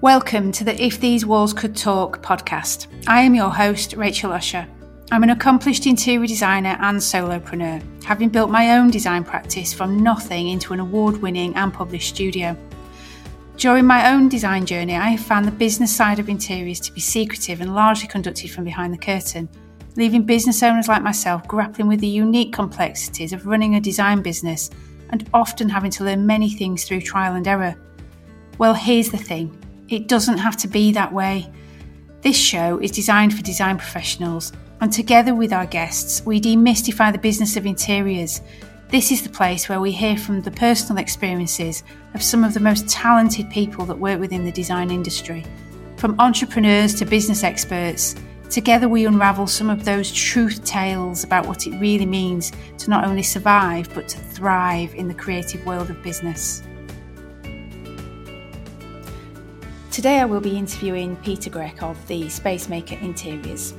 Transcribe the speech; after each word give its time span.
Welcome 0.00 0.52
to 0.52 0.64
the 0.64 0.82
If 0.82 1.00
These 1.00 1.24
Walls 1.24 1.54
Could 1.54 1.74
Talk 1.74 2.20
podcast. 2.20 2.88
I 3.06 3.22
am 3.22 3.34
your 3.34 3.48
host, 3.48 3.94
Rachel 3.94 4.32
Usher. 4.32 4.66
I'm 5.10 5.22
an 5.22 5.30
accomplished 5.30 5.86
interior 5.86 6.26
designer 6.26 6.76
and 6.80 6.98
solopreneur, 6.98 8.04
having 8.04 8.28
built 8.28 8.50
my 8.50 8.76
own 8.76 8.90
design 8.90 9.24
practice 9.24 9.72
from 9.72 10.02
nothing 10.02 10.48
into 10.48 10.74
an 10.74 10.80
award 10.80 11.22
winning 11.22 11.54
and 11.54 11.72
published 11.72 12.14
studio. 12.14 12.54
During 13.56 13.86
my 13.86 14.12
own 14.12 14.28
design 14.28 14.66
journey, 14.66 14.96
I 14.96 15.10
have 15.10 15.24
found 15.24 15.46
the 15.46 15.52
business 15.52 15.94
side 15.94 16.18
of 16.18 16.28
interiors 16.28 16.80
to 16.80 16.92
be 16.92 17.00
secretive 17.00 17.62
and 17.62 17.74
largely 17.74 18.08
conducted 18.08 18.50
from 18.50 18.64
behind 18.64 18.92
the 18.92 18.98
curtain, 18.98 19.48
leaving 19.96 20.24
business 20.24 20.62
owners 20.62 20.88
like 20.88 21.02
myself 21.02 21.46
grappling 21.48 21.88
with 21.88 22.00
the 22.00 22.06
unique 22.06 22.52
complexities 22.52 23.32
of 23.32 23.46
running 23.46 23.76
a 23.76 23.80
design 23.80 24.20
business 24.20 24.68
and 25.10 25.30
often 25.32 25.68
having 25.68 25.92
to 25.92 26.04
learn 26.04 26.26
many 26.26 26.50
things 26.50 26.84
through 26.84 27.00
trial 27.00 27.36
and 27.36 27.48
error. 27.48 27.74
Well, 28.58 28.74
here's 28.74 29.10
the 29.10 29.16
thing 29.16 29.56
it 29.88 30.08
doesn't 30.08 30.38
have 30.38 30.56
to 30.58 30.68
be 30.68 30.92
that 30.92 31.12
way. 31.12 31.50
This 32.22 32.36
show 32.36 32.78
is 32.78 32.90
designed 32.90 33.34
for 33.34 33.42
design 33.42 33.76
professionals, 33.76 34.52
and 34.80 34.92
together 34.92 35.34
with 35.34 35.52
our 35.52 35.66
guests, 35.66 36.24
we 36.24 36.40
demystify 36.40 37.12
the 37.12 37.18
business 37.18 37.56
of 37.56 37.66
interiors. 37.66 38.40
This 38.88 39.12
is 39.12 39.22
the 39.22 39.28
place 39.28 39.68
where 39.68 39.80
we 39.80 39.92
hear 39.92 40.16
from 40.16 40.40
the 40.40 40.50
personal 40.50 41.02
experiences 41.02 41.82
of 42.14 42.22
some 42.22 42.44
of 42.44 42.54
the 42.54 42.60
most 42.60 42.88
talented 42.88 43.50
people 43.50 43.84
that 43.86 43.98
work 43.98 44.20
within 44.20 44.44
the 44.44 44.52
design 44.52 44.90
industry. 44.90 45.44
From 45.96 46.18
entrepreneurs 46.18 46.94
to 46.96 47.04
business 47.04 47.44
experts, 47.44 48.14
together 48.50 48.88
we 48.88 49.06
unravel 49.06 49.46
some 49.46 49.68
of 49.68 49.84
those 49.84 50.12
truth 50.12 50.64
tales 50.64 51.24
about 51.24 51.46
what 51.46 51.66
it 51.66 51.78
really 51.78 52.06
means 52.06 52.52
to 52.78 52.90
not 52.90 53.04
only 53.04 53.22
survive 53.22 53.92
but 53.94 54.08
to 54.08 54.18
thrive 54.18 54.94
in 54.94 55.08
the 55.08 55.14
creative 55.14 55.64
world 55.66 55.90
of 55.90 56.02
business. 56.02 56.62
Today 59.94 60.18
I 60.18 60.24
will 60.24 60.40
be 60.40 60.58
interviewing 60.58 61.14
Peter 61.18 61.48
Grech 61.48 61.80
of 61.80 62.04
the 62.08 62.28
Spacemaker 62.28 62.96
Interiors. 62.96 63.74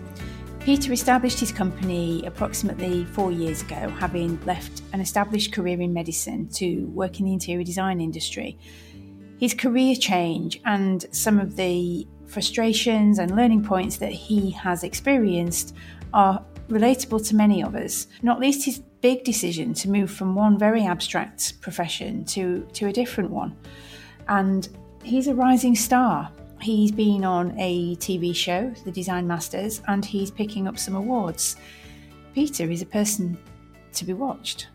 Peter 0.61 0.94
established 0.94 1.41
his 1.41 1.52
company 1.52 2.25
approximately 2.25 3.03
four 3.03 3.33
years 3.33 3.61
ago, 3.63 3.89
having 3.89 4.39
left 4.45 4.81
an 4.93 5.02
established 5.02 5.52
career 5.52 5.81
in 5.81 5.91
medicine 5.91 6.47
to 6.53 6.86
work 6.86 7.19
in 7.19 7.25
the 7.25 7.33
interior 7.33 7.66
design 7.66 7.99
industry. 7.99 8.58
His 9.41 9.53
career 9.53 9.93
change 9.93 10.61
and 10.63 11.05
some 11.11 11.38
of 11.38 11.58
the 11.58 12.08
frustrations 12.27 13.19
and 13.19 13.36
learning 13.36 13.66
points 13.66 13.97
that 13.97 14.13
he 14.13 14.52
has 14.52 14.86
experienced 14.86 15.75
are 16.13 16.41
relatable 16.69 17.27
to 17.27 17.36
many 17.36 17.61
of 17.61 17.75
us, 17.75 18.08
not 18.21 18.39
least 18.39 18.63
his 18.63 18.80
big 19.02 19.25
decision 19.25 19.73
to 19.73 19.89
move 19.89 20.09
from 20.09 20.33
one 20.33 20.58
very 20.58 20.86
abstract 20.86 21.59
profession 21.59 22.23
to, 22.23 22.66
to 22.71 22.88
a 22.88 22.93
different 22.93 23.31
one. 23.31 23.53
And 24.30 24.69
he's 25.06 25.28
a 25.28 25.36
rising 25.36 25.75
star. 25.75 26.31
He's 26.59 26.92
been 26.92 27.23
on 27.23 27.53
a 27.59 27.95
TV 27.98 28.36
show, 28.36 28.73
The 28.84 28.92
Design 28.92 29.28
Masters, 29.28 29.81
and 29.88 30.03
he's 30.03 30.31
picking 30.31 30.67
up 30.67 30.80
some 30.80 30.95
awards. 30.95 31.58
Peter 32.34 32.70
is 32.70 32.81
a 32.81 32.86
person 32.88 33.38
to 33.94 34.03
be 34.03 34.14
watched. 34.14 34.67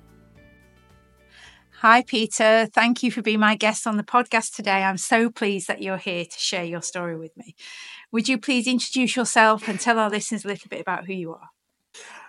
Hi, 1.80 2.02
Peter. 2.02 2.68
Thank 2.72 3.02
you 3.02 3.10
for 3.10 3.22
being 3.22 3.40
my 3.40 3.56
guest 3.56 3.86
on 3.86 3.96
the 3.96 4.02
podcast 4.02 4.54
today. 4.54 4.84
I'm 4.84 4.98
so 4.98 5.30
pleased 5.30 5.66
that 5.66 5.82
you're 5.82 5.96
here 5.96 6.24
to 6.24 6.38
share 6.38 6.64
your 6.64 6.82
story 6.82 7.16
with 7.16 7.36
me. 7.36 7.56
Would 8.12 8.28
you 8.28 8.38
please 8.38 8.66
introduce 8.66 9.16
yourself 9.16 9.66
and 9.66 9.80
tell 9.80 9.98
our 9.98 10.10
listeners 10.10 10.44
a 10.44 10.48
little 10.48 10.68
bit 10.68 10.80
about 10.80 11.06
who 11.06 11.14
you 11.14 11.32
are? 11.32 11.48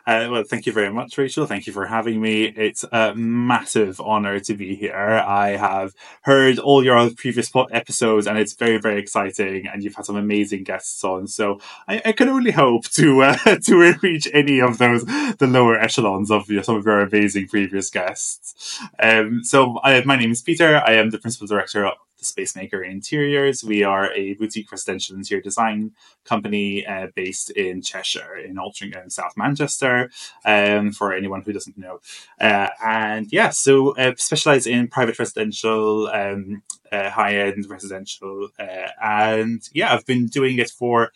Uh, 0.07 0.27
well, 0.31 0.43
thank 0.43 0.65
you 0.65 0.73
very 0.73 0.91
much, 0.91 1.17
Rachel. 1.17 1.45
Thank 1.45 1.67
you 1.67 1.73
for 1.73 1.85
having 1.85 2.21
me. 2.21 2.45
It's 2.45 2.83
a 2.91 3.13
massive 3.15 4.01
honor 4.01 4.39
to 4.39 4.53
be 4.55 4.75
here. 4.75 5.23
I 5.25 5.49
have 5.49 5.93
heard 6.23 6.57
all 6.59 6.83
your 6.83 7.09
previous 7.11 7.51
episodes, 7.71 8.27
and 8.27 8.37
it's 8.37 8.53
very, 8.53 8.77
very 8.79 8.99
exciting. 8.99 9.67
And 9.67 9.83
you've 9.83 9.95
had 9.95 10.05
some 10.05 10.15
amazing 10.15 10.63
guests 10.63 11.03
on, 11.03 11.27
so 11.27 11.59
I, 11.87 12.01
I 12.05 12.11
can 12.13 12.29
only 12.29 12.51
hope 12.51 12.85
to 12.91 13.21
uh, 13.23 13.37
to 13.63 13.95
reach 14.01 14.27
any 14.33 14.59
of 14.59 14.77
those 14.79 15.05
the 15.05 15.47
lower 15.47 15.79
echelons 15.79 16.31
of 16.31 16.49
you 16.49 16.57
know, 16.57 16.61
some 16.63 16.77
of 16.77 16.85
your 16.85 17.01
amazing 17.01 17.47
previous 17.47 17.89
guests. 17.89 18.79
Um, 18.99 19.43
so, 19.43 19.79
I, 19.83 20.03
my 20.03 20.15
name 20.15 20.31
is 20.31 20.41
Peter. 20.41 20.77
I 20.77 20.93
am 20.93 21.11
the 21.11 21.19
principal 21.19 21.47
director 21.47 21.85
of 21.85 21.93
the 22.21 22.25
Spacemaker 22.25 22.83
Interiors. 22.83 23.63
We 23.63 23.83
are 23.83 24.13
a 24.13 24.35
boutique 24.35 24.71
residential 24.71 25.15
interior 25.15 25.41
design 25.41 25.91
company 26.23 26.85
uh, 26.85 27.07
based 27.15 27.49
in 27.51 27.81
Cheshire, 27.81 28.37
in 28.37 28.55
Altrincham, 28.55 29.11
South 29.11 29.33
Manchester, 29.35 30.11
um, 30.45 30.91
for 30.91 31.13
anyone 31.13 31.41
who 31.41 31.51
doesn't 31.51 31.77
know. 31.77 31.99
Uh, 32.39 32.69
and 32.85 33.27
yeah, 33.31 33.49
so 33.49 33.95
uh, 33.95 34.13
specialize 34.17 34.67
in 34.67 34.87
private 34.87 35.17
residential, 35.17 36.07
um, 36.07 36.61
uh, 36.91 37.09
high 37.09 37.35
end 37.37 37.65
residential. 37.67 38.49
Uh, 38.59 38.89
and 39.01 39.67
yeah, 39.73 39.93
I've 39.93 40.05
been 40.05 40.27
doing 40.27 40.59
it 40.59 40.69
for 40.69 41.11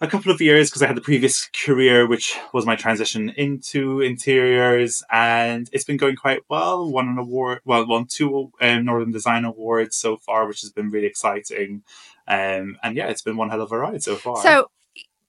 a 0.00 0.08
couple 0.08 0.32
of 0.32 0.40
years 0.40 0.70
because 0.70 0.82
I 0.82 0.86
had 0.86 0.96
the 0.96 1.00
previous 1.00 1.48
career, 1.48 2.06
which 2.06 2.36
was 2.52 2.66
my 2.66 2.76
transition 2.76 3.30
into 3.30 4.00
interiors, 4.00 5.02
and 5.10 5.68
it's 5.72 5.84
been 5.84 5.96
going 5.96 6.16
quite 6.16 6.40
well. 6.48 6.90
Won 6.90 7.08
an 7.08 7.18
award, 7.18 7.60
well, 7.64 7.86
won 7.86 8.06
two 8.06 8.52
um, 8.60 8.84
Northern 8.84 9.12
Design 9.12 9.44
Awards 9.44 9.96
so 9.96 10.16
far, 10.16 10.46
which 10.46 10.60
has 10.62 10.70
been 10.70 10.90
really 10.90 11.06
exciting. 11.06 11.82
Um, 12.26 12.78
and 12.82 12.96
yeah, 12.96 13.08
it's 13.08 13.22
been 13.22 13.36
one 13.36 13.50
hell 13.50 13.62
of 13.62 13.72
a 13.72 13.78
ride 13.78 14.02
so 14.02 14.16
far. 14.16 14.36
So, 14.42 14.70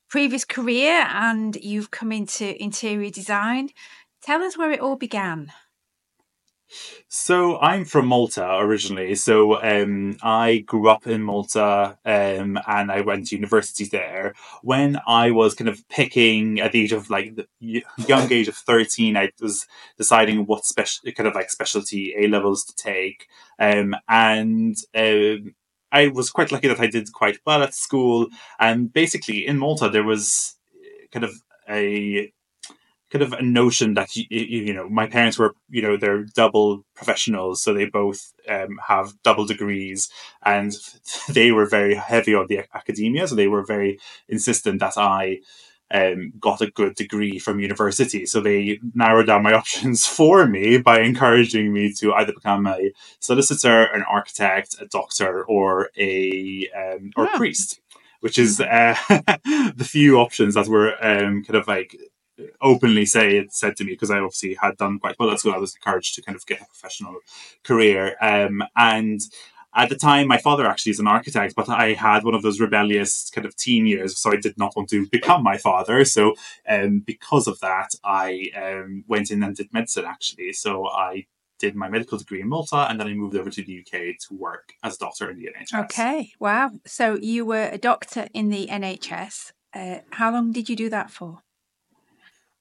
previous 0.09 0.45
career, 0.45 1.05
and 1.09 1.55
you've 1.57 1.91
come 1.91 2.11
into 2.11 2.61
interior 2.61 3.09
design. 3.09 3.69
Tell 4.21 4.41
us 4.41 4.57
where 4.57 4.71
it 4.71 4.79
all 4.79 4.95
began. 4.95 5.51
So 7.07 7.59
I'm 7.59 7.85
from 7.85 8.07
Malta 8.07 8.57
originally. 8.57 9.15
So 9.15 9.61
um, 9.61 10.17
I 10.21 10.59
grew 10.65 10.89
up 10.89 11.07
in 11.07 11.21
Malta 11.21 11.97
um, 12.05 12.59
and 12.67 12.91
I 12.91 13.01
went 13.01 13.27
to 13.27 13.35
university 13.35 13.85
there. 13.85 14.33
When 14.61 14.99
I 15.07 15.31
was 15.31 15.53
kind 15.53 15.69
of 15.69 15.87
picking 15.89 16.59
at 16.59 16.71
the 16.71 16.81
age 16.81 16.91
of 16.91 17.09
like 17.09 17.35
the 17.35 17.83
young 18.07 18.31
age 18.31 18.47
of 18.47 18.55
13, 18.55 19.15
I 19.15 19.31
was 19.41 19.67
deciding 19.97 20.45
what 20.45 20.65
special 20.65 21.11
kind 21.11 21.27
of 21.27 21.35
like 21.35 21.51
specialty 21.51 22.13
A 22.17 22.27
levels 22.27 22.65
to 22.65 22.75
take. 22.75 23.27
Um, 23.59 23.95
and 24.09 24.75
um, 24.95 25.55
I 25.91 26.07
was 26.07 26.29
quite 26.31 26.51
lucky 26.51 26.67
that 26.67 26.79
I 26.79 26.87
did 26.87 27.13
quite 27.13 27.37
well 27.45 27.63
at 27.63 27.73
school. 27.73 28.27
And 28.59 28.91
basically 28.91 29.45
in 29.45 29.59
Malta, 29.59 29.89
there 29.89 30.03
was 30.03 30.55
kind 31.11 31.23
of 31.23 31.33
a 31.69 32.31
kind 33.15 33.33
of 33.33 33.39
a 33.39 33.41
notion 33.41 33.93
that 33.93 34.13
you, 34.17 34.25
you 34.29 34.73
know 34.73 34.89
my 34.89 35.07
parents 35.07 35.39
were 35.39 35.55
you 35.69 35.81
know 35.81 35.95
they're 35.95 36.23
double 36.23 36.83
professionals 36.95 37.63
so 37.63 37.73
they 37.73 37.85
both 37.85 38.33
um, 38.49 38.77
have 38.85 39.13
double 39.23 39.45
degrees 39.45 40.09
and 40.43 40.73
they 41.29 41.51
were 41.53 41.65
very 41.65 41.95
heavy 41.95 42.35
on 42.35 42.47
the 42.47 42.59
academia 42.73 43.25
so 43.25 43.33
they 43.33 43.47
were 43.47 43.63
very 43.63 43.97
insistent 44.27 44.81
that 44.81 44.97
i 44.97 45.39
um, 45.91 46.33
got 46.39 46.59
a 46.59 46.71
good 46.71 46.95
degree 46.95 47.39
from 47.39 47.61
university 47.61 48.25
so 48.25 48.41
they 48.41 48.79
narrowed 48.93 49.27
down 49.27 49.43
my 49.43 49.53
options 49.61 50.05
for 50.05 50.45
me 50.45 50.77
by 50.77 50.99
encouraging 50.99 51.71
me 51.71 51.93
to 51.93 52.13
either 52.15 52.33
become 52.33 52.67
a 52.67 52.91
solicitor 53.21 53.83
an 53.93 54.03
architect 54.09 54.75
a 54.81 54.87
doctor 54.87 55.45
or 55.45 55.89
a 55.97 56.67
um, 56.75 57.11
or 57.15 57.25
yeah. 57.25 57.37
priest 57.37 57.79
which 58.19 58.39
is 58.39 58.59
uh, 58.59 58.97
the 59.75 59.87
few 59.87 60.17
options 60.17 60.55
that 60.55 60.67
were 60.67 60.93
um, 61.05 61.43
kind 61.43 61.55
of 61.55 61.67
like 61.67 61.95
openly 62.61 63.05
say 63.05 63.37
it 63.37 63.53
said 63.53 63.75
to 63.77 63.83
me 63.83 63.91
because 63.91 64.11
I 64.11 64.19
obviously 64.19 64.55
had 64.55 64.77
done 64.77 64.99
quite 64.99 65.15
well 65.19 65.31
at 65.31 65.39
school. 65.39 65.53
I 65.53 65.57
was 65.57 65.75
encouraged 65.75 66.15
to 66.15 66.21
kind 66.21 66.35
of 66.35 66.45
get 66.45 66.61
a 66.61 66.65
professional 66.65 67.15
career, 67.63 68.15
um, 68.21 68.63
and 68.75 69.21
at 69.75 69.89
the 69.89 69.95
time, 69.95 70.27
my 70.27 70.37
father 70.37 70.65
actually 70.65 70.91
is 70.91 70.99
an 70.99 71.07
architect, 71.07 71.53
but 71.53 71.67
I 71.67 71.93
had 71.93 72.23
one 72.23 72.33
of 72.33 72.41
those 72.41 72.61
rebellious 72.61 73.29
kind 73.29 73.45
of 73.45 73.57
teen 73.57 73.85
years, 73.85 74.17
so 74.17 74.31
I 74.31 74.37
did 74.37 74.57
not 74.57 74.73
want 74.75 74.89
to 74.89 75.05
become 75.11 75.43
my 75.43 75.57
father. 75.57 76.05
So, 76.05 76.35
um, 76.67 76.99
because 76.99 77.45
of 77.45 77.59
that, 77.59 77.89
I 78.03 78.51
um, 78.55 79.03
went 79.07 79.31
in 79.31 79.43
and 79.43 79.55
did 79.55 79.73
medicine 79.73 80.05
actually. 80.05 80.53
So 80.53 80.87
I 80.87 81.25
did 81.59 81.75
my 81.75 81.89
medical 81.89 82.17
degree 82.17 82.41
in 82.41 82.49
Malta, 82.49 82.87
and 82.89 82.99
then 82.99 83.07
I 83.07 83.13
moved 83.13 83.35
over 83.35 83.49
to 83.49 83.63
the 83.63 83.79
UK 83.79 84.17
to 84.27 84.33
work 84.33 84.73
as 84.81 84.95
a 84.95 84.99
doctor 84.99 85.29
in 85.29 85.37
the 85.37 85.49
NHS. 85.49 85.83
Okay, 85.85 86.31
wow. 86.39 86.71
So 86.85 87.17
you 87.21 87.45
were 87.45 87.69
a 87.71 87.77
doctor 87.77 88.27
in 88.33 88.49
the 88.49 88.67
NHS. 88.67 89.51
Uh, 89.73 89.99
how 90.11 90.31
long 90.31 90.53
did 90.53 90.69
you 90.69 90.75
do 90.77 90.89
that 90.89 91.11
for? 91.11 91.39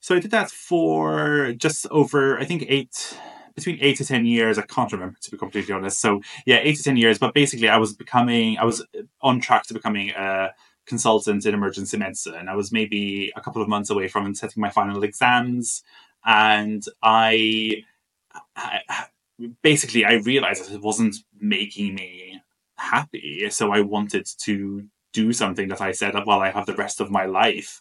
So 0.04 0.14
I 0.14 0.18
did 0.18 0.32
that 0.32 0.50
for 0.50 1.54
just 1.56 1.86
over, 1.90 2.38
I 2.38 2.44
think, 2.44 2.66
eight 2.68 3.18
between 3.54 3.78
eight 3.80 3.96
to 3.96 4.04
ten 4.04 4.26
years. 4.26 4.58
I 4.58 4.62
can't 4.66 4.92
remember 4.92 5.16
to 5.18 5.30
be 5.30 5.38
completely 5.38 5.72
honest. 5.72 5.98
So 5.98 6.20
yeah, 6.44 6.58
eight 6.60 6.76
to 6.76 6.82
ten 6.82 6.98
years. 6.98 7.18
But 7.18 7.32
basically, 7.32 7.70
I 7.70 7.78
was 7.78 7.94
becoming, 7.94 8.58
I 8.58 8.64
was 8.64 8.84
on 9.22 9.40
track 9.40 9.62
to 9.68 9.72
becoming 9.72 10.10
a 10.10 10.50
consultant 10.84 11.46
in 11.46 11.54
emergency 11.54 11.96
medicine. 11.96 12.50
I 12.50 12.54
was 12.54 12.70
maybe 12.70 13.32
a 13.34 13.40
couple 13.40 13.62
of 13.62 13.68
months 13.68 13.88
away 13.88 14.08
from 14.08 14.34
setting 14.34 14.60
my 14.60 14.68
final 14.68 15.02
exams, 15.02 15.82
and 16.22 16.84
I, 17.02 17.84
I 18.54 18.80
basically 19.62 20.04
I 20.04 20.16
realized 20.16 20.66
that 20.66 20.74
it 20.74 20.82
wasn't 20.82 21.16
making 21.40 21.94
me 21.94 22.42
happy. 22.76 23.48
So 23.48 23.72
I 23.72 23.80
wanted 23.80 24.26
to 24.40 24.84
do 25.14 25.32
something 25.32 25.68
that 25.68 25.80
I 25.80 25.92
said, 25.92 26.12
well, 26.26 26.40
I 26.40 26.50
have 26.50 26.66
the 26.66 26.74
rest 26.74 27.00
of 27.00 27.10
my 27.10 27.24
life 27.24 27.80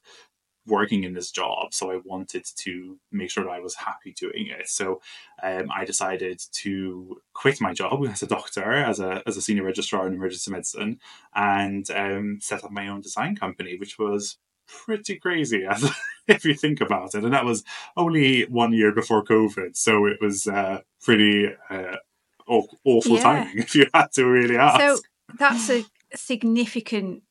working 0.65 1.03
in 1.03 1.13
this 1.13 1.31
job, 1.31 1.73
so 1.73 1.91
I 1.91 1.99
wanted 2.03 2.45
to 2.57 2.97
make 3.11 3.29
sure 3.29 3.43
that 3.43 3.49
I 3.49 3.59
was 3.59 3.75
happy 3.75 4.13
doing 4.13 4.47
it. 4.47 4.69
So 4.69 5.01
um, 5.41 5.69
I 5.75 5.85
decided 5.85 6.41
to 6.53 7.21
quit 7.33 7.59
my 7.59 7.73
job 7.73 8.05
as 8.07 8.23
a 8.23 8.27
doctor, 8.27 8.73
as 8.73 8.99
a 8.99 9.21
as 9.25 9.37
a 9.37 9.41
senior 9.41 9.63
registrar 9.63 10.07
in 10.07 10.13
emergency 10.13 10.51
medicine, 10.51 10.99
and 11.35 11.89
um, 11.91 12.39
set 12.41 12.63
up 12.63 12.71
my 12.71 12.87
own 12.87 13.01
design 13.01 13.35
company, 13.35 13.77
which 13.77 13.99
was 13.99 14.37
pretty 14.67 15.17
crazy 15.17 15.65
as 15.69 15.89
if 16.27 16.45
you 16.45 16.53
think 16.53 16.81
about 16.81 17.15
it. 17.15 17.23
And 17.23 17.33
that 17.33 17.45
was 17.45 17.63
only 17.97 18.43
one 18.43 18.73
year 18.73 18.93
before 18.93 19.23
COVID, 19.23 19.75
so 19.75 20.05
it 20.05 20.17
was 20.21 20.47
uh, 20.47 20.81
pretty 21.01 21.49
uh, 21.69 21.97
awful 22.47 23.15
yeah. 23.15 23.23
timing 23.23 23.57
if 23.57 23.75
you 23.75 23.87
had 23.93 24.11
to 24.13 24.25
really 24.25 24.57
ask. 24.57 24.79
So 24.79 24.97
that's 25.37 25.69
a 25.69 25.85
significant 26.15 27.23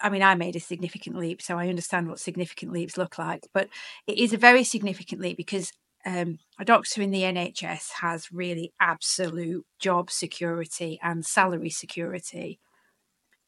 I 0.00 0.10
mean, 0.10 0.22
I 0.22 0.34
made 0.34 0.56
a 0.56 0.60
significant 0.60 1.16
leap, 1.16 1.40
so 1.40 1.58
I 1.58 1.68
understand 1.68 2.08
what 2.08 2.20
significant 2.20 2.72
leaps 2.72 2.98
look 2.98 3.18
like. 3.18 3.46
But 3.54 3.68
it 4.06 4.18
is 4.18 4.32
a 4.32 4.38
very 4.38 4.64
significant 4.64 5.20
leap 5.20 5.36
because 5.36 5.72
um, 6.04 6.38
a 6.58 6.64
doctor 6.64 7.02
in 7.02 7.10
the 7.10 7.22
NHS 7.22 7.90
has 8.00 8.32
really 8.32 8.72
absolute 8.80 9.66
job 9.78 10.10
security 10.10 11.00
and 11.02 11.24
salary 11.24 11.70
security. 11.70 12.60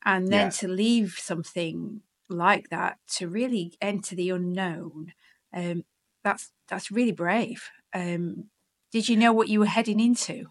And 0.04 0.28
then 0.28 0.46
yeah. 0.46 0.50
to 0.50 0.68
leave 0.68 1.16
something 1.18 2.02
like 2.28 2.68
that 2.70 2.98
to 3.16 3.28
really 3.28 3.74
enter 3.80 4.16
the 4.16 4.30
unknown, 4.30 5.12
um, 5.52 5.84
that's 6.24 6.50
that's 6.68 6.90
really 6.90 7.12
brave. 7.12 7.68
Um, 7.94 8.44
did 8.90 9.08
you 9.08 9.16
know 9.16 9.32
what 9.32 9.48
you 9.48 9.60
were 9.60 9.66
heading 9.66 10.00
into? 10.00 10.46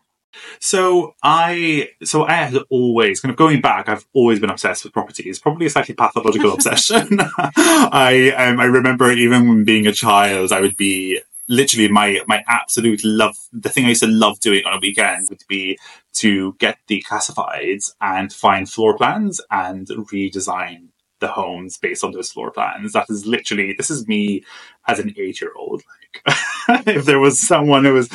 So 0.59 1.15
I, 1.23 1.89
so 2.03 2.25
I 2.25 2.33
had 2.33 2.57
always 2.69 3.19
kind 3.19 3.31
of 3.31 3.37
going 3.37 3.61
back. 3.61 3.89
I've 3.89 4.05
always 4.13 4.39
been 4.39 4.49
obsessed 4.49 4.83
with 4.83 4.93
properties. 4.93 5.39
Probably 5.39 5.65
a 5.65 5.69
slightly 5.69 5.95
pathological 5.95 6.53
obsession. 6.53 7.19
I 7.57 8.33
um, 8.37 8.59
I 8.59 8.65
remember 8.65 9.11
even 9.11 9.47
when 9.47 9.63
being 9.63 9.87
a 9.87 9.93
child, 9.93 10.51
I 10.51 10.61
would 10.61 10.77
be 10.77 11.19
literally 11.47 11.87
my 11.87 12.21
my 12.27 12.43
absolute 12.47 13.03
love. 13.03 13.37
The 13.51 13.69
thing 13.69 13.85
I 13.85 13.89
used 13.89 14.03
to 14.03 14.07
love 14.07 14.39
doing 14.39 14.65
on 14.65 14.73
a 14.73 14.79
weekend 14.79 15.29
would 15.29 15.43
be 15.47 15.77
to 16.15 16.53
get 16.53 16.79
the 16.87 17.03
classifieds 17.07 17.91
and 18.01 18.31
find 18.33 18.69
floor 18.69 18.97
plans 18.97 19.41
and 19.51 19.87
redesign 19.87 20.89
the 21.19 21.27
homes 21.27 21.77
based 21.77 22.03
on 22.03 22.11
those 22.11 22.31
floor 22.31 22.51
plans. 22.51 22.93
That 22.93 23.07
is 23.09 23.25
literally 23.25 23.73
this 23.77 23.89
is 23.89 24.07
me 24.07 24.43
as 24.87 24.99
an 24.99 25.13
eight 25.17 25.41
year 25.41 25.51
old. 25.55 25.83
Like 26.67 26.87
if 26.87 27.05
there 27.05 27.19
was 27.19 27.39
someone 27.39 27.85
who 27.85 27.93
was 27.93 28.09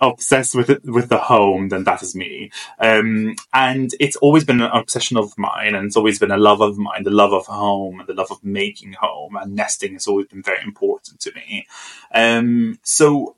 obsessed 0.00 0.54
with 0.54 0.70
it, 0.70 0.84
with 0.84 1.08
the 1.08 1.18
home, 1.18 1.68
then 1.68 1.84
that 1.84 2.02
is 2.02 2.14
me. 2.14 2.50
Um, 2.78 3.34
and 3.52 3.90
it's 3.98 4.16
always 4.16 4.44
been 4.44 4.60
an 4.60 4.70
obsession 4.72 5.16
of 5.16 5.36
mine, 5.36 5.74
and 5.74 5.86
it's 5.86 5.96
always 5.96 6.18
been 6.18 6.30
a 6.30 6.36
love 6.36 6.60
of 6.60 6.78
mine, 6.78 7.04
the 7.04 7.10
love 7.10 7.32
of 7.32 7.46
home, 7.46 8.00
and 8.00 8.08
the 8.08 8.14
love 8.14 8.30
of 8.30 8.44
making 8.44 8.94
home, 8.94 9.36
and 9.36 9.54
nesting 9.54 9.94
has 9.94 10.06
always 10.06 10.26
been 10.26 10.42
very 10.42 10.62
important 10.62 11.20
to 11.20 11.32
me. 11.34 11.66
Um, 12.14 12.78
so 12.82 13.36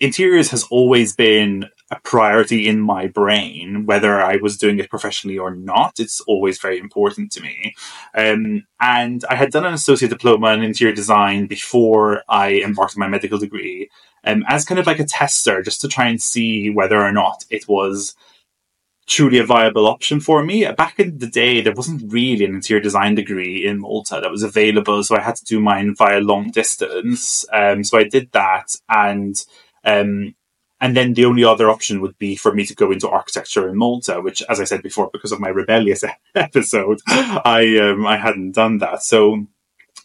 interiors 0.00 0.50
has 0.50 0.64
always 0.70 1.14
been 1.14 1.70
a 1.94 2.00
priority 2.02 2.66
in 2.68 2.80
my 2.80 3.06
brain, 3.06 3.86
whether 3.86 4.20
I 4.20 4.36
was 4.36 4.56
doing 4.56 4.78
it 4.78 4.90
professionally 4.90 5.38
or 5.38 5.54
not. 5.54 5.98
It's 5.98 6.20
always 6.22 6.58
very 6.58 6.78
important 6.78 7.32
to 7.32 7.42
me. 7.42 7.74
Um, 8.14 8.66
and 8.80 9.24
I 9.28 9.34
had 9.34 9.50
done 9.50 9.66
an 9.66 9.74
associate 9.74 10.10
diploma 10.10 10.52
in 10.52 10.62
interior 10.62 10.94
design 10.94 11.46
before 11.46 12.22
I 12.28 12.60
embarked 12.60 12.96
on 12.96 13.00
my 13.00 13.08
medical 13.08 13.38
degree 13.38 13.90
um, 14.24 14.44
as 14.48 14.64
kind 14.64 14.78
of 14.78 14.86
like 14.86 15.00
a 15.00 15.04
tester, 15.04 15.62
just 15.62 15.80
to 15.82 15.88
try 15.88 16.08
and 16.08 16.20
see 16.20 16.70
whether 16.70 17.00
or 17.00 17.12
not 17.12 17.44
it 17.50 17.68
was 17.68 18.14
truly 19.06 19.38
a 19.38 19.44
viable 19.44 19.86
option 19.86 20.18
for 20.20 20.42
me. 20.42 20.66
Back 20.72 20.98
in 20.98 21.18
the 21.18 21.26
day, 21.26 21.60
there 21.60 21.74
wasn't 21.74 22.10
really 22.12 22.44
an 22.44 22.54
interior 22.54 22.82
design 22.82 23.14
degree 23.14 23.66
in 23.66 23.80
Malta 23.80 24.20
that 24.20 24.30
was 24.30 24.42
available, 24.42 25.02
so 25.04 25.16
I 25.16 25.20
had 25.20 25.36
to 25.36 25.44
do 25.44 25.60
mine 25.60 25.94
via 25.94 26.20
long 26.20 26.50
distance. 26.50 27.44
Um, 27.52 27.84
so 27.84 27.98
I 27.98 28.04
did 28.04 28.32
that, 28.32 28.74
and 28.88 29.36
um, 29.84 30.34
and 30.84 30.94
then 30.94 31.14
the 31.14 31.24
only 31.24 31.44
other 31.44 31.70
option 31.70 32.02
would 32.02 32.18
be 32.18 32.36
for 32.36 32.52
me 32.52 32.66
to 32.66 32.74
go 32.74 32.92
into 32.92 33.08
architecture 33.08 33.66
in 33.66 33.74
Malta, 33.74 34.20
which, 34.20 34.42
as 34.50 34.60
I 34.60 34.64
said 34.64 34.82
before, 34.82 35.08
because 35.10 35.32
of 35.32 35.40
my 35.40 35.48
rebellious 35.48 36.04
episode, 36.34 37.00
I 37.06 37.78
um, 37.80 38.06
I 38.06 38.18
hadn't 38.18 38.52
done 38.52 38.76
that. 38.78 39.02
So 39.02 39.46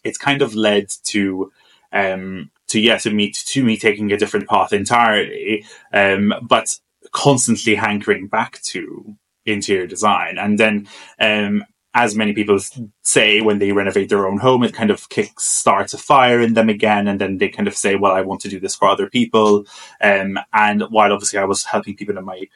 it's 0.04 0.16
kind 0.16 0.40
of 0.40 0.54
led 0.54 0.88
to 1.08 1.52
um, 1.92 2.50
to 2.68 2.80
yeah 2.80 2.96
to 2.96 3.10
me 3.10 3.30
to 3.30 3.62
me 3.62 3.76
taking 3.76 4.10
a 4.10 4.16
different 4.16 4.48
path 4.48 4.72
entirely, 4.72 5.66
um, 5.92 6.32
but 6.40 6.74
constantly 7.12 7.74
hankering 7.74 8.28
back 8.28 8.62
to 8.62 9.16
interior 9.44 9.86
design, 9.86 10.38
and 10.38 10.58
then 10.58 10.88
um, 11.18 11.62
as 11.94 12.14
many 12.14 12.32
people 12.32 12.58
say 13.02 13.40
when 13.40 13.58
they 13.58 13.72
renovate 13.72 14.08
their 14.08 14.26
own 14.26 14.38
home, 14.38 14.62
it 14.62 14.74
kind 14.74 14.90
of 14.90 15.08
kicks 15.08 15.44
starts 15.44 15.92
a 15.92 15.98
fire 15.98 16.40
in 16.40 16.54
them 16.54 16.68
again, 16.68 17.08
and 17.08 17.20
then 17.20 17.38
they 17.38 17.48
kind 17.48 17.68
of 17.68 17.76
say, 17.76 17.96
"Well, 17.96 18.12
I 18.12 18.22
want 18.22 18.40
to 18.42 18.48
do 18.48 18.60
this 18.60 18.76
for 18.76 18.88
other 18.88 19.08
people." 19.08 19.66
Um, 20.00 20.38
and 20.52 20.82
while 20.90 21.12
obviously 21.12 21.38
I 21.38 21.44
was 21.44 21.64
helping 21.64 21.96
people 21.96 22.16
in 22.16 22.24
my 22.24 22.48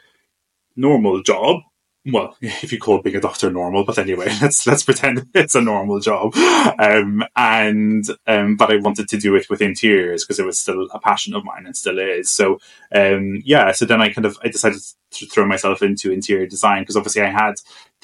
normal 0.76 1.22
job, 1.22 1.62
well, 2.06 2.36
if 2.40 2.72
you 2.72 2.78
call 2.78 3.00
being 3.00 3.16
a 3.16 3.20
doctor 3.20 3.50
normal, 3.50 3.84
but 3.84 3.98
anyway, 3.98 4.26
let's 4.42 4.66
let's 4.66 4.82
pretend 4.82 5.26
it's 5.34 5.54
a 5.54 5.60
normal 5.60 6.00
job. 6.00 6.34
Um, 6.36 7.24
and 7.36 8.04
um, 8.26 8.56
but 8.56 8.70
I 8.70 8.76
wanted 8.76 9.08
to 9.08 9.16
do 9.16 9.34
it 9.36 9.48
with 9.48 9.62
interiors 9.62 10.24
because 10.24 10.38
it 10.38 10.46
was 10.46 10.58
still 10.58 10.88
a 10.92 10.98
passion 10.98 11.34
of 11.34 11.44
mine 11.44 11.66
and 11.66 11.76
still 11.76 11.98
is. 11.98 12.30
So 12.30 12.58
um, 12.94 13.42
yeah, 13.44 13.72
so 13.72 13.84
then 13.84 14.00
I 14.00 14.12
kind 14.12 14.26
of 14.26 14.38
I 14.44 14.48
decided 14.48 14.80
to 15.12 15.26
throw 15.26 15.46
myself 15.46 15.82
into 15.82 16.12
interior 16.12 16.46
design 16.46 16.82
because 16.82 16.96
obviously 16.96 17.22
I 17.22 17.30
had 17.30 17.54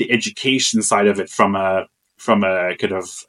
the 0.00 0.11
education 0.11 0.81
side 0.81 1.06
of 1.06 1.20
it 1.20 1.29
from 1.29 1.55
a 1.55 1.87
from 2.17 2.43
a 2.43 2.75
kind 2.76 2.94
of 2.94 3.26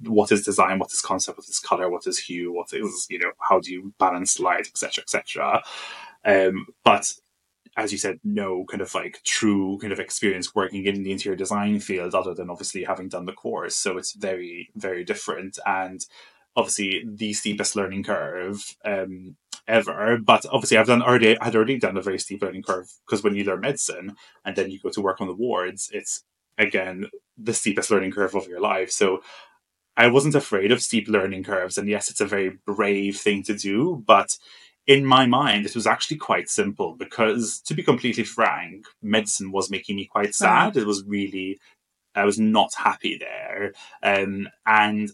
what 0.00 0.32
is 0.32 0.42
design, 0.42 0.78
what 0.78 0.90
is 0.92 1.02
concept, 1.02 1.36
what 1.36 1.48
is 1.48 1.58
color, 1.58 1.90
what 1.90 2.06
is 2.06 2.18
hue, 2.18 2.50
what 2.52 2.72
is 2.72 3.06
you 3.10 3.18
know 3.18 3.32
how 3.38 3.60
do 3.60 3.70
you 3.70 3.92
balance 3.98 4.40
light, 4.40 4.66
etc., 4.66 5.02
etc. 5.02 5.62
Um, 6.24 6.66
but 6.84 7.12
as 7.76 7.92
you 7.92 7.98
said, 7.98 8.18
no 8.24 8.64
kind 8.64 8.80
of 8.80 8.94
like 8.94 9.20
true 9.24 9.76
kind 9.78 9.92
of 9.92 10.00
experience 10.00 10.54
working 10.54 10.86
in 10.86 11.02
the 11.02 11.12
interior 11.12 11.36
design 11.36 11.78
field 11.80 12.14
other 12.14 12.32
than 12.32 12.48
obviously 12.48 12.84
having 12.84 13.10
done 13.10 13.26
the 13.26 13.34
course. 13.34 13.76
So 13.76 13.98
it's 13.98 14.14
very, 14.14 14.70
very 14.74 15.04
different. 15.04 15.58
And 15.66 16.00
obviously 16.56 17.04
the 17.06 17.34
steepest 17.34 17.76
learning 17.76 18.04
curve 18.04 18.76
um, 18.86 19.36
ever. 19.68 20.18
But 20.18 20.46
obviously 20.50 20.78
I've 20.78 20.86
done 20.86 21.02
already, 21.02 21.36
had 21.40 21.56
already 21.56 21.78
done 21.78 21.96
a 21.96 22.02
very 22.02 22.18
steep 22.18 22.42
learning 22.42 22.62
curve 22.62 22.90
because 23.06 23.22
when 23.22 23.34
you 23.34 23.44
learn 23.44 23.60
medicine 23.60 24.16
and 24.44 24.56
then 24.56 24.70
you 24.70 24.80
go 24.80 24.90
to 24.90 25.00
work 25.00 25.20
on 25.20 25.26
the 25.26 25.34
wards, 25.34 25.90
it's 25.92 26.24
again 26.58 27.06
the 27.36 27.52
steepest 27.52 27.90
learning 27.90 28.12
curve 28.12 28.34
of 28.34 28.48
your 28.48 28.60
life. 28.60 28.90
So 28.90 29.22
I 29.96 30.08
wasn't 30.08 30.34
afraid 30.34 30.72
of 30.72 30.82
steep 30.82 31.08
learning 31.08 31.44
curves. 31.44 31.78
And 31.78 31.88
yes, 31.88 32.10
it's 32.10 32.20
a 32.20 32.26
very 32.26 32.58
brave 32.66 33.16
thing 33.16 33.42
to 33.44 33.54
do, 33.54 34.02
but 34.06 34.36
in 34.86 35.04
my 35.04 35.26
mind, 35.26 35.66
it 35.66 35.74
was 35.74 35.86
actually 35.86 36.18
quite 36.18 36.48
simple 36.48 36.94
because, 36.94 37.60
to 37.62 37.74
be 37.74 37.82
completely 37.82 38.22
frank, 38.22 38.86
medicine 39.02 39.50
was 39.50 39.70
making 39.70 39.96
me 39.96 40.04
quite 40.06 40.34
sad. 40.34 40.76
It 40.76 40.86
was 40.86 41.02
really, 41.04 41.58
I 42.14 42.24
was 42.24 42.38
not 42.38 42.72
happy 42.74 43.18
there. 43.18 43.72
Um, 44.02 44.48
and 44.64 45.10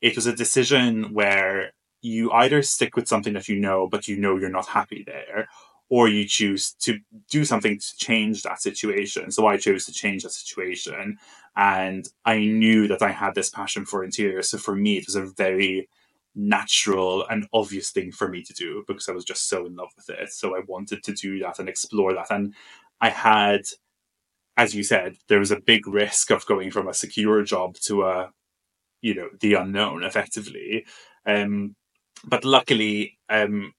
it 0.00 0.14
was 0.14 0.26
a 0.26 0.36
decision 0.36 1.12
where 1.12 1.72
you 2.02 2.30
either 2.32 2.62
stick 2.62 2.96
with 2.96 3.08
something 3.08 3.34
that 3.34 3.48
you 3.48 3.58
know, 3.58 3.88
but 3.88 4.08
you 4.08 4.16
know 4.16 4.36
you're 4.36 4.50
not 4.50 4.66
happy 4.66 5.04
there, 5.06 5.48
or 5.88 6.08
you 6.08 6.26
choose 6.26 6.72
to 6.80 6.98
do 7.30 7.44
something 7.44 7.78
to 7.78 7.96
change 7.96 8.42
that 8.42 8.60
situation. 8.60 9.30
So 9.30 9.46
I 9.46 9.56
chose 9.56 9.86
to 9.86 9.92
change 9.92 10.22
that 10.22 10.32
situation. 10.32 11.18
And 11.56 12.08
I 12.24 12.38
knew 12.38 12.88
that 12.88 13.02
I 13.02 13.12
had 13.12 13.34
this 13.34 13.50
passion 13.50 13.86
for 13.86 14.04
interior. 14.04 14.42
So 14.42 14.58
for 14.58 14.74
me, 14.74 14.98
it 14.98 15.06
was 15.06 15.16
a 15.16 15.26
very 15.26 15.88
natural 16.34 17.26
and 17.28 17.46
obvious 17.52 17.90
thing 17.90 18.12
for 18.12 18.28
me 18.28 18.42
to 18.42 18.52
do 18.52 18.84
because 18.86 19.08
I 19.08 19.12
was 19.12 19.24
just 19.24 19.48
so 19.48 19.64
in 19.64 19.76
love 19.76 19.88
with 19.96 20.10
it. 20.10 20.30
So 20.32 20.56
I 20.56 20.60
wanted 20.66 21.02
to 21.04 21.12
do 21.12 21.38
that 21.40 21.58
and 21.58 21.68
explore 21.68 22.12
that. 22.14 22.30
And 22.30 22.54
I 23.00 23.08
had, 23.08 23.62
as 24.56 24.74
you 24.74 24.82
said, 24.82 25.16
there 25.28 25.38
was 25.38 25.50
a 25.50 25.60
big 25.60 25.86
risk 25.86 26.30
of 26.30 26.46
going 26.46 26.70
from 26.70 26.88
a 26.88 26.94
secure 26.94 27.42
job 27.42 27.76
to 27.84 28.02
a, 28.02 28.32
you 29.00 29.14
know, 29.14 29.28
the 29.40 29.54
unknown 29.54 30.02
effectively. 30.02 30.84
Um, 31.24 31.74
but 32.24 32.44
luckily, 32.44 33.18
um, 33.28 33.72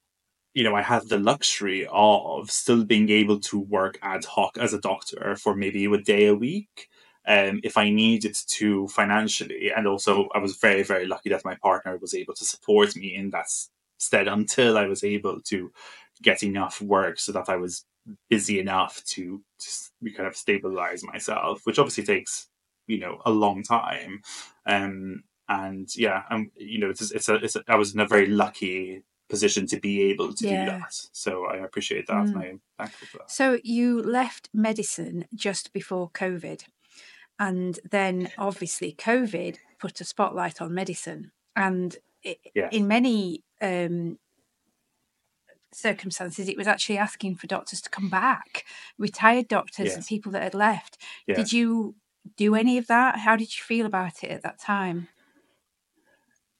you 0.53 0.63
know, 0.63 0.75
I 0.75 0.82
had 0.82 1.08
the 1.08 1.20
luxury 1.20 1.88
of 1.91 2.50
still 2.50 2.84
being 2.84 3.10
able 3.10 3.39
to 3.41 3.60
work 3.60 4.00
ad 4.01 4.25
hoc 4.25 4.58
as 4.58 4.74
a 4.74 4.82
doctor 4.82 5.36
for 5.36 5.56
maybe 5.56 5.86
a 5.86 5.98
day 5.98 6.27
a 6.27 6.36
week 6.36 6.89
um, 7.27 7.60
if 7.63 7.77
I 7.77 7.89
needed 7.89 8.36
to 8.48 8.88
financially. 8.88 9.72
And 9.75 9.86
also, 9.86 10.29
I 10.34 10.39
was 10.39 10.58
very, 10.58 10.84
very 10.84 11.06
lucky 11.06 11.29
that 11.29 11.46
my 11.46 11.56
partner 11.56 11.98
was 11.98 12.15
able 12.15 12.34
to 12.36 12.46
support 12.46 12.96
me 12.96 13.15
in 13.15 13.29
that 13.32 13.48
stead 14.00 14.27
until 14.27 14.77
I 14.77 14.88
was 14.88 15.03
able 15.03 15.41
to 15.41 15.72
get 16.24 16.41
enough 16.41 16.82
work 16.82 17.20
so 17.20 17.32
that 17.34 17.50
I 17.50 17.58
was 17.58 17.86
busy 18.29 18.60
enough 18.60 19.03
to, 19.10 19.44
to 19.60 20.12
kind 20.13 20.27
of 20.27 20.36
stabilize 20.36 21.03
myself, 21.03 21.62
which 21.65 21.77
obviously 21.77 22.06
takes, 22.06 22.48
you 22.88 23.00
know, 23.00 23.22
a 23.25 23.32
long 23.32 23.62
time. 23.62 24.22
Um, 24.65 25.24
and 25.50 25.94
yeah, 25.96 26.24
um, 26.30 26.51
you 26.56 26.80
know, 26.80 26.89
it's, 26.89 27.12
it's 27.12 27.30
a, 27.30 27.36
it's 27.36 27.56
a, 27.56 27.63
I 27.68 27.75
was 27.75 27.94
in 27.94 28.00
a 28.00 28.08
very 28.08 28.27
lucky 28.27 29.04
position 29.30 29.68
to 29.68 29.80
be 29.80 30.04
able 30.04 30.34
to 30.34 30.48
yeah. 30.48 30.66
do 30.66 30.72
that. 30.72 30.94
So 31.12 31.46
I 31.46 31.58
appreciate 31.58 32.08
that 32.08 32.25
mm. 32.25 32.34
and 32.34 32.38
I'm 32.38 32.62
thankful 32.77 33.08
for 33.08 33.18
that. 33.20 33.32
So 33.32 33.60
you 33.63 34.01
left 34.01 34.50
medicine 34.54 35.25
just 35.36 35.74
before 35.74 36.10
COVID. 36.10 36.63
And 37.39 37.80
then 37.89 38.32
obviously 38.38 38.94
COVID 38.94 39.58
put 39.80 40.01
a 40.01 40.04
spotlight 40.04 40.62
on 40.62 40.74
medicine. 40.74 41.32
and 41.56 41.96
it, 42.24 42.39
Yeah. 42.56 42.70
in 42.72 42.88
many 42.88 43.44
um, 43.62 44.18
circumstances, 45.72 46.50
it 46.50 46.58
was 46.58 46.68
actually 46.68 46.98
asking 46.98 47.36
for 47.36 47.48
doctors 47.48 47.82
to 47.82 47.89
come 47.89 48.10
back, 48.10 48.66
retired 48.98 49.48
doctors 49.48 49.94
and 49.94 50.06
people 50.06 50.32
that 50.32 50.44
had 50.44 50.56
left. 50.56 50.98
Yeah. 51.27 51.36
Did 51.36 51.54
you 51.54 51.96
do 52.36 52.56
any 52.56 52.77
of 52.77 52.88
that? 52.88 53.20
How 53.20 53.36
did 53.36 53.56
you 53.56 53.63
feel 53.63 53.86
about 53.86 54.24
it 54.24 54.32
at 54.32 54.42
that 54.44 54.60
time? 54.60 55.08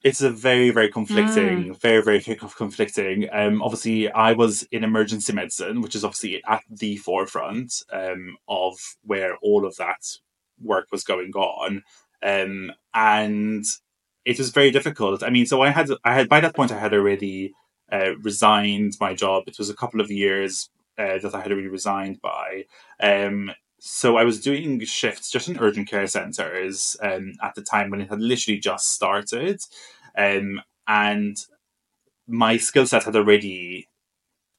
It's 0.02 0.22
a 0.22 0.30
very 0.30 0.70
very 0.70 0.88
conflicting 0.90 1.74
Mm. 1.74 1.80
very 1.80 2.02
very 2.02 2.20
conflicting. 2.20 3.28
Um 3.32 3.62
obviously 3.62 4.10
i 4.10 4.32
was 4.32 4.62
in 4.70 4.84
emergency 4.84 5.32
medicine 5.32 5.80
which 5.82 5.94
is 5.96 6.04
obviously 6.04 6.42
at 6.46 6.62
the 6.70 6.96
forefront 6.98 7.82
um 7.92 8.36
of 8.48 8.74
where 9.02 9.36
all 9.42 9.66
of 9.66 9.76
that 9.76 10.02
work 10.62 10.86
was 10.92 11.04
going 11.04 11.32
on. 11.32 11.82
Um 12.22 12.72
and 12.94 13.64
it 14.24 14.38
was 14.38 14.50
very 14.50 14.70
difficult. 14.70 15.22
I 15.22 15.30
mean 15.30 15.46
so 15.46 15.62
i 15.62 15.70
had 15.70 15.88
i 16.04 16.14
had 16.14 16.28
by 16.28 16.40
that 16.40 16.54
point 16.54 16.72
i 16.72 16.78
had 16.78 16.94
already 16.94 17.52
uh, 17.90 18.14
resigned 18.18 18.92
my 19.00 19.14
job. 19.14 19.44
It 19.46 19.58
was 19.58 19.70
a 19.70 19.74
couple 19.76 20.00
of 20.00 20.10
years 20.10 20.68
uh, 20.98 21.18
that 21.22 21.34
i 21.34 21.40
had 21.40 21.50
already 21.52 21.68
resigned 21.68 22.20
by. 22.22 22.64
Um 23.00 23.50
so 23.80 24.16
I 24.16 24.24
was 24.24 24.40
doing 24.40 24.80
shifts 24.84 25.30
just 25.30 25.48
in 25.48 25.58
urgent 25.58 25.88
care 25.88 26.06
centres 26.06 26.96
um, 27.02 27.32
at 27.42 27.54
the 27.54 27.62
time 27.62 27.90
when 27.90 28.00
it 28.00 28.10
had 28.10 28.20
literally 28.20 28.58
just 28.58 28.92
started, 28.92 29.60
um, 30.16 30.60
and 30.86 31.36
my 32.26 32.56
skill 32.56 32.86
set 32.86 33.04
had 33.04 33.16
already 33.16 33.88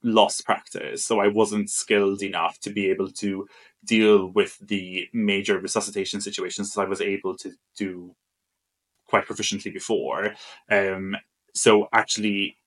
lost 0.04 0.46
practice, 0.46 1.06
so 1.06 1.20
I 1.20 1.28
wasn't 1.28 1.70
skilled 1.70 2.24
enough 2.24 2.60
to 2.62 2.70
be 2.70 2.90
able 2.90 3.12
to 3.12 3.48
deal 3.84 4.28
with 4.28 4.58
the 4.60 5.08
major 5.14 5.60
resuscitation 5.60 6.22
situations 6.22 6.74
that 6.74 6.82
I 6.82 6.86
was 6.86 7.02
able 7.02 7.36
to 7.38 7.52
do 7.78 8.16
quite 9.08 9.28
proficiently 9.28 9.74
before. 9.74 10.36
Um, 10.70 11.16
so 11.54 11.90
actually, 11.92 12.58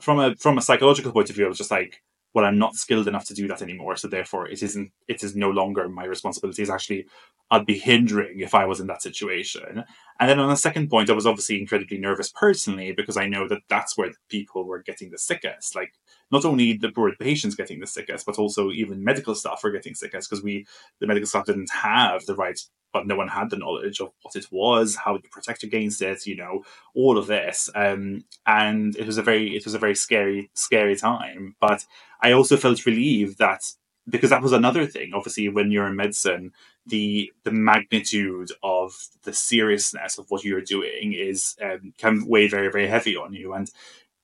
from 0.00 0.18
a 0.18 0.34
from 0.36 0.58
a 0.58 0.62
psychological 0.62 1.12
point 1.12 1.30
of 1.30 1.36
view, 1.36 1.46
I 1.46 1.48
was 1.48 1.58
just 1.58 1.70
like, 1.70 2.02
well, 2.34 2.44
I'm 2.44 2.58
not 2.58 2.74
skilled 2.74 3.08
enough 3.08 3.26
to 3.26 3.34
do 3.34 3.46
that 3.48 3.62
anymore. 3.62 3.96
So 3.96 4.08
therefore, 4.08 4.48
it 4.48 4.62
isn't. 4.62 4.92
It 5.08 5.22
is 5.22 5.36
no 5.36 5.50
longer 5.50 5.88
my 5.88 6.04
responsibility. 6.04 6.62
It's 6.62 6.70
actually, 6.70 7.06
I'd 7.50 7.66
be 7.66 7.78
hindering 7.78 8.40
if 8.40 8.54
I 8.54 8.64
was 8.64 8.80
in 8.80 8.86
that 8.86 9.02
situation. 9.02 9.84
And 10.18 10.30
then 10.30 10.38
on 10.38 10.48
the 10.48 10.56
second 10.56 10.88
point, 10.88 11.10
I 11.10 11.14
was 11.14 11.26
obviously 11.26 11.60
incredibly 11.60 11.98
nervous 11.98 12.30
personally 12.30 12.92
because 12.92 13.16
I 13.16 13.26
know 13.26 13.46
that 13.48 13.62
that's 13.68 13.98
where 13.98 14.12
people 14.30 14.64
were 14.64 14.82
getting 14.82 15.10
the 15.10 15.18
sickest. 15.18 15.76
Like 15.76 15.92
not 16.30 16.44
only 16.46 16.72
the 16.72 16.90
poor 16.90 17.12
patients 17.20 17.54
getting 17.54 17.80
the 17.80 17.86
sickest, 17.86 18.24
but 18.24 18.38
also 18.38 18.70
even 18.70 19.04
medical 19.04 19.34
staff 19.34 19.62
were 19.62 19.70
getting 19.70 19.94
sickest 19.94 20.30
because 20.30 20.42
we, 20.42 20.66
the 21.00 21.06
medical 21.06 21.26
staff, 21.26 21.44
didn't 21.44 21.70
have 21.70 22.24
the 22.24 22.34
right. 22.34 22.58
But 22.92 23.06
no 23.06 23.16
one 23.16 23.28
had 23.28 23.50
the 23.50 23.56
knowledge 23.56 24.00
of 24.00 24.12
what 24.22 24.36
it 24.36 24.46
was, 24.50 24.96
how 24.96 25.16
to 25.16 25.28
protect 25.30 25.62
against 25.62 26.02
it, 26.02 26.26
you 26.26 26.36
know, 26.36 26.64
all 26.94 27.18
of 27.18 27.26
this. 27.26 27.70
Um, 27.74 28.24
and 28.46 28.96
it 28.96 29.06
was 29.06 29.18
a 29.18 29.22
very, 29.22 29.56
it 29.56 29.64
was 29.64 29.74
a 29.74 29.78
very 29.78 29.94
scary, 29.94 30.50
scary 30.54 30.96
time. 30.96 31.56
But 31.60 31.84
I 32.20 32.32
also 32.32 32.56
felt 32.56 32.86
relieved 32.86 33.38
that 33.38 33.62
because 34.08 34.30
that 34.30 34.42
was 34.42 34.52
another 34.52 34.86
thing. 34.86 35.12
Obviously, 35.14 35.48
when 35.48 35.70
you're 35.70 35.86
in 35.86 35.96
medicine, 35.96 36.52
the 36.86 37.32
the 37.44 37.52
magnitude 37.52 38.50
of 38.62 38.94
the 39.22 39.32
seriousness 39.32 40.18
of 40.18 40.26
what 40.30 40.44
you're 40.44 40.60
doing 40.60 41.12
is 41.12 41.56
um, 41.62 41.94
can 41.98 42.26
weigh 42.26 42.48
very 42.48 42.70
very 42.70 42.88
heavy 42.88 43.16
on 43.16 43.32
you. 43.32 43.52
And 43.54 43.70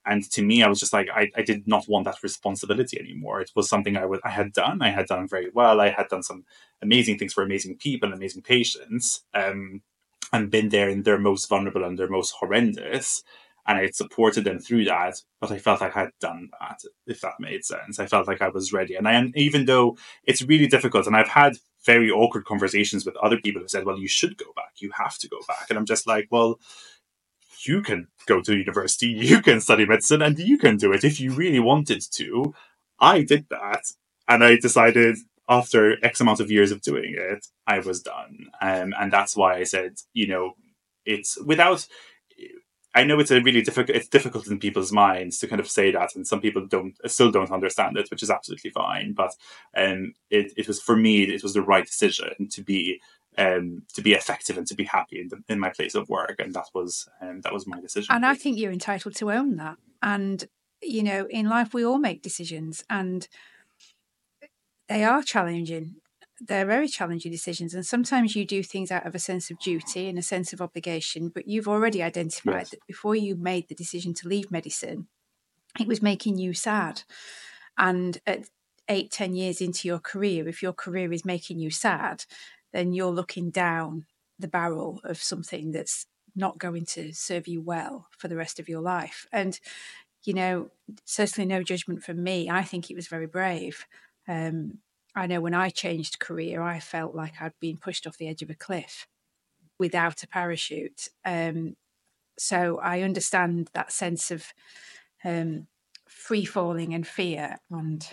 and 0.08 0.30
to 0.32 0.42
me, 0.42 0.62
I 0.62 0.68
was 0.68 0.80
just 0.80 0.92
like 0.92 1.08
I, 1.14 1.30
I 1.36 1.42
did 1.42 1.68
not 1.68 1.88
want 1.88 2.04
that 2.06 2.22
responsibility 2.22 2.98
anymore. 2.98 3.40
It 3.40 3.52
was 3.54 3.68
something 3.68 3.96
I 3.96 4.06
was 4.06 4.20
I 4.24 4.30
had 4.30 4.52
done. 4.52 4.82
I 4.82 4.90
had 4.90 5.06
done 5.06 5.28
very 5.28 5.50
well. 5.52 5.80
I 5.80 5.90
had 5.90 6.08
done 6.08 6.22
some 6.22 6.44
amazing 6.82 7.18
things 7.18 7.32
for 7.32 7.42
amazing 7.42 7.76
people, 7.76 8.08
and 8.08 8.16
amazing 8.16 8.42
patients, 8.42 9.22
um, 9.34 9.82
and 10.32 10.50
been 10.50 10.70
there 10.70 10.88
in 10.88 11.02
their 11.02 11.18
most 11.18 11.48
vulnerable 11.48 11.84
and 11.84 11.98
their 11.98 12.08
most 12.08 12.34
horrendous 12.40 13.22
and 13.68 13.76
I 13.76 13.82
had 13.82 13.94
supported 13.94 14.44
them 14.44 14.58
through 14.58 14.86
that, 14.86 15.22
but 15.42 15.52
I 15.52 15.58
felt 15.58 15.82
like 15.82 15.94
I 15.94 16.00
had 16.04 16.12
done 16.20 16.48
that, 16.58 16.80
if 17.06 17.20
that 17.20 17.34
made 17.38 17.66
sense. 17.66 18.00
I 18.00 18.06
felt 18.06 18.26
like 18.26 18.40
I 18.40 18.48
was 18.48 18.72
ready. 18.72 18.94
And 18.94 19.06
I, 19.06 19.12
and 19.12 19.36
even 19.36 19.66
though 19.66 19.98
it's 20.24 20.40
really 20.40 20.66
difficult, 20.66 21.06
and 21.06 21.14
I've 21.14 21.28
had 21.28 21.58
very 21.84 22.10
awkward 22.10 22.46
conversations 22.46 23.04
with 23.04 23.14
other 23.18 23.36
people 23.36 23.60
who 23.60 23.68
said, 23.68 23.84
well, 23.84 23.98
you 23.98 24.08
should 24.08 24.38
go 24.38 24.46
back, 24.56 24.72
you 24.78 24.90
have 24.94 25.18
to 25.18 25.28
go 25.28 25.38
back. 25.46 25.66
And 25.68 25.78
I'm 25.78 25.84
just 25.84 26.06
like, 26.06 26.28
well, 26.30 26.58
you 27.64 27.82
can 27.82 28.08
go 28.26 28.40
to 28.42 28.56
university, 28.56 29.06
you 29.08 29.40
can 29.40 29.60
study 29.60 29.86
medicine, 29.86 30.22
and 30.22 30.38
you 30.38 30.58
can 30.58 30.76
do 30.76 30.92
it 30.92 31.04
if 31.04 31.20
you 31.20 31.32
really 31.32 31.60
wanted 31.60 32.02
to. 32.12 32.54
I 33.00 33.22
did 33.22 33.46
that, 33.50 33.84
and 34.26 34.44
I 34.44 34.56
decided 34.56 35.16
after 35.48 35.96
X 36.04 36.20
amount 36.20 36.40
of 36.40 36.50
years 36.50 36.70
of 36.72 36.82
doing 36.82 37.14
it, 37.16 37.46
I 37.66 37.78
was 37.78 38.02
done. 38.02 38.50
Um, 38.60 38.94
and 38.98 39.10
that's 39.10 39.36
why 39.36 39.56
I 39.56 39.64
said, 39.64 39.96
you 40.12 40.26
know, 40.26 40.54
it's 41.06 41.40
without 41.42 41.86
I 42.94 43.04
know 43.04 43.20
it's 43.20 43.30
a 43.30 43.40
really 43.40 43.62
difficult. 43.62 43.96
It's 43.96 44.08
difficult 44.08 44.48
in 44.48 44.58
people's 44.58 44.92
minds 44.92 45.38
to 45.38 45.46
kind 45.46 45.60
of 45.60 45.70
say 45.70 45.90
that, 45.92 46.16
and 46.16 46.26
some 46.26 46.40
people 46.40 46.66
don't 46.66 46.96
still 47.06 47.30
don't 47.30 47.52
understand 47.52 47.96
it, 47.96 48.10
which 48.10 48.22
is 48.22 48.30
absolutely 48.30 48.70
fine. 48.70 49.12
But 49.12 49.34
um, 49.76 50.14
it 50.30 50.52
it 50.56 50.66
was 50.66 50.80
for 50.80 50.96
me, 50.96 51.22
it 51.22 51.42
was 51.42 51.54
the 51.54 51.62
right 51.62 51.86
decision 51.86 52.48
to 52.50 52.62
be 52.62 53.00
um 53.38 53.82
to 53.94 54.02
be 54.02 54.12
effective 54.12 54.58
and 54.58 54.66
to 54.66 54.74
be 54.74 54.84
happy 54.84 55.20
in, 55.20 55.28
the, 55.28 55.42
in 55.48 55.58
my 55.58 55.70
place 55.70 55.94
of 55.94 56.08
work, 56.08 56.36
and 56.38 56.52
that 56.54 56.66
was 56.74 57.08
um, 57.22 57.40
that 57.42 57.52
was 57.54 57.66
my 57.66 57.80
decision. 57.80 58.14
And 58.14 58.26
I 58.26 58.34
think 58.34 58.58
you're 58.58 58.72
entitled 58.72 59.14
to 59.16 59.30
own 59.32 59.56
that. 59.56 59.76
And 60.02 60.44
you 60.82 61.02
know, 61.02 61.26
in 61.30 61.48
life 61.48 61.72
we 61.74 61.84
all 61.84 61.98
make 61.98 62.22
decisions, 62.22 62.84
and 62.90 63.26
they 64.88 65.04
are 65.04 65.22
challenging 65.22 65.96
they're 66.40 66.66
very 66.66 66.86
challenging 66.86 67.32
decisions 67.32 67.74
and 67.74 67.84
sometimes 67.84 68.36
you 68.36 68.44
do 68.44 68.62
things 68.62 68.92
out 68.92 69.04
of 69.04 69.12
a 69.14 69.18
sense 69.18 69.50
of 69.50 69.58
duty 69.58 70.08
and 70.08 70.18
a 70.18 70.22
sense 70.22 70.52
of 70.52 70.60
obligation 70.60 71.28
but 71.28 71.48
you've 71.48 71.66
already 71.68 72.00
identified 72.02 72.54
Yes. 72.60 72.70
that 72.70 72.86
before 72.86 73.16
you 73.16 73.34
made 73.34 73.68
the 73.68 73.74
decision 73.74 74.14
to 74.14 74.28
leave 74.28 74.50
medicine 74.50 75.08
it 75.80 75.88
was 75.88 76.00
making 76.00 76.38
you 76.38 76.54
sad 76.54 77.02
and 77.76 78.18
at 78.26 78.48
eight 78.88 79.10
ten 79.10 79.34
years 79.34 79.60
into 79.60 79.88
your 79.88 79.98
career 79.98 80.46
if 80.48 80.62
your 80.62 80.72
career 80.72 81.12
is 81.12 81.24
making 81.24 81.58
you 81.58 81.70
sad 81.70 82.24
then 82.72 82.92
you're 82.92 83.12
looking 83.12 83.50
down 83.50 84.06
the 84.38 84.48
barrel 84.48 85.00
of 85.04 85.22
something 85.22 85.72
that's 85.72 86.06
not 86.36 86.58
going 86.58 86.84
to 86.84 87.12
serve 87.12 87.48
you 87.48 87.60
well 87.60 88.06
for 88.16 88.28
the 88.28 88.36
rest 88.36 88.60
of 88.60 88.68
your 88.68 88.80
life 88.80 89.26
and 89.32 89.58
you 90.24 90.32
know 90.32 90.70
certainly 91.04 91.46
no 91.46 91.62
judgment 91.62 92.02
from 92.02 92.22
me 92.22 92.48
i 92.48 92.62
think 92.62 92.90
it 92.90 92.94
was 92.94 93.08
very 93.08 93.26
brave 93.26 93.86
um, 94.28 94.78
I 95.18 95.26
know 95.26 95.40
when 95.40 95.54
I 95.54 95.70
changed 95.70 96.20
career, 96.20 96.62
I 96.62 96.78
felt 96.78 97.14
like 97.14 97.34
I'd 97.40 97.58
been 97.58 97.78
pushed 97.78 98.06
off 98.06 98.18
the 98.18 98.28
edge 98.28 98.42
of 98.42 98.50
a 98.50 98.54
cliff 98.54 99.08
without 99.78 100.22
a 100.22 100.28
parachute. 100.28 101.08
Um, 101.24 101.76
so 102.38 102.78
I 102.78 103.00
understand 103.00 103.68
that 103.74 103.90
sense 103.90 104.30
of 104.30 104.52
um, 105.24 105.66
free 106.06 106.44
falling 106.44 106.94
and 106.94 107.06
fear 107.06 107.58
and 107.70 108.08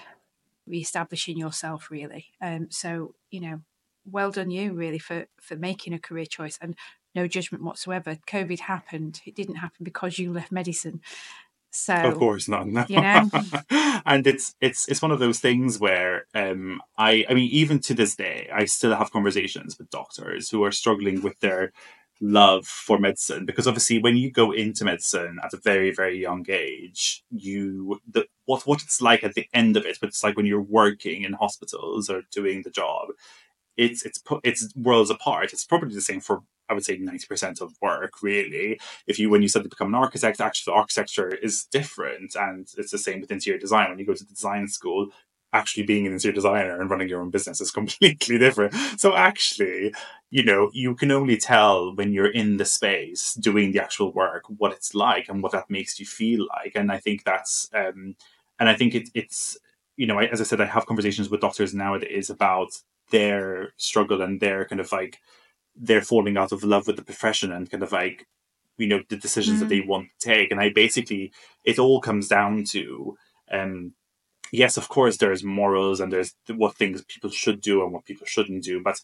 re-establishing 0.65 1.37
yourself, 1.37 1.91
really. 1.91 2.27
Um, 2.41 2.67
so 2.71 3.13
you 3.29 3.41
know, 3.41 3.61
well 4.05 4.31
done 4.31 4.51
you, 4.51 4.73
really, 4.73 4.99
for 4.99 5.25
for 5.39 5.55
making 5.55 5.93
a 5.93 5.99
career 5.99 6.25
choice 6.25 6.57
and 6.61 6.75
no 7.13 7.27
judgment 7.27 7.63
whatsoever. 7.63 8.17
COVID 8.27 8.59
happened; 8.61 9.21
it 9.25 9.35
didn't 9.35 9.55
happen 9.55 9.83
because 9.83 10.19
you 10.19 10.31
left 10.31 10.51
medicine. 10.51 11.01
So 11.75 11.93
of 11.93 12.17
course 12.17 12.47
not 12.47 12.67
no. 12.67 12.85
you 12.87 13.01
know? 13.01 13.29
and 14.05 14.25
it's 14.25 14.55
it's 14.61 14.87
it's 14.87 15.01
one 15.01 15.11
of 15.11 15.19
those 15.19 15.39
things 15.41 15.77
where 15.77 16.25
um 16.33 16.81
i 16.97 17.25
i 17.29 17.33
mean 17.33 17.49
even 17.51 17.79
to 17.79 17.93
this 17.93 18.15
day 18.15 18.49
i 18.53 18.63
still 18.63 18.95
have 18.95 19.11
conversations 19.11 19.77
with 19.77 19.89
doctors 19.89 20.49
who 20.49 20.63
are 20.63 20.71
struggling 20.71 21.21
with 21.21 21.37
their 21.41 21.73
love 22.21 22.65
for 22.65 22.97
medicine 22.97 23.45
because 23.45 23.67
obviously 23.67 23.99
when 23.99 24.15
you 24.15 24.31
go 24.31 24.53
into 24.53 24.85
medicine 24.85 25.37
at 25.43 25.53
a 25.53 25.57
very 25.57 25.91
very 25.91 26.17
young 26.17 26.45
age 26.47 27.25
you 27.29 27.99
the 28.09 28.25
what 28.45 28.65
what 28.65 28.81
it's 28.81 29.01
like 29.01 29.21
at 29.25 29.33
the 29.33 29.47
end 29.53 29.75
of 29.75 29.85
it 29.85 29.97
but 29.99 30.07
it's 30.07 30.23
like 30.23 30.37
when 30.37 30.45
you're 30.45 30.61
working 30.61 31.23
in 31.23 31.33
hospitals 31.33 32.09
or 32.09 32.21
doing 32.31 32.61
the 32.63 32.69
job 32.69 33.09
it's 33.77 34.05
it's 34.05 34.21
it's 34.43 34.73
worlds 34.75 35.09
apart 35.09 35.51
it's 35.53 35.65
probably 35.65 35.93
the 35.93 36.01
same 36.01 36.19
for 36.19 36.41
I 36.69 36.73
would 36.73 36.85
say 36.85 36.97
90% 36.97 37.61
of 37.61 37.73
work, 37.81 38.21
really. 38.21 38.79
If 39.07 39.19
you, 39.19 39.29
when 39.29 39.41
you 39.41 39.47
suddenly 39.47 39.69
become 39.69 39.89
an 39.89 39.95
architect, 39.95 40.41
actually 40.41 40.71
the 40.71 40.77
architecture 40.77 41.29
is 41.29 41.65
different. 41.65 42.35
And 42.35 42.67
it's 42.77 42.91
the 42.91 42.97
same 42.97 43.21
with 43.21 43.31
interior 43.31 43.59
design. 43.59 43.89
When 43.89 43.99
you 43.99 44.05
go 44.05 44.13
to 44.13 44.23
the 44.23 44.33
design 44.33 44.67
school, 44.67 45.09
actually 45.53 45.83
being 45.83 46.05
an 46.05 46.13
interior 46.13 46.35
designer 46.35 46.79
and 46.79 46.89
running 46.89 47.07
your 47.07 47.21
own 47.21 47.29
business 47.29 47.61
is 47.61 47.71
completely 47.79 48.37
different. 48.37 48.73
So 48.97 49.15
actually, 49.15 49.93
you 50.29 50.43
know, 50.43 50.69
you 50.73 50.95
can 50.95 51.11
only 51.11 51.37
tell 51.37 51.95
when 51.95 52.11
you're 52.11 52.31
in 52.31 52.57
the 52.57 52.65
space 52.65 53.33
doing 53.35 53.71
the 53.71 53.81
actual 53.81 54.11
work 54.11 54.43
what 54.57 54.73
it's 54.73 54.93
like 54.93 55.29
and 55.29 55.41
what 55.41 55.53
that 55.53 55.69
makes 55.69 55.99
you 55.99 56.05
feel 56.05 56.45
like. 56.47 56.73
And 56.75 56.91
I 56.91 56.97
think 56.97 57.23
that's, 57.23 57.69
um, 57.73 58.15
and 58.59 58.69
I 58.69 58.75
think 58.75 58.95
it, 58.95 59.09
it's, 59.13 59.57
you 59.97 60.07
know, 60.07 60.19
I, 60.19 60.25
as 60.25 60.41
I 60.41 60.43
said, 60.43 60.59
I 60.59 60.65
have 60.65 60.87
conversations 60.87 61.29
with 61.29 61.41
doctors 61.41 61.73
nowadays 61.73 62.29
about 62.29 62.71
their 63.15 63.45
struggle 63.89 64.19
and 64.25 64.39
their 64.39 64.59
kind 64.69 64.81
of 64.81 64.91
like, 64.99 65.13
they're 65.87 66.09
falling 66.11 66.37
out 66.41 66.51
of 66.53 66.63
love 66.63 66.85
with 66.87 66.97
the 66.97 67.03
profession 67.11 67.49
and 67.51 67.69
kind 67.71 67.83
of 67.83 67.91
like 68.01 68.17
you 68.81 68.87
know 68.91 69.01
the 69.09 69.17
decisions 69.25 69.57
Mm. 69.57 69.61
that 69.61 69.69
they 69.69 69.81
want 69.93 70.07
to 70.19 70.27
take 70.33 70.47
and 70.51 70.59
i 70.65 70.67
basically 70.83 71.23
it 71.71 71.77
all 71.83 71.99
comes 72.07 72.25
down 72.37 72.51
to 72.75 72.83
um 73.57 73.73
yes 74.61 74.73
of 74.77 74.85
course 74.95 75.15
there's 75.17 75.43
morals 75.59 75.97
and 76.01 76.09
there's 76.11 76.31
what 76.63 76.75
things 76.75 76.97
people 77.13 77.29
should 77.41 77.59
do 77.69 77.75
and 77.83 77.91
what 77.93 78.05
people 78.09 78.27
shouldn't 78.33 78.63
do 78.71 78.75
but 78.89 78.97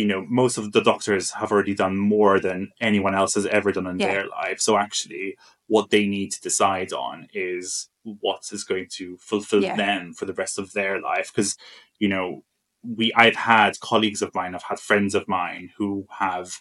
you 0.00 0.04
know, 0.10 0.24
most 0.42 0.58
of 0.58 0.64
the 0.74 0.80
doctors 0.92 1.24
have 1.40 1.50
already 1.52 1.74
done 1.84 1.96
more 1.98 2.36
than 2.46 2.70
anyone 2.80 3.16
else 3.20 3.34
has 3.34 3.46
ever 3.58 3.70
done 3.72 3.88
in 3.88 3.98
Yeah. 3.98 4.06
their 4.12 4.26
life. 4.40 4.60
So 4.66 4.72
actually, 4.86 5.26
what 5.74 5.90
they 5.90 6.04
need 6.06 6.30
to 6.34 6.40
decide 6.48 6.92
on 6.92 7.16
is 7.34 7.88
what 8.04 8.42
is 8.52 8.62
going 8.70 8.86
to 8.98 9.06
fulfill 9.30 9.62
Yeah. 9.64 9.74
them 9.84 10.02
for 10.14 10.24
the 10.26 10.38
rest 10.42 10.56
of 10.60 10.66
their 10.72 10.94
life. 11.10 11.28
Because, 11.32 11.56
you 12.02 12.08
know, 12.14 12.44
we 12.82 13.12
I've 13.14 13.36
had 13.36 13.80
colleagues 13.80 14.22
of 14.22 14.34
mine, 14.34 14.54
I've 14.54 14.62
had 14.64 14.80
friends 14.80 15.14
of 15.14 15.28
mine 15.28 15.70
who 15.76 16.06
have 16.18 16.60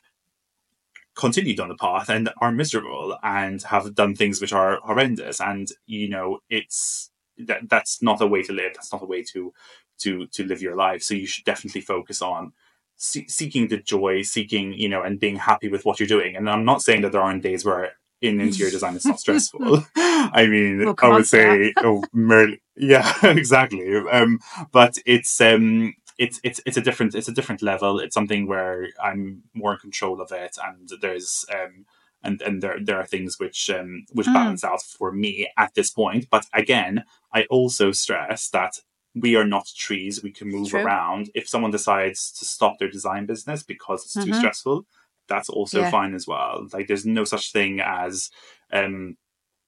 continued 1.15 1.59
on 1.59 1.69
the 1.69 1.75
path 1.75 2.09
and 2.09 2.29
are 2.39 2.51
miserable 2.51 3.17
and 3.23 3.61
have 3.63 3.93
done 3.95 4.15
things 4.15 4.39
which 4.39 4.53
are 4.53 4.79
horrendous. 4.83 5.41
And 5.41 5.67
you 5.85 6.09
know, 6.09 6.39
it's 6.49 7.11
that 7.37 7.69
that's 7.69 8.01
not 8.01 8.21
a 8.21 8.27
way 8.27 8.43
to 8.43 8.53
live. 8.53 8.73
That's 8.75 8.93
not 8.93 9.03
a 9.03 9.07
way 9.07 9.23
to 9.33 9.53
to 9.99 10.27
to 10.27 10.45
live 10.45 10.61
your 10.61 10.75
life. 10.75 11.03
So 11.03 11.13
you 11.13 11.27
should 11.27 11.45
definitely 11.45 11.81
focus 11.81 12.21
on 12.21 12.53
see- 12.95 13.27
seeking 13.27 13.67
the 13.67 13.77
joy, 13.77 14.21
seeking 14.21 14.73
you 14.73 14.89
know, 14.89 15.01
and 15.01 15.19
being 15.19 15.37
happy 15.37 15.67
with 15.69 15.85
what 15.85 15.99
you're 15.99 16.07
doing. 16.07 16.35
And 16.35 16.49
I'm 16.49 16.65
not 16.65 16.81
saying 16.81 17.01
that 17.01 17.11
there 17.11 17.21
aren't 17.21 17.43
days 17.43 17.65
where 17.65 17.93
in 18.21 18.39
interior 18.39 18.71
design 18.77 18.95
it's 18.95 19.05
not 19.05 19.19
stressful. 19.19 19.83
I 19.95 20.47
mean, 20.47 20.79
We'll 20.79 20.95
I 21.01 21.09
would 21.09 21.27
say, 21.27 21.73
oh, 21.77 22.03
mer- 22.13 22.57
yeah, 22.77 23.13
exactly. 23.23 23.95
Um, 23.97 24.39
but 24.71 24.97
it's 25.05 25.41
um, 25.41 25.93
it's 26.23 26.39
it's 26.43 26.61
it's 26.65 26.77
a 26.77 26.81
different 26.87 27.15
it's 27.15 27.27
a 27.29 27.33
different 27.39 27.61
level. 27.61 27.99
It's 27.99 28.13
something 28.19 28.47
where 28.47 28.87
I'm 29.03 29.43
more 29.53 29.73
in 29.73 29.79
control 29.79 30.21
of 30.21 30.31
it, 30.31 30.57
and 30.67 30.89
there's 31.01 31.45
um, 31.57 31.85
and 32.23 32.41
and 32.41 32.61
there 32.63 32.77
there 32.87 32.99
are 33.01 33.05
things 33.13 33.39
which 33.39 33.69
um 33.69 34.05
which 34.17 34.27
Mm. 34.27 34.33
balance 34.33 34.63
out 34.63 34.81
for 34.83 35.11
me 35.11 35.33
at 35.57 35.73
this 35.75 35.91
point. 35.91 36.27
But 36.29 36.45
again, 36.53 37.03
I 37.33 37.43
also 37.49 37.91
stress 37.91 38.49
that 38.49 38.73
we 39.15 39.35
are 39.35 39.45
not 39.55 39.67
trees. 39.85 40.23
We 40.23 40.31
can 40.31 40.49
move 40.49 40.69
True. 40.69 40.81
around. 40.83 41.29
If 41.35 41.49
someone 41.49 41.71
decides 41.71 42.31
to 42.39 42.45
stop 42.45 42.77
their 42.79 42.91
design 42.91 43.25
business 43.25 43.63
because 43.63 44.03
it's 44.05 44.13
too 44.23 44.31
Mhm. 44.31 44.35
stressful, 44.41 44.85
that's 45.27 45.49
also 45.49 45.81
Yeah. 45.81 45.91
fine 45.91 46.13
as 46.15 46.27
well. 46.27 46.67
Like 46.73 46.87
there's 46.87 47.05
no 47.05 47.23
such 47.25 47.51
thing 47.51 47.79
as 47.81 48.29
um 48.71 49.17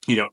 you 0.07 0.17
know, 0.17 0.29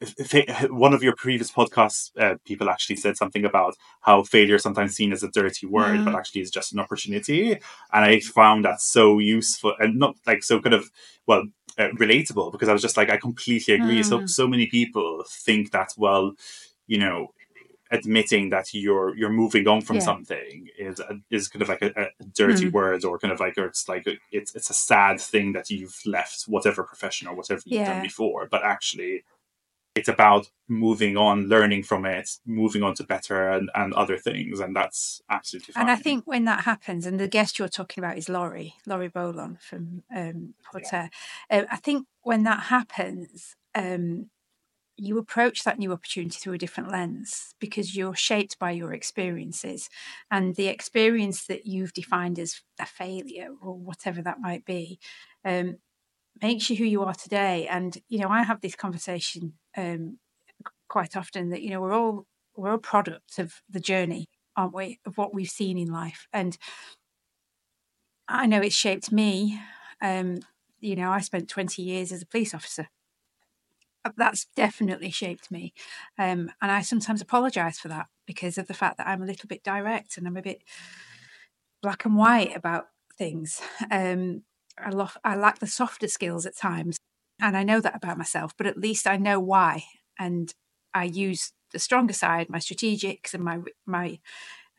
one 0.71 0.93
of 0.95 1.03
your 1.03 1.15
previous 1.15 1.51
podcasts, 1.53 2.11
uh, 2.19 2.37
people 2.45 2.69
actually 2.69 2.97
said 2.97 3.17
something 3.17 3.45
about 3.45 3.77
how 4.01 4.23
failure 4.25 4.57
is 4.57 4.63
sometimes 4.63 4.95
seen 4.97 5.13
as 5.13 5.23
a 5.23 5.31
dirty 5.31 5.67
word, 5.67 6.01
Mm. 6.01 6.05
but 6.05 6.15
actually 6.15 6.41
is 6.41 6.51
just 6.51 6.73
an 6.73 6.81
opportunity. 6.81 7.53
And 7.53 8.05
I 8.05 8.21
found 8.21 8.65
that 8.65 8.81
so 8.81 9.19
useful 9.19 9.75
and 9.79 9.99
not 9.99 10.17
like 10.27 10.43
so 10.43 10.61
kind 10.61 10.75
of, 10.75 10.91
well, 11.27 11.45
uh, 11.79 11.89
relatable 11.99 12.51
because 12.53 12.69
I 12.69 12.73
was 12.73 12.83
just 12.83 12.97
like, 12.97 13.11
I 13.11 13.17
completely 13.17 13.75
agree. 13.75 14.03
So, 14.03 14.21
Mm. 14.21 14.29
so 14.29 14.49
many 14.49 14.67
people 14.67 15.25
think 15.29 15.71
that, 15.71 15.93
well, 15.97 16.33
you 16.87 16.99
know, 16.99 17.29
admitting 17.91 18.51
that 18.51 18.73
you're 18.73 19.17
you're 19.17 19.31
moving 19.33 19.67
on 19.67 19.81
from 19.81 19.97
Yeah. 19.97 20.01
something 20.01 20.69
is 20.79 21.01
is 21.31 21.49
kind 21.49 21.63
of 21.63 21.69
like 21.69 21.83
a, 21.83 21.91
a 22.21 22.25
dirty 22.35 22.67
Mm. 22.67 22.73
word 22.73 23.05
or 23.05 23.19
kind 23.19 23.33
of 23.33 23.41
like 23.41 23.59
or 23.59 23.67
it's 23.67 23.89
like 23.89 24.07
a, 24.07 24.17
it's 24.31 24.55
it's 24.55 24.71
a 24.71 24.75
sad 24.75 25.21
thing 25.21 25.53
that 25.53 25.71
you've 25.71 25.99
left 26.07 26.45
whatever 26.45 26.85
profession 26.85 27.27
or 27.27 27.35
whatever 27.35 27.63
you've 27.65 27.83
done 27.83 28.01
before 28.01 28.47
but 28.51 28.63
actually 28.63 29.25
it's 29.95 30.09
about 30.09 30.51
moving 30.69 31.17
on 31.17 31.49
learning 31.49 31.83
from 31.83 32.05
it 32.05 32.31
moving 32.47 32.83
on 32.83 32.95
to 32.95 33.03
better 33.03 33.51
and, 33.51 33.71
and 33.75 33.93
other 33.95 34.17
things 34.17 34.61
and 34.61 34.75
that's 34.75 35.21
absolutely 35.31 35.73
fine 35.73 35.83
And 35.83 35.91
I 35.91 35.97
think 35.97 36.27
when 36.27 36.45
that 36.45 36.65
happens, 36.65 37.07
and 37.07 37.19
the 37.19 37.29
guest 37.29 37.59
you're 37.59 37.69
talking 37.69 38.03
about 38.03 38.17
is 38.17 38.29
Laurie, 38.29 38.75
Laurie 38.87 39.09
Bolon 39.09 39.59
from 39.61 40.03
um, 40.15 40.55
Porter. 40.65 41.11
Uh, 41.51 41.63
I 41.71 41.77
think 41.77 42.07
when 42.23 42.45
that 42.45 42.65
happens, 42.65 43.57
um, 43.75 44.31
you 44.97 45.17
approach 45.17 45.65
that 45.65 45.79
new 45.79 45.93
opportunity 45.93 46.39
through 46.39 46.53
a 46.53 46.59
different 46.59 46.91
lens 46.91 47.55
because 47.59 47.97
you're 47.97 48.15
shaped 48.15 48.59
by 48.59 48.71
your 48.71 48.93
experiences 48.93 49.89
and 50.31 50.57
the 50.57 50.69
experience 50.69 51.47
that 51.47 51.67
you've 51.67 51.95
defined 51.95 52.39
as 52.39 52.61
a 52.79 52.85
failure 52.85 53.49
or 53.63 53.75
whatever 53.75 54.21
that 54.21 54.41
might 54.41 54.65
be 54.67 54.99
um, 55.45 55.79
makes 56.43 56.71
you 56.71 56.77
who 56.77 56.85
you 56.85 57.03
are 57.03 57.15
today. 57.15 57.67
And 57.67 57.97
you 58.09 58.19
know, 58.19 58.29
I 58.29 58.43
have 58.43 58.61
this 58.61 58.75
conversation 58.75 59.55
um, 59.77 60.19
quite 60.89 61.17
often 61.17 61.51
that 61.51 61.63
you 61.63 61.71
know 61.71 61.81
we're 61.81 61.95
all 61.95 62.27
we're 62.57 62.71
all 62.71 62.79
products 62.79 63.39
of 63.39 63.63
the 63.69 63.81
journey 63.81 64.29
aren't 64.57 64.75
we, 64.75 65.01
of 65.07 65.17
what 65.17 65.35
we've 65.35 65.49
seen 65.49 65.79
in 65.79 65.91
life. 65.91 66.27
And 66.33 66.59
I 68.29 68.47
know 68.47 68.61
it's 68.61 68.75
shaped 68.75 69.11
me. 69.11 69.61
Um, 70.03 70.41
you 70.81 70.97
know, 70.97 71.11
I 71.11 71.21
spent 71.21 71.49
20 71.49 71.83
years 71.83 72.13
as 72.13 72.23
a 72.23 72.27
police 72.27 72.55
officer. 72.55 72.89
That's 74.17 74.47
definitely 74.57 75.11
shaped 75.11 75.51
me. 75.51 75.75
Um, 76.19 76.51
and 76.63 76.71
I 76.71 76.81
sometimes 76.83 77.21
apologise 77.21 77.79
for 77.79 77.89
that 77.89 78.07
because 78.27 78.57
of 78.57 78.67
the 78.67 78.75
fact 78.75 78.97
that 78.97 79.07
I'm 79.07 79.23
a 79.23 79.27
little 79.27 79.47
bit 79.47 79.63
direct 79.63 80.17
and 80.17 80.27
I'm 80.27 80.37
a 80.37 80.43
bit 80.43 80.63
black 81.83 82.05
and 82.05 82.17
white 82.17 82.57
about 82.57 82.89
things. 83.19 83.61
Um, 83.91 84.43
I, 84.85 84.91
lo- 84.91 85.09
I 85.25 85.37
lack 85.37 85.59
the 85.59 85.67
softer 85.67 86.09
skills 86.09 86.47
at 86.47 86.57
times. 86.57 86.97
And 87.41 87.57
I 87.57 87.63
know 87.63 87.81
that 87.81 87.97
about 87.97 88.19
myself, 88.19 88.55
but 88.57 88.67
at 88.67 88.77
least 88.77 89.07
I 89.07 89.17
know 89.17 89.41
why. 89.41 89.85
And 90.19 90.53
I 90.93 91.05
use 91.05 91.53
the 91.73 91.79
stronger 91.79 92.13
side, 92.13 92.51
my 92.51 92.59
strategics 92.59 93.33
and 93.33 93.43
my 93.45 93.61
my 93.87 94.19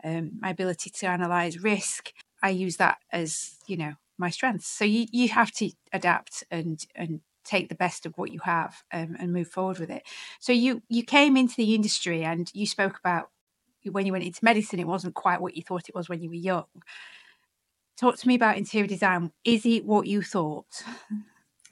um, 0.04 0.32
my 0.40 0.50
ability 0.50 0.90
to 0.90 1.08
analyze 1.08 1.64
risk. 1.64 2.12
I 2.44 2.50
use 2.50 2.78
that 2.78 2.98
as 3.12 3.58
you 3.68 3.78
know 3.78 3.94
my 4.18 4.30
strengths. 4.30 4.68
So 4.68 4.86
you 4.86 5.08
you 5.12 5.30
have 5.30 5.52
to 5.54 5.72
adapt 5.94 6.44
and 6.52 6.86
and 6.96 7.22
take 7.44 7.70
the 7.70 7.76
best 7.76 8.06
of 8.06 8.18
what 8.18 8.32
you 8.32 8.40
have 8.44 8.84
um, 8.94 9.16
and 9.20 9.34
move 9.34 9.48
forward 9.48 9.80
with 9.80 9.90
it. 9.90 10.04
So 10.40 10.54
you 10.54 10.84
you 10.90 11.04
came 11.04 11.38
into 11.38 11.56
the 11.56 11.74
industry 11.74 12.24
and 12.24 12.52
you 12.54 12.66
spoke 12.68 13.00
about 13.00 13.30
when 13.90 14.06
you 14.06 14.12
went 14.12 14.26
into 14.26 14.46
medicine, 14.46 14.80
it 14.80 14.88
wasn't 14.88 15.16
quite 15.16 15.42
what 15.42 15.56
you 15.56 15.64
thought 15.64 15.90
it 15.90 15.96
was 15.96 16.08
when 16.08 16.22
you 16.22 16.30
were 16.30 16.36
young. 16.36 16.66
Talk 18.02 18.18
to 18.18 18.28
me 18.28 18.34
about 18.34 18.58
interior 18.58 18.88
design. 18.88 19.32
Is 19.46 19.64
it 19.64 19.86
what 19.86 20.08
you 20.08 20.24
thought? 20.24 20.66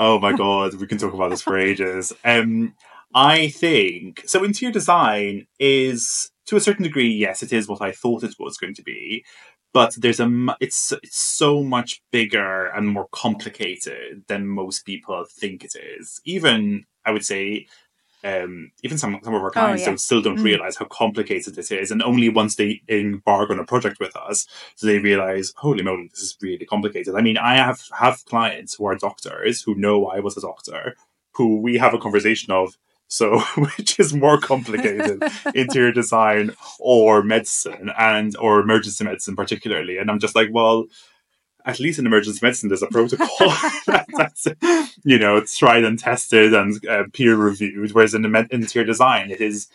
oh 0.00 0.18
my 0.20 0.32
god, 0.36 0.74
we 0.74 0.88
can 0.88 0.98
talk 0.98 1.14
about 1.14 1.30
this 1.30 1.42
for 1.42 1.56
ages. 1.56 2.12
Um, 2.24 2.74
I 3.14 3.46
think 3.46 4.24
so. 4.26 4.42
Interior 4.42 4.72
design 4.72 5.46
is, 5.60 6.32
to 6.46 6.56
a 6.56 6.60
certain 6.60 6.82
degree, 6.82 7.08
yes, 7.08 7.44
it 7.44 7.52
is 7.52 7.68
what 7.68 7.80
I 7.80 7.92
thought 7.92 8.24
it 8.24 8.34
was 8.40 8.56
going 8.56 8.74
to 8.74 8.82
be, 8.82 9.24
but 9.72 9.94
there's 9.96 10.18
a 10.18 10.56
it's 10.58 10.90
it's 10.90 11.22
so 11.22 11.62
much 11.62 12.02
bigger 12.10 12.66
and 12.66 12.88
more 12.88 13.06
complicated 13.12 14.24
than 14.26 14.48
most 14.48 14.84
people 14.84 15.24
think 15.30 15.62
it 15.62 15.76
is. 15.76 16.20
Even 16.24 16.86
I 17.04 17.12
would 17.12 17.24
say. 17.24 17.68
Um, 18.26 18.72
even 18.82 18.98
some 18.98 19.12
some 19.22 19.34
of 19.34 19.42
our 19.42 19.50
clients 19.50 19.82
yeah. 19.82 19.90
don't, 19.90 20.00
still 20.00 20.22
don't 20.22 20.38
Mm. 20.38 20.44
realize 20.50 20.76
how 20.76 20.86
complicated 21.02 21.54
this 21.54 21.70
is, 21.70 21.90
and 21.90 22.02
only 22.02 22.28
once 22.42 22.56
they 22.56 22.70
embark 22.88 23.50
on 23.50 23.58
a 23.60 23.64
project 23.72 23.96
with 24.00 24.14
us 24.16 24.38
do 24.78 24.86
they 24.86 24.98
realize, 24.98 25.52
holy 25.56 25.82
moly, 25.88 26.08
this 26.12 26.22
is 26.26 26.36
really 26.42 26.66
complicated. 26.66 27.14
I 27.14 27.22
mean, 27.28 27.38
I 27.38 27.54
have 27.68 27.80
have 28.04 28.24
clients 28.32 28.74
who 28.74 28.86
are 28.88 28.96
doctors 29.08 29.62
who 29.64 29.74
know 29.84 29.96
I 30.16 30.18
was 30.26 30.36
a 30.36 30.40
doctor, 30.50 30.82
who 31.36 31.60
we 31.66 31.78
have 31.78 31.94
a 31.94 31.98
conversation 32.06 32.52
of. 32.52 32.76
So, 33.08 33.38
which 33.64 34.00
is 34.00 34.12
more 34.24 34.38
complicated, 34.52 35.22
interior 35.54 35.92
design 35.92 36.50
or 36.80 37.22
medicine, 37.22 37.92
and 37.96 38.36
or 38.44 38.58
emergency 38.60 39.04
medicine 39.04 39.36
particularly? 39.36 39.98
And 39.98 40.10
I'm 40.10 40.18
just 40.18 40.34
like, 40.34 40.48
well, 40.58 40.86
at 41.66 41.80
least 41.80 41.98
in 41.98 42.06
emergency 42.06 42.38
medicine, 42.42 42.68
there's 42.68 42.82
a 42.82 42.86
protocol 42.86 43.28
that, 43.86 44.06
that's 44.16 44.46
you 45.04 45.18
know 45.18 45.36
it's 45.36 45.58
tried 45.58 45.84
and 45.84 45.98
tested 45.98 46.54
and 46.54 46.86
uh, 46.86 47.04
peer 47.12 47.36
reviewed. 47.36 47.92
Whereas 47.92 48.14
in 48.14 48.22
the 48.22 48.28
med- 48.28 48.52
interior 48.52 48.86
design, 48.86 49.30
it 49.30 49.40
is 49.40 49.68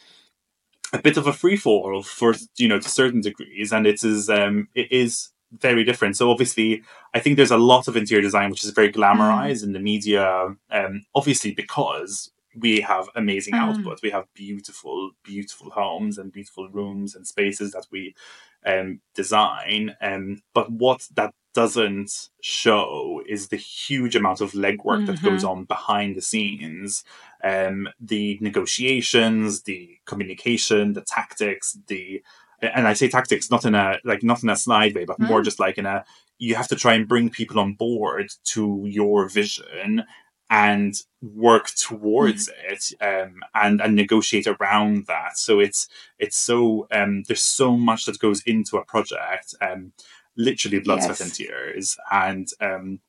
a 0.94 1.00
bit 1.02 1.18
of 1.18 1.28
a 1.28 1.34
free 1.34 1.58
fall 1.58 2.02
for 2.04 2.34
you 2.58 2.68
know 2.68 2.80
to 2.80 2.90
certain 2.90 3.22
degrees, 3.22 3.72
and 3.72 3.86
it 3.86 4.04
is 4.04 4.30
um, 4.30 4.68
it 4.74 4.92
is 4.92 5.30
very 5.52 5.84
different. 5.84 6.16
So 6.16 6.32
obviously, 6.32 6.82
I 7.14 7.20
think 7.20 7.36
there's 7.36 7.52
a 7.52 7.58
lot 7.58 7.88
of 7.90 7.98
interior 7.98 8.22
design 8.22 8.50
which 8.50 8.64
is 8.64 8.72
very 8.72 8.92
glamorized 8.92 9.64
in 9.64 9.74
the 9.74 9.80
media. 9.80 10.56
Um, 10.72 11.04
obviously, 11.14 11.52
because 11.52 12.32
we 12.56 12.82
have 12.82 13.10
amazing 13.16 13.54
Mm. 13.54 13.60
output, 13.60 14.02
we 14.02 14.12
have 14.12 14.34
beautiful, 14.34 15.12
beautiful 15.24 15.70
homes 15.72 16.18
and 16.18 16.32
beautiful 16.32 16.70
rooms 16.70 17.16
and 17.16 17.28
spaces 17.28 17.72
that 17.72 17.86
we 17.92 18.14
um, 18.66 19.02
design. 19.14 19.96
Um, 20.02 20.42
but 20.54 20.72
what 20.72 21.08
that 21.16 21.34
doesn't 21.54 22.30
show 22.42 23.22
is 23.28 23.48
the 23.50 23.58
huge 23.58 24.16
amount 24.16 24.42
of 24.42 24.52
legwork 24.54 25.06
that 25.06 25.22
goes 25.22 25.44
on 25.44 25.66
behind 25.66 26.16
the 26.16 26.22
scenes 26.22 27.04
um, 27.44 27.90
the 28.00 28.38
negotiations, 28.42 29.64
the 29.64 29.98
communication, 30.06 30.94
the 30.94 31.02
tactics, 31.02 31.78
the 31.88 32.22
and 32.62 32.88
I 32.88 32.94
say 32.94 33.08
tactics 33.10 33.50
not 33.50 33.66
in 33.66 33.74
a 33.74 33.98
like 34.04 34.24
not 34.24 34.44
in 34.44 34.50
a 34.50 34.56
snide 34.56 34.94
way, 34.96 35.06
but 35.06 35.20
more 35.20 35.42
Mm. 35.42 35.46
just 35.46 35.60
like 35.60 35.78
in 35.78 35.86
a 35.86 36.06
you 36.38 36.56
have 36.56 36.68
to 36.70 36.76
try 36.76 36.94
and 36.94 37.08
bring 37.08 37.30
people 37.30 37.60
on 37.60 37.74
board 37.74 38.32
to 38.46 38.84
your 38.86 39.28
vision 39.28 40.04
and 40.50 40.94
work 41.22 41.70
towards 41.76 42.50
it 42.70 42.92
um, 43.02 43.36
and 43.56 43.82
and 43.82 43.96
negotiate 43.96 44.48
around 44.48 45.08
that. 45.08 45.38
So 45.38 45.60
it's 45.60 45.88
it's 46.20 46.38
so 46.38 46.88
um, 46.92 47.24
there's 47.28 47.42
so 47.44 47.76
much 47.78 48.06
that 48.06 48.20
goes 48.20 48.42
into 48.44 48.78
a 48.78 48.86
project, 48.86 49.56
um, 49.62 49.94
literally 50.42 50.80
blood, 50.80 51.04
sweat, 51.04 51.22
and 51.22 51.34
tears, 51.34 51.98
and 52.12 52.48
um, 52.60 53.00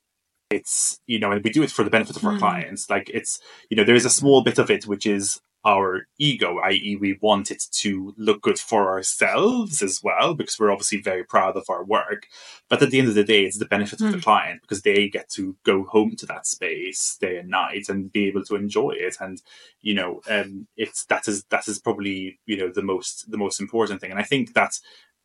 it's 0.49 0.99
you 1.07 1.19
know 1.19 1.31
and 1.31 1.43
we 1.43 1.49
do 1.49 1.63
it 1.63 1.71
for 1.71 1.83
the 1.83 1.89
benefit 1.89 2.17
of 2.17 2.25
our 2.25 2.33
Mm. 2.33 2.39
clients. 2.39 2.89
Like 2.89 3.09
it's 3.13 3.39
you 3.69 3.77
know 3.77 3.83
there 3.83 3.95
is 3.95 4.05
a 4.05 4.09
small 4.09 4.41
bit 4.43 4.59
of 4.59 4.69
it 4.69 4.85
which 4.87 5.05
is 5.05 5.41
our 5.65 6.07
ego, 6.19 6.59
i.e., 6.59 6.97
we 6.99 7.17
want 7.21 7.49
it 7.49 7.63
to 7.71 8.13
look 8.17 8.41
good 8.41 8.59
for 8.59 8.89
ourselves 8.89 9.81
as 9.81 10.01
well, 10.03 10.33
because 10.33 10.59
we're 10.59 10.71
obviously 10.71 11.01
very 11.01 11.23
proud 11.23 11.55
of 11.55 11.63
our 11.69 11.85
work. 11.85 12.27
But 12.69 12.81
at 12.81 12.91
the 12.91 12.99
end 12.99 13.07
of 13.07 13.15
the 13.15 13.23
day, 13.23 13.45
it's 13.45 13.59
the 13.59 13.65
benefit 13.65 13.99
mm. 13.99 14.07
of 14.07 14.11
the 14.11 14.17
hmm. 14.17 14.23
client 14.23 14.61
because 14.61 14.81
they 14.81 15.07
get 15.07 15.29
to 15.31 15.55
go 15.63 15.85
home 15.85 16.15
to 16.17 16.25
that 16.25 16.45
space 16.47 17.17
day 17.19 17.37
and 17.37 17.49
night 17.49 17.87
and 17.87 18.11
be 18.11 18.25
able 18.27 18.43
to 18.43 18.55
enjoy 18.55 18.91
it. 18.91 19.17
And 19.21 19.41
you 19.81 19.93
know, 19.93 20.21
um, 20.29 20.67
it's 20.75 21.05
that 21.05 21.27
is 21.27 21.45
that 21.45 21.67
is 21.67 21.79
probably 21.79 22.39
you 22.45 22.57
know 22.57 22.69
the 22.69 22.83
most 22.83 23.31
the 23.31 23.37
most 23.37 23.61
important 23.61 24.01
thing. 24.01 24.11
And 24.11 24.19
I 24.19 24.23
think 24.23 24.53
that 24.53 24.79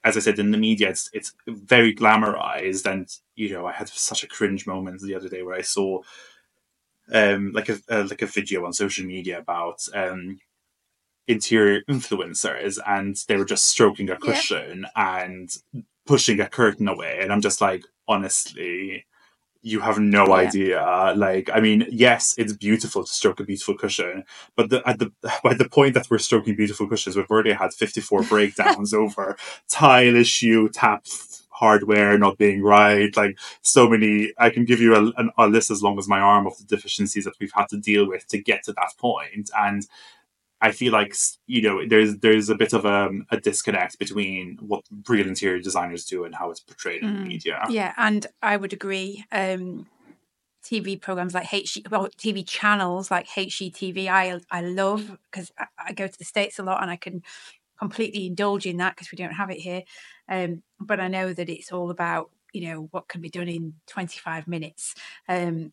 as 0.08 0.16
I 0.16 0.20
said 0.20 0.38
in 0.38 0.50
the 0.50 0.58
media, 0.58 0.88
it's 0.88 1.10
it's 1.12 1.34
very 1.46 1.94
glamorized, 1.94 2.90
and 2.90 3.06
you 3.36 3.50
know, 3.52 3.66
I 3.66 3.72
had 3.72 3.88
such 3.88 4.24
a 4.24 4.26
cringe 4.26 4.66
moment 4.66 5.02
the 5.02 5.14
other 5.14 5.28
day 5.28 5.42
where 5.42 5.54
I 5.54 5.60
saw 5.62 6.00
um, 7.12 7.52
like 7.52 7.68
a, 7.68 7.78
uh, 7.90 8.06
like 8.08 8.22
a 8.22 8.26
video 8.26 8.64
on 8.64 8.72
social 8.72 9.04
media 9.04 9.38
about 9.38 9.86
um, 9.92 10.40
interior 11.26 11.82
influencers, 11.90 12.78
and 12.86 13.16
they 13.28 13.36
were 13.36 13.44
just 13.44 13.68
stroking 13.68 14.08
a 14.08 14.16
cushion 14.16 14.86
yeah. 14.96 15.24
and 15.24 15.54
pushing 16.06 16.40
a 16.40 16.48
curtain 16.48 16.88
away, 16.88 17.18
and 17.20 17.30
I'm 17.30 17.42
just 17.42 17.60
like, 17.60 17.84
honestly, 18.08 19.04
you 19.62 19.80
have 19.80 19.98
no 19.98 20.26
yeah. 20.26 20.32
idea. 20.32 21.14
Like, 21.16 21.50
I 21.52 21.60
mean, 21.60 21.86
yes, 21.90 22.34
it's 22.38 22.52
beautiful 22.52 23.04
to 23.04 23.12
stroke 23.12 23.40
a 23.40 23.44
beautiful 23.44 23.76
cushion, 23.76 24.24
but 24.56 24.70
the, 24.70 24.82
at 24.88 24.98
the 24.98 25.12
by 25.42 25.54
the 25.54 25.68
point 25.68 25.94
that 25.94 26.10
we're 26.10 26.18
stroking 26.18 26.56
beautiful 26.56 26.88
cushions, 26.88 27.16
we've 27.16 27.30
already 27.30 27.52
had 27.52 27.72
54 27.72 28.22
breakdowns 28.28 28.94
over 28.94 29.36
tile 29.68 30.16
issue, 30.16 30.68
tap 30.68 31.06
hardware 31.50 32.16
not 32.16 32.38
being 32.38 32.62
right, 32.62 33.16
like 33.16 33.36
so 33.62 33.88
many. 33.88 34.32
I 34.38 34.50
can 34.50 34.64
give 34.64 34.80
you 34.80 34.94
a, 34.94 35.24
a, 35.36 35.48
list 35.48 35.72
as 35.72 35.82
long 35.82 35.98
as 35.98 36.06
my 36.06 36.20
arm 36.20 36.46
of 36.46 36.56
the 36.58 36.64
deficiencies 36.64 37.24
that 37.24 37.34
we've 37.40 37.52
had 37.52 37.68
to 37.70 37.76
deal 37.76 38.06
with 38.06 38.28
to 38.28 38.38
get 38.38 38.62
to 38.64 38.72
that 38.74 38.92
point, 38.96 39.50
and 39.56 39.86
I 40.60 40.72
feel 40.72 40.92
like 40.92 41.14
you 41.46 41.62
know 41.62 41.86
there's 41.86 42.16
there's 42.18 42.48
a 42.48 42.54
bit 42.54 42.72
of 42.72 42.84
a, 42.84 43.10
a 43.30 43.40
disconnect 43.40 43.98
between 43.98 44.58
what 44.60 44.84
real 45.08 45.26
interior 45.26 45.60
designers 45.60 46.04
do 46.04 46.24
and 46.24 46.34
how 46.34 46.50
it's 46.50 46.60
portrayed 46.60 47.02
mm. 47.02 47.08
in 47.08 47.14
the 47.14 47.22
mm. 47.22 47.28
media. 47.28 47.64
Yeah, 47.68 47.94
and 47.96 48.26
I 48.42 48.56
would 48.56 48.72
agree. 48.72 49.24
Um, 49.30 49.86
TV 50.64 51.00
programs 51.00 51.32
like 51.34 51.46
HG, 51.46 51.90
well, 51.90 52.08
TV 52.18 52.46
channels 52.46 53.10
like 53.10 53.28
HGTV, 53.28 54.08
I 54.08 54.38
I 54.50 54.60
love 54.62 55.16
because 55.30 55.52
I, 55.58 55.66
I, 55.78 55.92
go 55.92 56.06
to 56.06 56.18
the 56.18 56.24
states 56.24 56.58
a 56.58 56.62
lot 56.62 56.82
and 56.82 56.90
I 56.90 56.96
can 56.96 57.22
completely 57.78 58.26
indulge 58.26 58.66
in 58.66 58.78
that 58.78 58.94
because 58.94 59.10
we 59.10 59.16
don't 59.16 59.32
have 59.32 59.50
it 59.50 59.58
here. 59.58 59.84
Um, 60.28 60.62
but 60.80 61.00
I 61.00 61.08
know 61.08 61.32
that 61.32 61.48
it's 61.48 61.72
all 61.72 61.90
about 61.90 62.30
you 62.52 62.68
know 62.68 62.88
what 62.90 63.08
can 63.08 63.20
be 63.20 63.30
done 63.30 63.48
in 63.48 63.74
25 63.86 64.48
minutes, 64.48 64.94
um, 65.28 65.72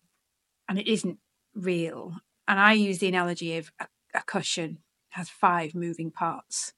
and 0.70 0.80
it 0.80 0.88
isn't 0.88 1.18
real. 1.56 2.14
And 2.48 2.60
I 2.60 2.74
use 2.74 3.00
the 3.00 3.08
analogy 3.08 3.58
of 3.58 3.72
a, 3.80 3.88
a 4.16 4.24
cushion 4.24 4.80
has 5.10 5.30
five 5.30 5.76
moving 5.76 6.12
parts. 6.12 6.74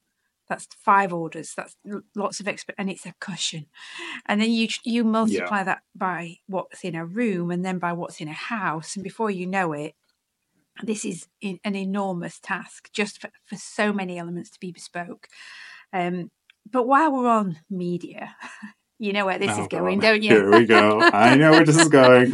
That's 0.47 0.67
five 0.77 1.11
orders. 1.11 1.53
That's 1.55 1.75
lots 2.15 2.39
of 2.39 2.45
exp- 2.45 2.73
and 2.77 2.89
it's 2.89 3.05
a 3.05 3.13
cushion. 3.19 3.65
And 4.25 4.41
then 4.41 4.51
you 4.51 4.69
you 4.83 5.03
multiply 5.03 5.59
yeah. 5.59 5.63
that 5.63 5.81
by 5.93 6.37
what's 6.47 6.83
in 6.83 6.95
a 6.95 7.05
room, 7.05 7.51
and 7.51 7.65
then 7.65 7.79
by 7.79 7.93
what's 7.93 8.21
in 8.21 8.29
a 8.29 8.33
house, 8.33 8.95
and 8.95 9.03
before 9.03 9.29
you 9.29 9.45
know 9.45 9.73
it, 9.73 9.95
this 10.83 11.03
is 11.03 11.27
an 11.43 11.59
enormous 11.75 12.39
task 12.39 12.89
just 12.93 13.19
for, 13.19 13.29
for 13.45 13.55
so 13.55 13.91
many 13.91 14.17
elements 14.17 14.49
to 14.51 14.59
be 14.59 14.71
bespoke. 14.71 15.27
Um, 15.91 16.31
but 16.69 16.87
while 16.87 17.11
we're 17.11 17.27
on 17.27 17.57
media, 17.69 18.35
you 18.99 19.13
know 19.13 19.25
where 19.25 19.37
this 19.37 19.55
oh, 19.57 19.61
is 19.61 19.67
going, 19.67 19.99
don't 19.99 20.23
you? 20.23 20.31
Here 20.31 20.51
we 20.51 20.65
go. 20.65 21.01
I 21.01 21.35
know 21.35 21.51
where 21.51 21.65
this 21.65 21.77
is 21.77 21.89
going. 21.89 22.31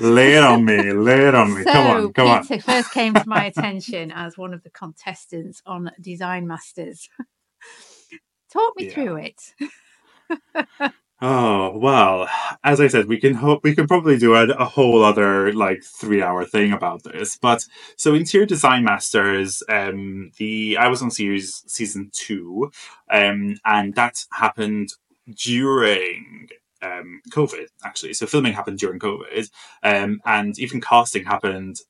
lay 0.00 0.34
it 0.34 0.44
on 0.44 0.64
me. 0.64 0.92
Lay 0.92 1.28
it 1.28 1.34
on 1.34 1.54
me. 1.54 1.62
So, 1.64 1.72
come 1.72 1.86
on. 1.86 2.12
Come 2.12 2.42
Peter 2.42 2.54
on. 2.54 2.60
first 2.60 2.92
came 2.92 3.14
to 3.14 3.24
my 3.26 3.44
attention 3.44 4.12
as 4.12 4.38
one 4.38 4.54
of 4.54 4.62
the 4.62 4.70
contestants 4.70 5.62
on 5.66 5.90
Design 6.00 6.46
Masters. 6.46 7.08
Talk 8.52 8.76
me 8.76 8.86
yeah. 8.86 8.94
through 8.94 9.16
it. 9.16 10.92
Oh 11.26 11.78
well, 11.78 12.28
as 12.64 12.82
I 12.82 12.88
said, 12.88 13.06
we 13.06 13.18
can 13.18 13.32
hope 13.32 13.64
we 13.64 13.74
can 13.74 13.86
probably 13.86 14.18
do 14.18 14.34
a, 14.34 14.46
a 14.48 14.66
whole 14.66 15.02
other 15.02 15.54
like 15.54 15.82
three 15.82 16.20
hour 16.20 16.44
thing 16.44 16.72
about 16.72 17.04
this. 17.04 17.38
But 17.38 17.64
so 17.96 18.14
interior 18.14 18.44
design 18.44 18.84
masters, 18.84 19.62
um, 19.68 20.32
the 20.36 20.76
I 20.76 20.88
was 20.88 21.00
on 21.00 21.10
series 21.10 21.62
season 21.66 22.10
two, 22.12 22.72
um, 23.10 23.56
and 23.64 23.94
that 23.94 24.24
happened 24.32 24.90
during 25.32 26.48
um, 26.82 27.22
COVID 27.30 27.66
actually. 27.84 28.14
So 28.14 28.26
filming 28.26 28.52
happened 28.52 28.78
during 28.78 28.98
COVID, 28.98 29.50
um, 29.82 30.20
and 30.24 30.58
even 30.58 30.80
casting 30.80 31.24
happened 31.24 31.80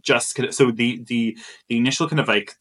just 0.00 0.34
kind 0.34 0.48
of, 0.48 0.54
so 0.54 0.70
the 0.70 1.02
the 1.04 1.36
the 1.68 1.76
initial 1.76 2.08
kind 2.08 2.20
of 2.20 2.28
like 2.28 2.56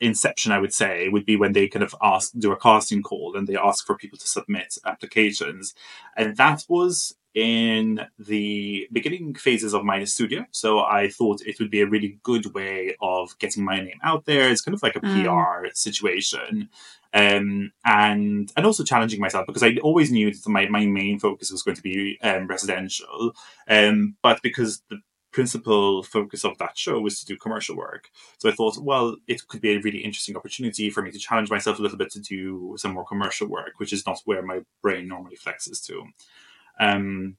inception, 0.00 0.52
I 0.52 0.58
would 0.58 0.74
say, 0.74 1.08
would 1.08 1.24
be 1.24 1.36
when 1.36 1.52
they 1.52 1.68
kind 1.68 1.82
of 1.82 1.94
ask, 2.02 2.32
do 2.38 2.52
a 2.52 2.56
casting 2.56 3.02
call 3.02 3.36
and 3.36 3.46
they 3.46 3.56
ask 3.56 3.86
for 3.86 3.96
people 3.96 4.18
to 4.18 4.26
submit 4.26 4.76
applications. 4.84 5.74
And 6.16 6.36
that 6.36 6.64
was 6.68 7.14
in 7.34 8.00
the 8.18 8.88
beginning 8.92 9.34
phases 9.34 9.74
of 9.74 9.84
my 9.84 10.04
Studio. 10.04 10.46
So 10.52 10.80
I 10.80 11.08
thought 11.08 11.42
it 11.42 11.58
would 11.60 11.70
be 11.70 11.82
a 11.82 11.86
really 11.86 12.18
good 12.22 12.54
way 12.54 12.96
of 13.00 13.38
getting 13.38 13.64
my 13.64 13.80
name 13.80 14.00
out 14.02 14.24
there. 14.24 14.50
It's 14.50 14.62
kind 14.62 14.74
of 14.74 14.82
like 14.82 14.96
a 14.96 15.00
mm. 15.00 15.24
PR 15.24 15.68
situation. 15.74 16.70
Um, 17.16 17.72
and 17.86 18.52
and 18.54 18.66
also 18.66 18.84
challenging 18.84 19.20
myself 19.20 19.46
because 19.46 19.62
I 19.62 19.76
always 19.82 20.12
knew 20.12 20.30
that 20.30 20.48
my, 20.48 20.68
my 20.68 20.84
main 20.84 21.18
focus 21.18 21.50
was 21.50 21.62
going 21.62 21.76
to 21.76 21.82
be 21.82 22.18
um, 22.22 22.46
residential. 22.46 23.32
Um, 23.68 24.16
but 24.22 24.42
because 24.42 24.82
the 24.90 24.98
principal 25.32 26.02
focus 26.02 26.44
of 26.44 26.58
that 26.58 26.76
show 26.76 27.00
was 27.00 27.20
to 27.20 27.26
do 27.26 27.36
commercial 27.36 27.76
work. 27.76 28.10
So 28.38 28.48
I 28.48 28.52
thought, 28.52 28.78
well, 28.82 29.16
it 29.26 29.46
could 29.48 29.60
be 29.60 29.74
a 29.74 29.80
really 29.80 29.98
interesting 29.98 30.36
opportunity 30.36 30.88
for 30.88 31.02
me 31.02 31.10
to 31.10 31.18
challenge 31.18 31.50
myself 31.50 31.78
a 31.78 31.82
little 31.82 31.98
bit 31.98 32.10
to 32.12 32.20
do 32.20 32.74
some 32.78 32.92
more 32.92 33.04
commercial 33.04 33.46
work, 33.46 33.72
which 33.78 33.92
is 33.92 34.06
not 34.06 34.20
where 34.24 34.42
my 34.42 34.60
brain 34.82 35.08
normally 35.08 35.36
flexes 35.36 35.84
to. 35.86 36.04
Um, 36.80 37.36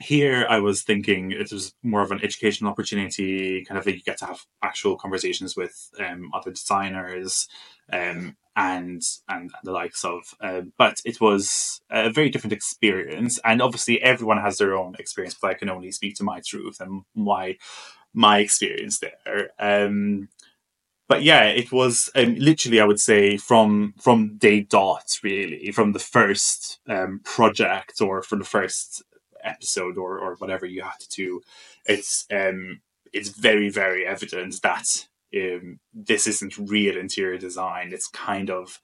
here 0.00 0.46
I 0.48 0.58
was 0.60 0.82
thinking 0.82 1.32
it 1.32 1.52
was 1.52 1.74
more 1.82 2.02
of 2.02 2.12
an 2.12 2.20
educational 2.22 2.70
opportunity, 2.70 3.64
kind 3.64 3.78
of 3.78 3.86
like 3.86 3.96
you 3.96 4.02
get 4.02 4.18
to 4.18 4.26
have 4.26 4.44
actual 4.62 4.96
conversations 4.96 5.56
with 5.56 5.90
um, 5.98 6.30
other 6.34 6.50
designers 6.50 7.48
um, 7.92 8.36
and 8.58 9.02
and 9.28 9.52
the 9.62 9.70
likes 9.70 10.04
of. 10.04 10.34
Uh, 10.40 10.62
but 10.76 11.00
it 11.04 11.20
was 11.20 11.80
a 11.90 12.10
very 12.10 12.28
different 12.28 12.52
experience, 12.52 13.38
and 13.44 13.62
obviously 13.62 14.02
everyone 14.02 14.38
has 14.38 14.58
their 14.58 14.76
own 14.76 14.96
experience. 14.98 15.36
But 15.40 15.52
I 15.52 15.54
can 15.54 15.70
only 15.70 15.92
speak 15.92 16.16
to 16.16 16.24
my 16.24 16.40
truth 16.40 16.80
and 16.80 17.04
my 17.14 17.56
my 18.12 18.40
experience 18.40 18.98
there. 18.98 19.50
Um, 19.60 20.28
but 21.08 21.22
yeah, 21.22 21.44
it 21.44 21.70
was 21.70 22.10
um, 22.16 22.34
literally, 22.34 22.80
I 22.80 22.84
would 22.84 23.00
say, 23.00 23.36
from 23.36 23.94
from 24.00 24.36
day 24.38 24.60
dot, 24.60 25.20
really, 25.22 25.70
from 25.70 25.92
the 25.92 26.00
first 26.00 26.80
um, 26.88 27.20
project 27.24 28.00
or 28.00 28.22
from 28.22 28.40
the 28.40 28.44
first 28.44 29.04
episode 29.44 29.96
or, 29.96 30.18
or 30.18 30.34
whatever 30.34 30.66
you 30.66 30.82
had 30.82 30.98
to 30.98 31.08
do, 31.08 31.40
it's 31.86 32.26
um, 32.32 32.80
it's 33.12 33.28
very 33.28 33.68
very 33.70 34.04
evident 34.04 34.60
that 34.62 35.06
um, 35.36 35.78
this 35.92 36.26
isn't 36.26 36.58
real 36.58 36.96
interior 36.96 37.38
design. 37.38 37.92
It's 37.92 38.08
kind 38.08 38.50
of 38.50 38.80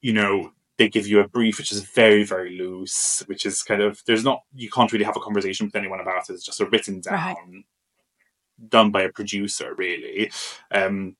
you 0.00 0.12
know 0.12 0.52
they 0.78 0.88
give 0.88 1.06
you 1.06 1.20
a 1.20 1.28
brief 1.28 1.58
which 1.58 1.72
is 1.72 1.82
very 1.82 2.24
very 2.24 2.56
loose, 2.56 3.22
which 3.26 3.46
is 3.46 3.62
kind 3.62 3.82
of 3.82 4.02
there's 4.06 4.24
not 4.24 4.42
you 4.54 4.70
can't 4.70 4.92
really 4.92 5.04
have 5.04 5.16
a 5.16 5.20
conversation 5.20 5.66
with 5.66 5.76
anyone 5.76 6.00
about 6.00 6.28
it. 6.28 6.34
It's 6.34 6.44
just 6.44 6.60
a 6.60 6.66
written 6.66 7.00
down. 7.00 7.14
Right. 7.14 7.64
Done 8.68 8.90
by 8.90 9.02
a 9.02 9.12
producer, 9.12 9.74
really, 9.74 10.30
um, 10.70 11.16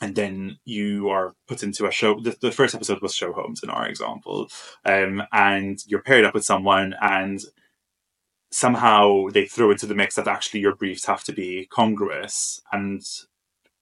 and 0.00 0.16
then 0.16 0.58
you 0.64 1.08
are 1.08 1.34
put 1.46 1.62
into 1.62 1.86
a 1.86 1.92
show. 1.92 2.18
The, 2.18 2.36
the, 2.40 2.50
first 2.50 2.74
episode 2.74 3.00
was 3.00 3.14
show 3.14 3.32
homes 3.32 3.62
in 3.62 3.70
our 3.70 3.86
example, 3.86 4.48
um, 4.84 5.22
and 5.32 5.78
you're 5.86 6.02
paired 6.02 6.24
up 6.24 6.34
with 6.34 6.44
someone, 6.44 6.96
and 7.00 7.40
somehow 8.50 9.28
they 9.28 9.46
throw 9.46 9.70
into 9.70 9.86
the 9.86 9.94
mix 9.94 10.16
that 10.16 10.26
actually 10.26 10.60
your 10.60 10.74
briefs 10.74 11.06
have 11.06 11.22
to 11.24 11.32
be 11.32 11.68
congruous 11.70 12.60
and 12.72 13.02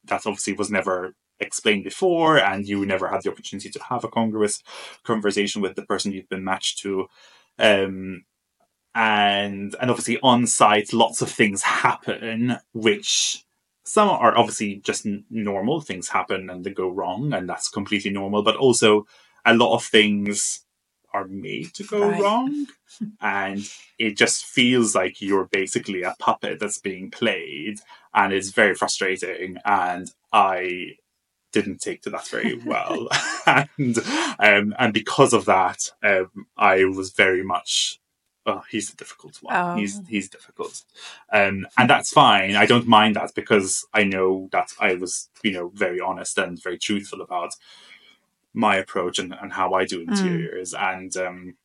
that 0.09 0.27
obviously 0.27 0.55
was 0.55 0.71
never 0.71 1.15
explained 1.41 1.85
before 1.85 2.39
and 2.39 2.67
you 2.67 2.85
never 2.85 3.09
had 3.09 3.23
the 3.23 3.31
opportunity 3.31 3.71
to 3.71 3.83
have 3.85 4.05
a 4.05 4.09
congruous 4.09 4.63
conversation 5.05 5.63
with 5.63 5.77
the 5.77 5.87
person 5.87 6.13
you've 6.13 6.29
been 6.29 6.45
matched 6.45 6.79
to. 6.81 7.07
Um, 7.59 8.25
and 8.95 9.77
and 9.81 9.91
obviously 9.91 10.19
on 10.23 10.47
site 10.47 10.93
lots 10.93 11.23
of 11.23 11.31
things 11.31 11.63
happen 11.63 12.57
which 12.73 13.45
some 13.85 14.09
are 14.09 14.37
obviously 14.37 14.77
just 14.85 15.07
normal 15.31 15.81
things 15.81 16.09
happen 16.09 16.51
and 16.51 16.65
they 16.65 16.71
go 16.71 16.89
wrong 16.89 17.33
and 17.33 17.49
that's 17.49 17.69
completely 17.69 18.11
normal 18.11 18.43
but 18.43 18.57
also 18.57 19.07
a 19.45 19.55
lot 19.55 19.75
of 19.75 19.85
things 19.85 20.65
are 21.13 21.27
made 21.27 21.75
to 21.75 21.85
go 21.85 22.09
right. 22.09 22.21
wrong. 22.21 22.67
and 23.21 23.61
it 23.99 24.17
just 24.17 24.45
feels 24.45 24.95
like 24.95 25.21
you're 25.21 25.47
basically 25.47 26.03
a 26.03 26.15
puppet 26.19 26.59
that's 26.61 26.79
being 26.79 27.11
played. 27.11 27.81
And 28.15 28.33
it's 28.33 28.51
very 28.51 28.75
frustrating. 28.75 29.59
And 29.65 30.11
I 30.33 30.97
didn't 31.53 31.81
take 31.81 32.03
to 32.03 32.11
that 32.11 32.29
very 32.29 32.55
well. 32.65 33.09
and 33.47 33.99
um, 34.39 34.75
and 34.79 34.93
because 34.93 35.33
of 35.33 35.45
that, 35.47 35.91
um, 36.03 36.47
I 36.57 36.85
was 36.85 37.11
very 37.11 37.43
much 37.43 38.01
oh, 38.47 38.63
he's 38.71 38.93
a 38.93 38.97
difficult 38.97 39.37
one. 39.43 39.55
Oh. 39.55 39.77
He's 39.77 40.01
he's 40.09 40.29
difficult, 40.29 40.83
um, 41.33 41.67
and 41.77 41.89
that's 41.89 42.11
fine. 42.11 42.57
I 42.57 42.67
don't 42.67 42.89
mind 42.89 43.17
that 43.17 43.35
because 43.35 43.87
I 43.93 44.05
know 44.05 44.49
that 44.53 44.73
I 44.81 44.95
was, 44.95 45.29
you 45.43 45.53
know, 45.53 45.71
very 45.75 46.01
honest 46.01 46.39
and 46.39 46.63
very 46.63 46.79
truthful 46.79 47.21
about 47.21 47.55
my 48.59 48.77
approach 48.77 49.19
and, 49.21 49.33
and 49.41 49.53
how 49.53 49.73
I 49.75 49.85
do 49.87 50.01
Mm. 50.05 50.09
interiors. 50.09 50.75
And 50.75 51.17
um, 51.17 51.57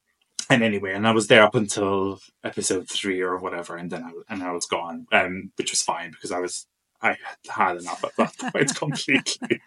and 0.49 0.62
anyway, 0.62 0.93
and 0.93 1.08
I 1.08 1.12
was 1.12 1.27
there 1.27 1.41
up 1.43 1.56
until 1.56 2.19
episode 2.43 2.88
three 2.89 3.21
or 3.21 3.38
whatever, 3.39 3.75
and 3.77 3.89
then 3.91 4.03
I, 4.03 4.12
and 4.34 4.43
I 4.43 4.51
was 4.51 4.65
gone, 4.67 5.08
um, 5.12 5.51
which 5.58 5.71
was 5.71 5.82
fine 5.82 6.12
because 6.12 6.32
I 6.32 6.39
was 6.39 6.67
I 7.01 7.17
had 7.49 7.77
enough 7.77 8.03
at 8.03 8.15
that 8.17 8.38
point 8.53 8.75
completely. 8.75 9.62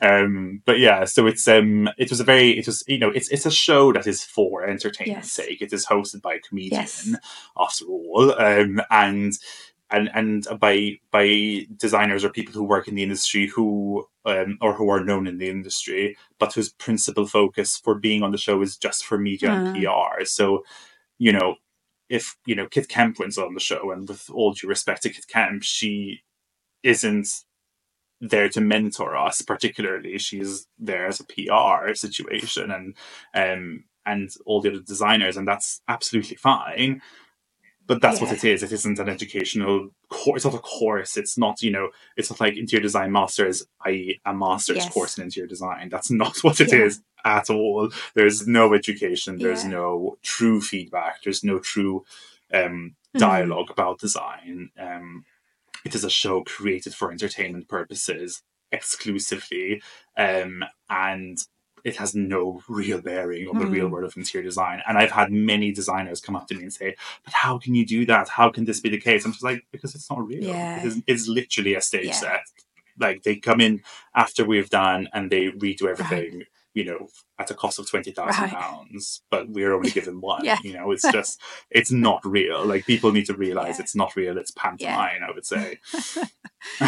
Um, 0.00 0.62
but 0.64 0.78
yeah, 0.78 1.04
so 1.04 1.26
it's 1.26 1.46
um, 1.46 1.88
it 1.98 2.08
was 2.10 2.20
a 2.20 2.24
very, 2.24 2.58
it 2.58 2.66
was 2.66 2.82
you 2.88 2.98
know, 2.98 3.10
it's 3.10 3.28
it's 3.28 3.46
a 3.46 3.50
show 3.50 3.92
that 3.92 4.06
is 4.06 4.24
for 4.24 4.64
entertainment's 4.64 5.28
Yes. 5.36 5.46
sake. 5.46 5.60
It 5.60 5.72
is 5.72 5.86
hosted 5.86 6.22
by 6.22 6.34
a 6.34 6.40
comedian, 6.40 6.80
Yes. 6.82 7.14
after 7.56 7.84
all, 7.86 8.32
um, 8.40 8.80
and 8.90 9.32
and 9.92 10.10
and 10.14 10.46
by 10.58 10.98
by 11.10 11.66
designers 11.76 12.24
or 12.24 12.30
people 12.30 12.54
who 12.54 12.64
work 12.64 12.88
in 12.88 12.94
the 12.94 13.02
industry 13.02 13.46
who 13.46 14.06
um, 14.24 14.58
or 14.60 14.74
who 14.74 14.88
are 14.90 15.04
known 15.04 15.26
in 15.26 15.38
the 15.38 15.48
industry, 15.48 16.16
but 16.38 16.54
whose 16.54 16.72
principal 16.72 17.26
focus 17.26 17.76
for 17.76 17.94
being 17.94 18.22
on 18.22 18.32
the 18.32 18.38
show 18.38 18.62
is 18.62 18.76
just 18.76 19.04
for 19.04 19.18
media 19.18 19.50
and 19.52 19.76
PR. 19.76 20.24
So, 20.24 20.64
you 21.18 21.32
know, 21.32 21.56
if 22.08 22.36
you 22.46 22.54
know 22.54 22.66
Kit 22.66 22.88
Kemp 22.88 23.18
wins 23.18 23.38
on 23.38 23.54
the 23.54 23.60
show, 23.60 23.90
and 23.92 24.08
with 24.08 24.30
all 24.30 24.52
due 24.54 24.68
respect 24.68 25.02
to 25.02 25.10
Kit 25.10 25.28
Kemp, 25.28 25.62
she 25.62 26.22
isn't 26.82 27.28
there 28.20 28.48
to 28.48 28.60
mentor 28.60 29.16
us 29.16 29.42
particularly. 29.42 30.18
She's 30.18 30.66
there 30.78 31.06
as 31.06 31.20
a 31.20 31.24
pr 31.24 31.94
situation 31.94 32.70
and 32.70 32.94
um 33.34 33.84
and 34.06 34.30
all 34.46 34.60
the 34.60 34.70
other 34.70 34.80
designers 34.80 35.36
and 35.36 35.46
that's 35.46 35.80
absolutely 35.88 36.36
fine 36.36 37.00
but 37.92 38.00
that's 38.02 38.20
what 38.20 38.32
it 38.32 38.44
is. 38.44 38.62
It 38.62 38.72
isn't 38.72 38.98
an 38.98 39.08
educational 39.08 39.90
course 40.08 40.36
it's 40.38 40.44
not 40.44 40.54
a 40.54 40.58
course. 40.78 41.16
It's 41.16 41.36
not 41.36 41.62
you 41.62 41.70
know 41.70 41.90
it's 42.16 42.30
not 42.30 42.40
like 42.40 42.56
interior 42.56 42.82
design 42.82 43.10
masters 43.12 43.64
i.e 43.86 44.20
a 44.24 44.32
master's 44.34 44.76
Yes. 44.84 44.92
course 44.92 45.18
in 45.18 45.24
interior 45.24 45.46
design. 45.48 45.88
That's 45.90 46.10
not 46.10 46.36
what 46.44 46.60
it 46.60 46.72
is 46.72 47.02
Yeah. 47.24 47.36
at 47.38 47.50
all. 47.50 47.90
There's 48.14 48.46
no 48.46 48.64
education. 48.74 49.38
There's 49.38 49.64
Yeah. 49.64 49.70
no 49.78 50.18
true 50.22 50.60
feedback. 50.60 51.22
There's 51.22 51.44
no 51.44 51.58
true 51.58 52.04
um 52.52 52.96
Mhm. 53.14 53.18
dialogue 53.18 53.70
about 53.70 54.00
design. 54.00 54.70
Um 54.78 55.24
it 55.84 55.94
is 55.94 56.04
a 56.04 56.10
show 56.10 56.36
created 56.44 56.94
for 56.94 57.10
entertainment 57.12 57.68
purposes 57.68 58.42
exclusively. 58.70 59.82
Um 60.16 60.64
and 60.88 61.38
it 61.84 61.96
has 61.96 62.14
no 62.14 62.62
real 62.68 63.00
bearing 63.00 63.48
on 63.48 63.58
the 63.58 63.64
Mhm. 63.64 63.72
real 63.72 63.88
world 63.88 64.04
of 64.04 64.16
interior 64.16 64.46
design. 64.48 64.80
And 64.86 64.96
i've 64.98 65.10
had 65.10 65.30
many 65.32 65.72
designers 65.72 66.20
come 66.20 66.36
up 66.36 66.46
to 66.48 66.54
me 66.54 66.62
and 66.62 66.72
say 66.72 66.94
but 67.24 67.34
how 67.34 67.58
can 67.58 67.74
you 67.74 67.84
do 67.86 68.06
that? 68.06 68.28
How 68.28 68.48
can 68.50 68.64
this 68.64 68.80
be 68.80 68.90
the 68.90 69.00
case? 69.00 69.24
I'm 69.24 69.32
just 69.32 69.44
like 69.44 69.64
because 69.72 69.94
it's 69.96 70.08
not 70.10 70.26
real. 70.26 70.44
Yeah. 70.44 70.80
it 70.80 70.86
is, 70.86 71.02
it's 71.06 71.26
literally 71.28 71.74
a 71.74 71.80
stage 71.80 72.06
Yeah. 72.06 72.12
set. 72.24 72.44
Like 72.98 73.22
they 73.22 73.36
come 73.36 73.60
in 73.60 73.82
after 74.14 74.44
we've 74.44 74.70
done 74.70 75.08
and 75.14 75.30
they 75.30 75.44
redo 75.48 75.84
everything 75.88 76.44
you 76.74 76.84
know 76.84 77.06
at 77.38 77.50
a 77.50 77.54
cost 77.54 77.78
of 77.78 77.86
20,000 77.90 78.42
Right. 78.42 78.50
pounds 78.50 79.22
but 79.30 79.46
we're 79.50 79.74
only 79.74 79.90
given 79.90 80.20
one 80.32 80.44
Yeah. 80.44 80.58
you 80.62 80.72
know? 80.74 80.90
It's 80.92 81.10
just 81.18 81.40
it's 81.70 81.92
not 81.92 82.20
real. 82.24 82.64
Like 82.64 82.86
people 82.86 83.12
need 83.12 83.26
to 83.26 83.36
realize 83.46 83.80
it's 83.80 83.96
not 83.96 84.14
real. 84.16 84.38
It's 84.38 84.52
pantomime 84.52 85.22
i 85.28 85.30
would 85.34 85.46
say 85.46 85.66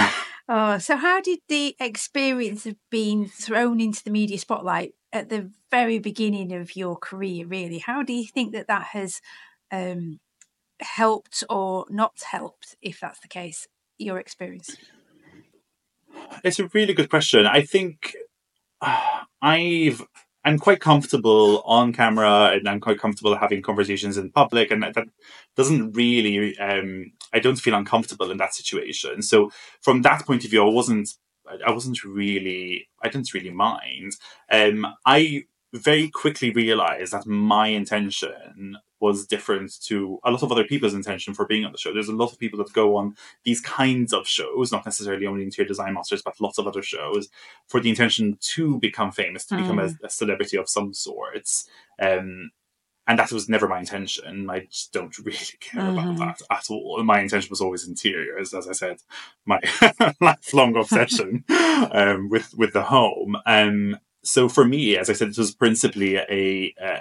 Oh, 0.49 0.79
so 0.79 0.97
how 0.97 1.21
did 1.21 1.39
the 1.49 1.75
experience 1.81 2.67
of 2.67 2.77
being 2.91 3.27
thrown 3.27 3.81
into 3.81 4.05
the 4.05 4.11
media 4.11 4.39
spotlight 4.39 4.93
at 5.13 5.31
the 5.31 5.51
very 5.71 5.99
beginning 5.99 6.53
of 6.53 6.77
your 6.77 6.97
career, 6.97 7.47
really, 7.47 7.79
how 7.79 8.03
do 8.03 8.13
you 8.13 8.27
think 8.27 8.53
that 8.53 8.67
that 8.67 8.89
has 8.89 9.21
um, 9.71 10.19
helped 10.81 11.45
or 11.49 11.87
not 11.89 12.21
helped, 12.31 12.77
if 12.83 13.01
that's 13.01 13.21
the 13.21 13.29
case, 13.29 13.69
your 13.97 14.19
experience? 14.19 14.77
It's 16.43 16.59
a 16.59 16.69
really 16.75 16.93
good 16.93 17.09
question. 17.09 17.47
I 17.47 17.63
think 17.63 18.15
I've 19.43 20.03
I'm 20.47 20.59
quite 20.59 20.81
comfortable 20.81 21.63
on 21.65 21.95
camera 21.95 22.51
and 22.53 22.69
I'm 22.69 22.81
quite 22.81 22.99
comfortable 22.99 23.35
having 23.37 23.63
conversations 23.63 24.19
in 24.19 24.31
public, 24.31 24.71
and 24.71 24.83
that, 24.83 24.95
that 24.95 25.09
doesn't 25.57 25.93
really. 25.93 26.59
Um, 26.59 27.13
I 27.35 27.41
don't 27.41 27.59
feel 27.59 27.75
uncomfortable 27.75 28.31
in 28.31 28.39
that 28.39 28.55
situation. 28.55 29.21
So 29.21 29.51
from 29.81 30.03
that 30.03 30.25
point 30.25 30.45
of 30.45 30.51
view, 30.51 30.67
I 30.67 30.71
wasn't. 30.71 31.11
I 31.67 31.73
wasn't 31.73 32.03
really. 32.05 32.89
I 33.03 33.09
didn't 33.09 33.35
really 33.35 33.51
mind. 33.51 34.13
Um, 34.51 34.87
I 35.05 35.45
very 35.75 36.09
quickly 36.09 36.51
realized 36.51 37.13
that 37.13 37.27
my 37.27 37.67
intention 37.67 38.79
was 39.01 39.27
different 39.27 39.79
to 39.83 40.19
a 40.25 40.31
lot 40.31 40.43
of 40.43 40.51
other 40.51 40.65
people's 40.65 40.95
intention 40.95 41.35
for 41.35 41.47
being 41.47 41.65
on 41.65 41.73
the 41.73 41.79
show. 41.79 41.93
There's 41.93 42.09
a 42.09 42.15
lot 42.15 42.33
of 42.33 42.39
people 42.39 42.59
that 42.61 42.73
go 42.73 42.97
on 42.97 43.17
these 43.45 43.61
kinds 43.61 44.15
of 44.15 44.27
shows, 44.27 44.73
not 44.73 44.87
necessarily 44.87 45.27
only 45.27 45.43
interior 45.43 45.69
design 45.69 45.93
masters, 45.93 46.23
but 46.23 46.41
lots 46.41 46.59
of 46.59 46.67
other 46.67 46.81
shows, 46.81 47.29
for 47.67 47.81
the 47.81 47.91
intention 47.91 48.39
to 48.41 48.79
become 48.79 49.11
famous, 49.13 49.45
to 49.47 49.57
become 49.57 49.79
a, 49.79 49.91
a 50.07 50.09
celebrity 50.09 50.57
of 50.57 50.71
some 50.71 50.95
sorts. 50.95 51.69
Um, 52.01 52.51
and 53.07 53.19
that 53.19 53.33
was 53.33 53.49
never 53.49 53.69
my 53.69 53.81
intention. 53.81 54.49
I 54.49 54.61
just 54.61 54.93
don't 54.93 55.17
really 55.19 55.39
care 55.61 55.91
about 55.91 56.19
that 56.19 56.43
at 56.51 56.71
all. 56.71 57.03
My 57.05 57.21
intention 57.21 57.51
was 57.51 57.61
always 57.61 57.87
interiors, 57.87 58.55
as 58.55 58.69
I 58.69 58.73
said, 58.73 58.99
my 59.45 59.61
lifelong 60.21 60.77
obsession 60.77 61.45
um, 61.49 62.29
with 62.29 62.55
with 62.57 62.73
the 62.73 62.85
home. 62.85 63.37
Um, 63.47 63.99
so 64.23 64.49
for 64.49 64.65
me, 64.65 64.97
as 64.97 65.11
I 65.11 65.13
said, 65.13 65.29
it 65.29 65.39
was 65.39 65.55
principally 65.55 66.17
a 66.17 66.75
uh, 66.83 67.01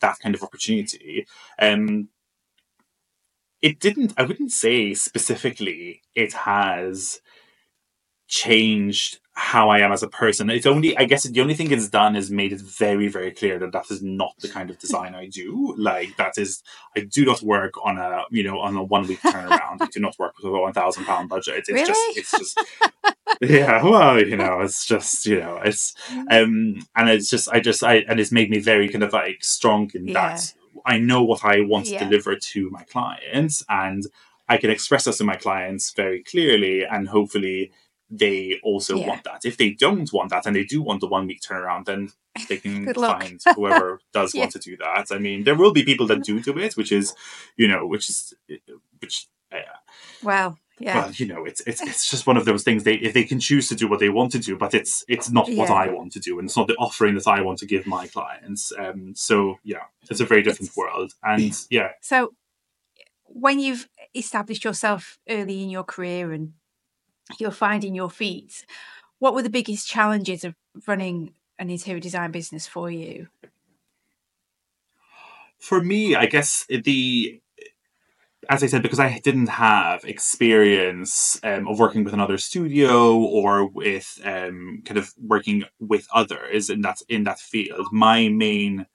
that 0.00 0.18
kind 0.20 0.34
of 0.34 0.42
opportunity. 0.42 1.26
Um, 1.58 2.08
it 3.62 3.80
didn't. 3.80 4.14
I 4.16 4.22
wouldn't 4.22 4.52
say 4.52 4.94
specifically 4.94 6.02
it 6.14 6.32
has 6.32 7.20
changed 8.30 9.18
how 9.32 9.70
I 9.70 9.78
am 9.80 9.90
as 9.90 10.02
a 10.02 10.08
person. 10.08 10.50
It's 10.50 10.66
only, 10.66 10.96
I 10.96 11.04
guess, 11.04 11.22
the 11.24 11.40
only 11.40 11.54
thing 11.54 11.70
it's 11.70 11.88
done 11.88 12.14
is 12.14 12.30
made 12.30 12.52
it 12.52 12.60
very, 12.60 13.08
very 13.08 13.30
clear 13.32 13.58
that 13.58 13.72
that 13.72 13.90
is 13.90 14.02
not 14.02 14.34
the 14.38 14.48
kind 14.48 14.70
of 14.70 14.78
design 14.84 15.14
I 15.14 15.26
do. 15.26 15.74
Like 15.78 16.16
that 16.16 16.38
is, 16.38 16.62
I 16.96 17.00
do 17.00 17.24
not 17.24 17.42
work 17.42 17.74
on 17.84 17.98
a, 17.98 18.22
you 18.30 18.42
know, 18.44 18.60
on 18.60 18.76
a 18.76 18.82
one 18.82 19.06
week 19.08 19.20
turnaround. 19.20 19.78
I 19.80 19.86
do 19.86 19.98
not 20.00 20.18
work 20.18 20.36
with 20.36 20.46
a 20.46 20.50
one 20.50 20.72
thousand 20.72 21.04
pound 21.06 21.28
budget. 21.28 21.54
It's 21.56 21.68
Really? 21.70 21.86
just, 21.86 22.18
it's 22.18 22.30
just, 22.38 22.60
yeah. 23.40 23.82
Well, 23.82 24.20
you 24.22 24.36
know, 24.36 24.60
it's 24.60 24.84
just, 24.86 25.26
you 25.26 25.40
know, 25.40 25.58
it's, 25.64 25.94
um, 26.30 26.86
and 26.94 27.08
it's 27.08 27.28
just, 27.30 27.48
I 27.48 27.60
just, 27.60 27.82
I, 27.82 27.96
and 28.08 28.20
it's 28.20 28.32
made 28.32 28.50
me 28.50 28.58
very 28.58 28.88
kind 28.88 29.02
of 29.04 29.12
like 29.12 29.42
strong 29.42 29.90
in 29.94 30.06
Yeah. 30.08 30.14
that 30.36 30.54
I 30.86 30.98
know 30.98 31.22
what 31.22 31.44
I 31.44 31.60
want 31.62 31.86
Yeah. 31.88 31.98
to 32.00 32.04
deliver 32.04 32.36
to 32.36 32.70
my 32.70 32.84
clients, 32.84 33.64
and 33.68 34.04
I 34.48 34.56
can 34.58 34.70
express 34.70 35.04
that 35.04 35.14
to 35.14 35.24
my 35.24 35.36
clients 35.36 35.92
very 35.92 36.22
clearly, 36.22 36.84
and 36.84 37.08
hopefully 37.08 37.72
they 38.10 38.58
also 38.62 38.96
Yeah. 38.96 39.06
want 39.08 39.24
that. 39.24 39.44
If 39.44 39.56
they 39.56 39.70
don't 39.70 40.12
want 40.12 40.30
that 40.30 40.44
and 40.46 40.56
they 40.56 40.64
do 40.64 40.82
want 40.82 41.00
the 41.00 41.06
one 41.06 41.26
week 41.28 41.40
turnaround, 41.40 41.84
then 41.84 42.10
they 42.48 42.56
can 42.58 42.92
find 42.94 43.40
whoever 43.54 44.00
does 44.12 44.34
Yeah. 44.34 44.40
want 44.42 44.52
to 44.52 44.58
do 44.58 44.76
that. 44.78 45.06
I 45.12 45.18
mean, 45.18 45.44
there 45.44 45.54
will 45.54 45.72
be 45.72 45.84
people 45.84 46.06
that 46.08 46.24
do 46.24 46.40
do 46.40 46.58
it, 46.58 46.76
which 46.76 46.90
is, 46.92 47.14
you 47.56 47.68
know, 47.68 47.86
which 47.86 48.08
is, 48.08 48.34
which, 49.00 49.28
uh, 49.52 49.58
Well, 50.22 50.58
yeah. 50.80 51.02
well, 51.02 51.10
you 51.12 51.26
know, 51.26 51.44
it's 51.44 51.60
it's 51.66 51.80
it's 51.82 52.10
just 52.10 52.26
one 52.26 52.36
of 52.36 52.44
those 52.46 52.62
things. 52.64 52.82
They 52.84 52.94
if 52.94 53.12
they 53.12 53.24
can 53.24 53.38
choose 53.38 53.68
to 53.68 53.74
do 53.76 53.86
what 53.88 54.00
they 54.00 54.08
want 54.08 54.32
to 54.32 54.38
do, 54.38 54.56
but 54.56 54.74
it's 54.74 55.04
it's 55.08 55.30
not 55.30 55.48
what 55.50 55.70
I 55.70 55.88
want 55.88 56.12
to 56.12 56.20
do, 56.20 56.38
and 56.38 56.48
it's 56.48 56.56
not 56.56 56.66
the 56.68 56.76
offering 56.76 57.14
that 57.16 57.28
I 57.28 57.42
want 57.42 57.58
to 57.60 57.66
give 57.66 57.86
my 57.86 58.06
clients. 58.08 58.72
Um, 58.78 59.14
so 59.14 59.58
yeah, 59.62 59.84
it's 60.10 60.20
a 60.20 60.24
very 60.24 60.42
different 60.42 60.70
It's- 60.70 60.76
world, 60.76 61.14
and 61.22 61.52
yeah, 61.70 61.90
So, 62.00 62.34
when 63.26 63.60
you've 63.60 63.88
established 64.14 64.64
yourself 64.64 65.18
early 65.28 65.62
in 65.62 65.70
your 65.70 65.84
career 65.84 66.32
and 66.32 66.54
you're 67.38 67.50
finding 67.50 67.94
your 67.94 68.10
feet, 68.10 68.64
what 69.18 69.34
were 69.34 69.42
the 69.42 69.50
biggest 69.50 69.86
challenges 69.86 70.44
of 70.44 70.54
running 70.86 71.34
an 71.58 71.70
interior 71.70 72.00
design 72.00 72.30
business 72.30 72.66
for 72.66 72.90
you? 72.90 73.28
for 75.60 75.82
me, 75.82 76.16
I 76.16 76.26
guess 76.26 76.66
the 76.68 77.40
as 78.48 78.64
I 78.64 78.66
said, 78.66 78.82
because 78.82 78.98
I 78.98 79.20
didn't 79.22 79.48
have 79.48 80.02
experience 80.04 81.38
um, 81.44 81.68
of 81.68 81.78
working 81.78 82.02
with 82.02 82.14
another 82.14 82.38
studio 82.38 83.16
or 83.16 83.66
with 83.66 84.18
um, 84.24 84.82
kind 84.84 84.96
of 84.98 85.12
working 85.22 85.64
with 85.78 86.08
others 86.12 86.70
in 86.70 86.80
that 86.80 87.00
in 87.08 87.24
that 87.24 87.38
field, 87.38 87.86
my 87.92 88.28
main 88.28 88.86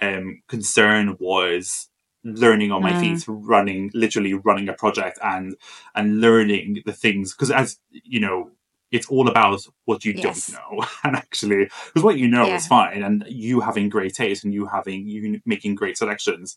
um, 0.00 0.42
concern 0.48 1.16
was 1.20 1.87
learning 2.24 2.72
on 2.72 2.82
my 2.82 2.92
Mm. 2.92 3.00
feet, 3.00 3.24
running 3.28 3.90
literally 3.94 4.34
running 4.34 4.68
a 4.68 4.74
project 4.74 5.18
and 5.22 5.56
and 5.94 6.20
learning 6.20 6.82
the 6.86 6.92
things 6.92 7.34
because 7.34 7.50
as 7.50 7.78
you 7.90 8.20
know. 8.20 8.50
It's 8.90 9.06
all 9.08 9.28
about 9.28 9.60
what 9.84 10.06
you 10.06 10.14
Yes. 10.14 10.48
don't 10.48 10.48
know, 10.48 10.82
and 11.04 11.14
actually, 11.14 11.64
because 11.88 12.02
what 12.02 12.16
you 12.16 12.26
know 12.26 12.46
Yeah. 12.48 12.56
is 12.56 12.66
fine, 12.66 13.02
and 13.02 13.22
you 13.28 13.60
having 13.60 13.90
great 13.90 14.14
taste 14.14 14.44
and 14.44 14.54
you 14.54 14.64
having 14.66 15.06
you 15.06 15.42
making 15.44 15.74
great 15.74 15.98
selections 15.98 16.56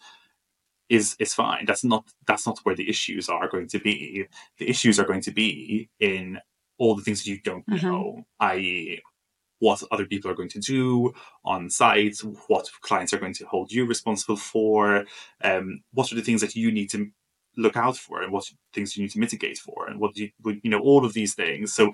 is 0.89 1.15
is 1.19 1.33
fine. 1.33 1.65
That's 1.65 1.83
not 1.83 2.05
that's 2.27 2.45
not 2.45 2.59
where 2.63 2.75
the 2.75 2.89
issues 2.89 3.29
are 3.29 3.47
going 3.49 3.67
to 3.69 3.79
be. 3.79 4.25
The 4.57 4.69
issues 4.69 4.99
are 4.99 5.05
going 5.05 5.21
to 5.21 5.31
be 5.31 5.89
in 5.99 6.39
all 6.77 6.95
the 6.95 7.03
things 7.03 7.23
that 7.23 7.29
you 7.29 7.39
don't 7.41 7.65
Mhm. 7.69 7.81
know, 7.83 8.25
i.e., 8.39 9.01
what 9.61 9.83
other 9.91 10.05
people 10.05 10.29
are 10.29 10.35
going 10.35 10.49
to 10.49 10.59
do 10.59 11.13
on 11.45 11.69
site, 11.69 12.17
what 12.47 12.67
clients 12.81 13.13
are 13.13 13.19
going 13.19 13.33
to 13.35 13.45
hold 13.45 13.71
you 13.71 13.85
responsible 13.85 14.35
for, 14.35 15.05
um, 15.43 15.83
what 15.93 16.11
are 16.11 16.15
the 16.15 16.23
things 16.23 16.41
that 16.41 16.55
you 16.55 16.71
need 16.71 16.89
to 16.89 17.11
look 17.57 17.77
out 17.77 17.95
for, 17.95 18.23
and 18.23 18.33
what 18.33 18.49
things 18.73 18.97
you 18.97 19.03
need 19.03 19.11
to 19.11 19.19
mitigate 19.19 19.59
for, 19.59 19.87
and 19.87 19.99
what 19.99 20.17
you, 20.17 20.31
you 20.63 20.69
know, 20.71 20.79
all 20.79 21.05
of 21.05 21.13
these 21.13 21.35
things. 21.35 21.71
So 21.71 21.93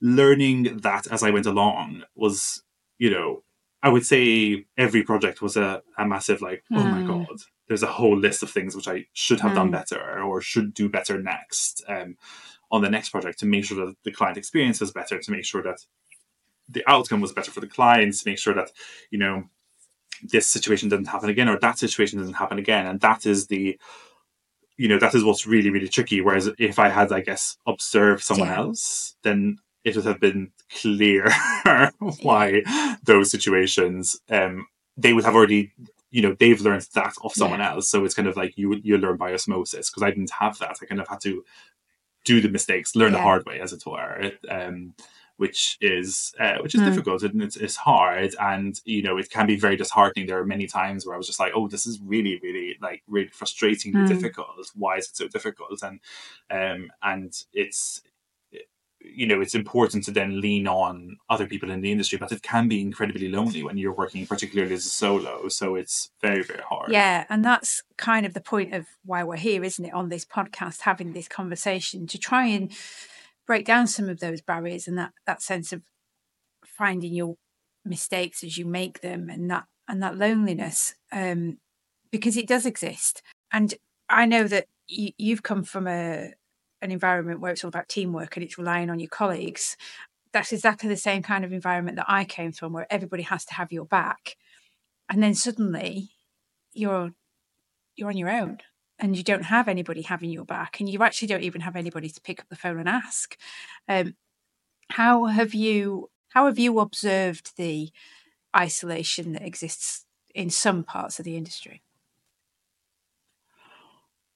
learning 0.00 0.78
that 0.78 1.06
as 1.08 1.22
I 1.22 1.30
went 1.30 1.44
along 1.44 2.04
was, 2.14 2.62
you 2.98 3.10
know, 3.10 3.42
I 3.82 3.90
would 3.90 4.06
say 4.06 4.64
every 4.78 5.02
project 5.02 5.42
was 5.42 5.56
a, 5.56 5.82
a 5.98 6.06
massive 6.06 6.40
like, 6.40 6.64
mm. 6.72 6.78
oh 6.78 6.84
my 6.84 7.00
hmm. 7.00 7.06
god, 7.08 7.40
there's 7.68 7.82
a 7.82 7.88
whole 7.88 8.16
list 8.16 8.42
of 8.42 8.50
things 8.50 8.74
which 8.74 8.88
I 8.88 9.04
should 9.12 9.40
have 9.40 9.52
mm. 9.52 9.56
done 9.56 9.66
hmm. 9.66 9.74
better 9.74 10.22
or 10.22 10.40
should 10.40 10.72
do 10.72 10.88
better 10.88 11.20
next 11.20 11.84
um, 11.88 12.16
on 12.70 12.80
the 12.80 12.90
next 12.90 13.10
project 13.10 13.38
to 13.40 13.46
make 13.46 13.66
sure 13.66 13.84
that 13.84 13.96
the 14.04 14.12
client 14.12 14.38
experience 14.38 14.80
is 14.80 14.92
better, 14.92 15.18
to 15.18 15.30
make 15.30 15.44
sure 15.44 15.62
that 15.62 15.84
the 16.68 16.82
outcome 16.88 17.20
was 17.20 17.32
better 17.32 17.50
for 17.50 17.60
the 17.60 17.66
clients, 17.66 18.22
to 18.22 18.30
make 18.30 18.38
sure 18.38 18.54
that 18.54 18.70
you 19.10 19.18
know 19.18 19.44
this 20.22 20.46
situation 20.46 20.88
didn't 20.88 21.06
happen 21.06 21.28
again 21.28 21.48
or 21.48 21.58
that 21.58 21.78
situation 21.78 22.18
doesn't 22.18 22.34
happen 22.34 22.58
again, 22.58 22.86
and 22.86 23.00
that 23.00 23.26
is 23.26 23.46
the 23.46 23.78
you 24.76 24.88
know 24.88 24.98
that 24.98 25.14
is 25.14 25.24
what's 25.24 25.46
really 25.46 25.70
really 25.70 25.88
tricky. 25.88 26.20
Whereas 26.20 26.50
if 26.58 26.78
I 26.78 26.88
had, 26.88 27.12
I 27.12 27.20
guess, 27.20 27.56
observed 27.66 28.22
someone 28.22 28.48
yeah. 28.48 28.58
else, 28.58 29.16
then 29.22 29.58
it 29.84 29.96
would 29.96 30.04
have 30.04 30.20
been 30.20 30.52
clear 30.80 31.30
why 32.22 32.62
those 33.02 33.30
situations 33.30 34.20
um, 34.30 34.66
they 34.96 35.12
would 35.12 35.24
have 35.24 35.34
already 35.34 35.72
you 36.10 36.22
know 36.22 36.34
they've 36.38 36.60
learned 36.60 36.86
that 36.94 37.14
of 37.24 37.32
someone 37.32 37.60
yeah. 37.60 37.72
else 37.72 37.88
so 37.88 38.04
it's 38.04 38.14
kind 38.14 38.28
of 38.28 38.36
like 38.36 38.56
you 38.56 38.80
you 38.82 38.96
learn 38.98 39.16
by 39.16 39.32
osmosis 39.32 39.90
because 39.90 40.02
i 40.02 40.10
didn't 40.10 40.30
have 40.30 40.58
that 40.58 40.76
i 40.80 40.86
kind 40.86 41.00
of 41.00 41.08
had 41.08 41.20
to 41.20 41.44
do 42.24 42.40
the 42.40 42.48
mistakes 42.48 42.94
learn 42.94 43.12
yeah. 43.12 43.18
the 43.18 43.22
hard 43.22 43.44
way 43.46 43.60
as 43.60 43.72
it 43.72 43.84
were 43.86 44.30
um, 44.48 44.94
which 45.36 45.78
is 45.80 46.34
uh, 46.38 46.58
which 46.60 46.74
is 46.74 46.80
mm. 46.80 46.86
difficult 46.86 47.22
and 47.22 47.42
it's, 47.42 47.56
it's 47.56 47.76
hard 47.76 48.34
and 48.40 48.80
you 48.84 49.02
know 49.02 49.18
it 49.18 49.30
can 49.30 49.46
be 49.46 49.56
very 49.56 49.76
disheartening 49.76 50.26
there 50.26 50.38
are 50.38 50.46
many 50.46 50.66
times 50.66 51.04
where 51.04 51.14
i 51.14 51.18
was 51.18 51.26
just 51.26 51.40
like 51.40 51.52
oh 51.54 51.68
this 51.68 51.86
is 51.86 52.00
really 52.04 52.38
really 52.42 52.76
like 52.80 53.02
really 53.08 53.28
frustratingly 53.28 53.94
mm. 53.94 54.08
difficult 54.08 54.48
why 54.74 54.96
is 54.96 55.08
it 55.08 55.16
so 55.16 55.28
difficult 55.28 55.82
and 55.82 56.00
um 56.50 56.90
and 57.02 57.44
it's 57.52 58.02
you 59.04 59.26
know 59.26 59.40
it's 59.40 59.54
important 59.54 60.04
to 60.04 60.10
then 60.10 60.40
lean 60.40 60.66
on 60.66 61.16
other 61.28 61.46
people 61.46 61.70
in 61.70 61.80
the 61.80 61.90
industry 61.90 62.18
but 62.18 62.32
it 62.32 62.42
can 62.42 62.68
be 62.68 62.80
incredibly 62.80 63.28
lonely 63.28 63.62
when 63.62 63.76
you're 63.76 63.94
working 63.94 64.26
particularly 64.26 64.74
as 64.74 64.86
a 64.86 64.90
solo 64.90 65.48
so 65.48 65.74
it's 65.74 66.10
very 66.20 66.42
very 66.42 66.62
hard 66.68 66.90
yeah 66.90 67.24
and 67.28 67.44
that's 67.44 67.82
kind 67.96 68.24
of 68.24 68.34
the 68.34 68.40
point 68.40 68.72
of 68.72 68.86
why 69.04 69.24
we're 69.24 69.36
here 69.36 69.64
isn't 69.64 69.86
it 69.86 69.94
on 69.94 70.08
this 70.08 70.24
podcast 70.24 70.82
having 70.82 71.12
this 71.12 71.28
conversation 71.28 72.06
to 72.06 72.18
try 72.18 72.46
and 72.46 72.72
break 73.46 73.64
down 73.64 73.86
some 73.86 74.08
of 74.08 74.20
those 74.20 74.40
barriers 74.40 74.86
and 74.88 74.98
that 74.98 75.12
that 75.26 75.42
sense 75.42 75.72
of 75.72 75.82
finding 76.64 77.12
your 77.14 77.36
mistakes 77.84 78.44
as 78.44 78.56
you 78.56 78.64
make 78.64 79.00
them 79.00 79.28
and 79.28 79.50
that 79.50 79.64
and 79.88 80.02
that 80.02 80.16
loneliness 80.16 80.94
um 81.12 81.58
because 82.10 82.36
it 82.36 82.46
does 82.46 82.66
exist. 82.66 83.22
And 83.52 83.74
i 84.08 84.26
know 84.26 84.44
that 84.44 84.66
you, 84.88 85.10
you've 85.18 85.42
come 85.42 85.64
from 85.64 85.86
a 85.86 86.32
an 86.82 86.90
environment 86.90 87.40
where 87.40 87.52
it's 87.52 87.64
all 87.64 87.68
about 87.68 87.88
teamwork 87.88 88.36
and 88.36 88.44
it's 88.44 88.58
relying 88.58 88.90
on 88.90 88.98
your 88.98 89.08
colleagues. 89.08 89.76
That's 90.32 90.52
exactly 90.52 90.88
the 90.88 90.96
same 90.96 91.22
kind 91.22 91.44
of 91.44 91.52
environment 91.52 91.96
that 91.96 92.06
I 92.08 92.24
came 92.24 92.50
from, 92.52 92.72
where 92.72 92.86
everybody 92.90 93.22
has 93.22 93.44
to 93.46 93.54
have 93.54 93.70
your 93.70 93.84
back, 93.84 94.36
and 95.08 95.22
then 95.22 95.34
suddenly 95.34 96.10
you're 96.72 97.12
you're 97.96 98.08
on 98.08 98.16
your 98.16 98.30
own 98.30 98.58
and 99.02 99.16
you 99.16 99.22
don't 99.22 99.44
have 99.44 99.68
anybody 99.68 100.02
having 100.02 100.30
your 100.30 100.44
back, 100.44 100.80
and 100.80 100.88
you 100.88 101.02
actually 101.02 101.28
don't 101.28 101.42
even 101.42 101.60
have 101.60 101.76
anybody 101.76 102.08
to 102.08 102.20
pick 102.20 102.40
up 102.40 102.48
the 102.48 102.56
phone 102.56 102.78
and 102.78 102.88
ask. 102.88 103.36
Um, 103.88 104.14
how 104.90 105.26
have 105.26 105.52
you 105.52 106.08
how 106.28 106.46
have 106.46 106.58
you 106.58 106.78
observed 106.78 107.52
the 107.56 107.90
isolation 108.56 109.32
that 109.32 109.42
exists 109.42 110.06
in 110.34 110.48
some 110.48 110.84
parts 110.84 111.18
of 111.18 111.24
the 111.24 111.36
industry? 111.36 111.82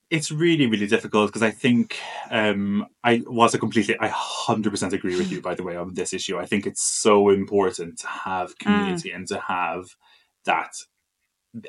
it's 0.08 0.30
really 0.30 0.66
really 0.66 0.86
difficult 0.86 1.28
because 1.28 1.42
I 1.42 1.50
think 1.50 1.98
um, 2.30 2.86
I 3.02 3.22
was 3.26 3.54
a 3.54 3.58
completely 3.58 3.96
I 3.98 4.08
hundred 4.08 4.70
percent 4.70 4.92
agree 4.92 5.16
with 5.16 5.32
you 5.32 5.40
by 5.40 5.54
the 5.54 5.64
way 5.64 5.76
on 5.76 5.94
this 5.94 6.12
issue. 6.12 6.38
I 6.38 6.46
think 6.46 6.66
it's 6.66 6.82
so 6.82 7.30
important 7.30 7.98
to 7.98 8.06
have 8.06 8.54
mm. 8.54 8.58
community 8.58 9.10
mm. 9.10 9.16
and 9.16 9.28
to 9.28 9.40
have 9.40 9.96
that 10.44 10.76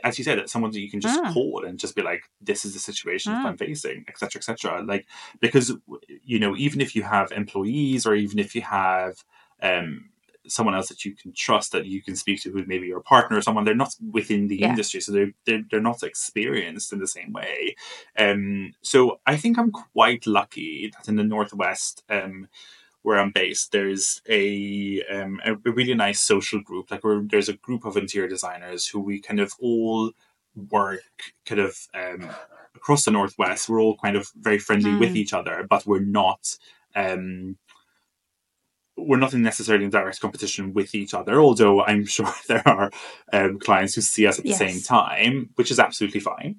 as 0.04 0.18
you 0.18 0.24
said, 0.24 0.38
that 0.40 0.50
someone 0.50 0.72
that 0.72 0.80
you 0.80 0.90
can 0.90 1.02
just 1.02 1.22
mm. 1.22 1.34
call 1.34 1.64
and 1.66 1.80
just 1.80 1.96
be 1.96 2.02
like, 2.02 2.24
"This 2.42 2.66
is 2.66 2.74
the 2.74 2.80
situation 2.80 3.34
mm. 3.34 3.46
I'm 3.46 3.58
facing," 3.58 4.06
etc., 4.08 4.40
etc. 4.40 4.84
Like 4.84 5.06
because 5.40 5.74
you 6.24 6.40
know, 6.40 6.56
even 6.56 6.82
if 6.82 6.96
you 6.96 7.04
have 7.04 7.32
employees 7.32 8.06
or 8.06 8.16
even 8.16 8.40
if 8.40 8.56
you 8.56 8.62
have 8.62 9.24
um, 9.62 10.10
someone 10.48 10.76
else 10.76 10.90
that 10.90 11.06
you 11.06 11.16
can 11.16 11.32
trust 11.34 11.72
that 11.72 11.86
you 11.86 12.02
can 12.02 12.16
speak 12.16 12.42
to 12.42 12.52
who's 12.52 12.68
maybe 12.68 12.88
your 12.88 13.02
partner 13.02 13.38
or 13.38 13.42
someone 13.42 13.66
they're 13.66 13.76
not 13.76 13.94
within 14.12 14.48
the 14.48 14.58
yeah. 14.58 14.70
industry 14.70 15.00
so 15.00 15.12
they're, 15.12 15.32
they're 15.46 15.64
they're 15.70 15.82
not 15.82 16.04
experienced 16.04 16.94
in 16.94 17.00
the 17.00 17.08
same 17.08 17.34
way 17.34 17.76
um 18.18 18.74
so 18.82 19.20
i 19.26 19.36
think 19.36 19.58
i'm 19.58 19.72
quite 19.72 20.26
lucky 20.26 20.92
that 20.96 21.08
in 21.08 21.16
the 21.16 21.24
northwest 21.24 22.04
um 22.10 22.48
where 23.08 23.20
I'm 23.20 23.32
based, 23.32 23.72
there's 23.72 24.22
a 24.28 25.02
um, 25.10 25.40
a 25.46 25.56
really 25.72 25.94
nice 25.94 26.20
social 26.20 26.60
group. 26.60 26.92
Like 26.92 27.04
there's 27.30 27.48
a 27.48 27.54
group 27.54 27.86
of 27.86 27.96
interior 27.96 28.28
designers 28.28 28.86
who 28.86 29.00
we 29.00 29.22
kind 29.22 29.40
of 29.40 29.54
all 29.62 30.12
work 30.70 31.00
kind 31.46 31.62
of 31.62 31.78
um, 31.94 32.30
across 32.76 33.06
the 33.06 33.12
northwest. 33.12 33.70
We're 33.70 33.80
all 33.80 33.96
kind 33.96 34.18
of 34.18 34.30
very 34.36 34.60
friendly 34.60 34.92
mm. 34.92 35.00
with 35.00 35.16
each 35.16 35.32
other, 35.32 35.66
but 35.70 35.86
we're 35.86 36.02
not 36.02 36.58
um, 36.98 37.58
we're 38.98 39.16
not 39.16 39.34
necessarily 39.34 39.86
in 39.86 39.90
direct 39.90 40.20
competition 40.20 40.74
with 40.74 40.94
each 40.94 41.14
other, 41.14 41.40
although 41.40 41.86
I'm 41.86 42.06
sure 42.18 42.34
there 42.50 42.68
are 42.68 42.92
um, 43.32 43.58
clients 43.60 43.96
who 43.96 44.02
see 44.02 44.28
us 44.28 44.38
at 44.38 44.44
the 44.44 44.50
yes. 44.50 44.60
same 44.60 44.82
time, 44.82 45.52
which 45.56 45.72
is 45.72 45.80
absolutely 45.80 46.20
fine. 46.20 46.58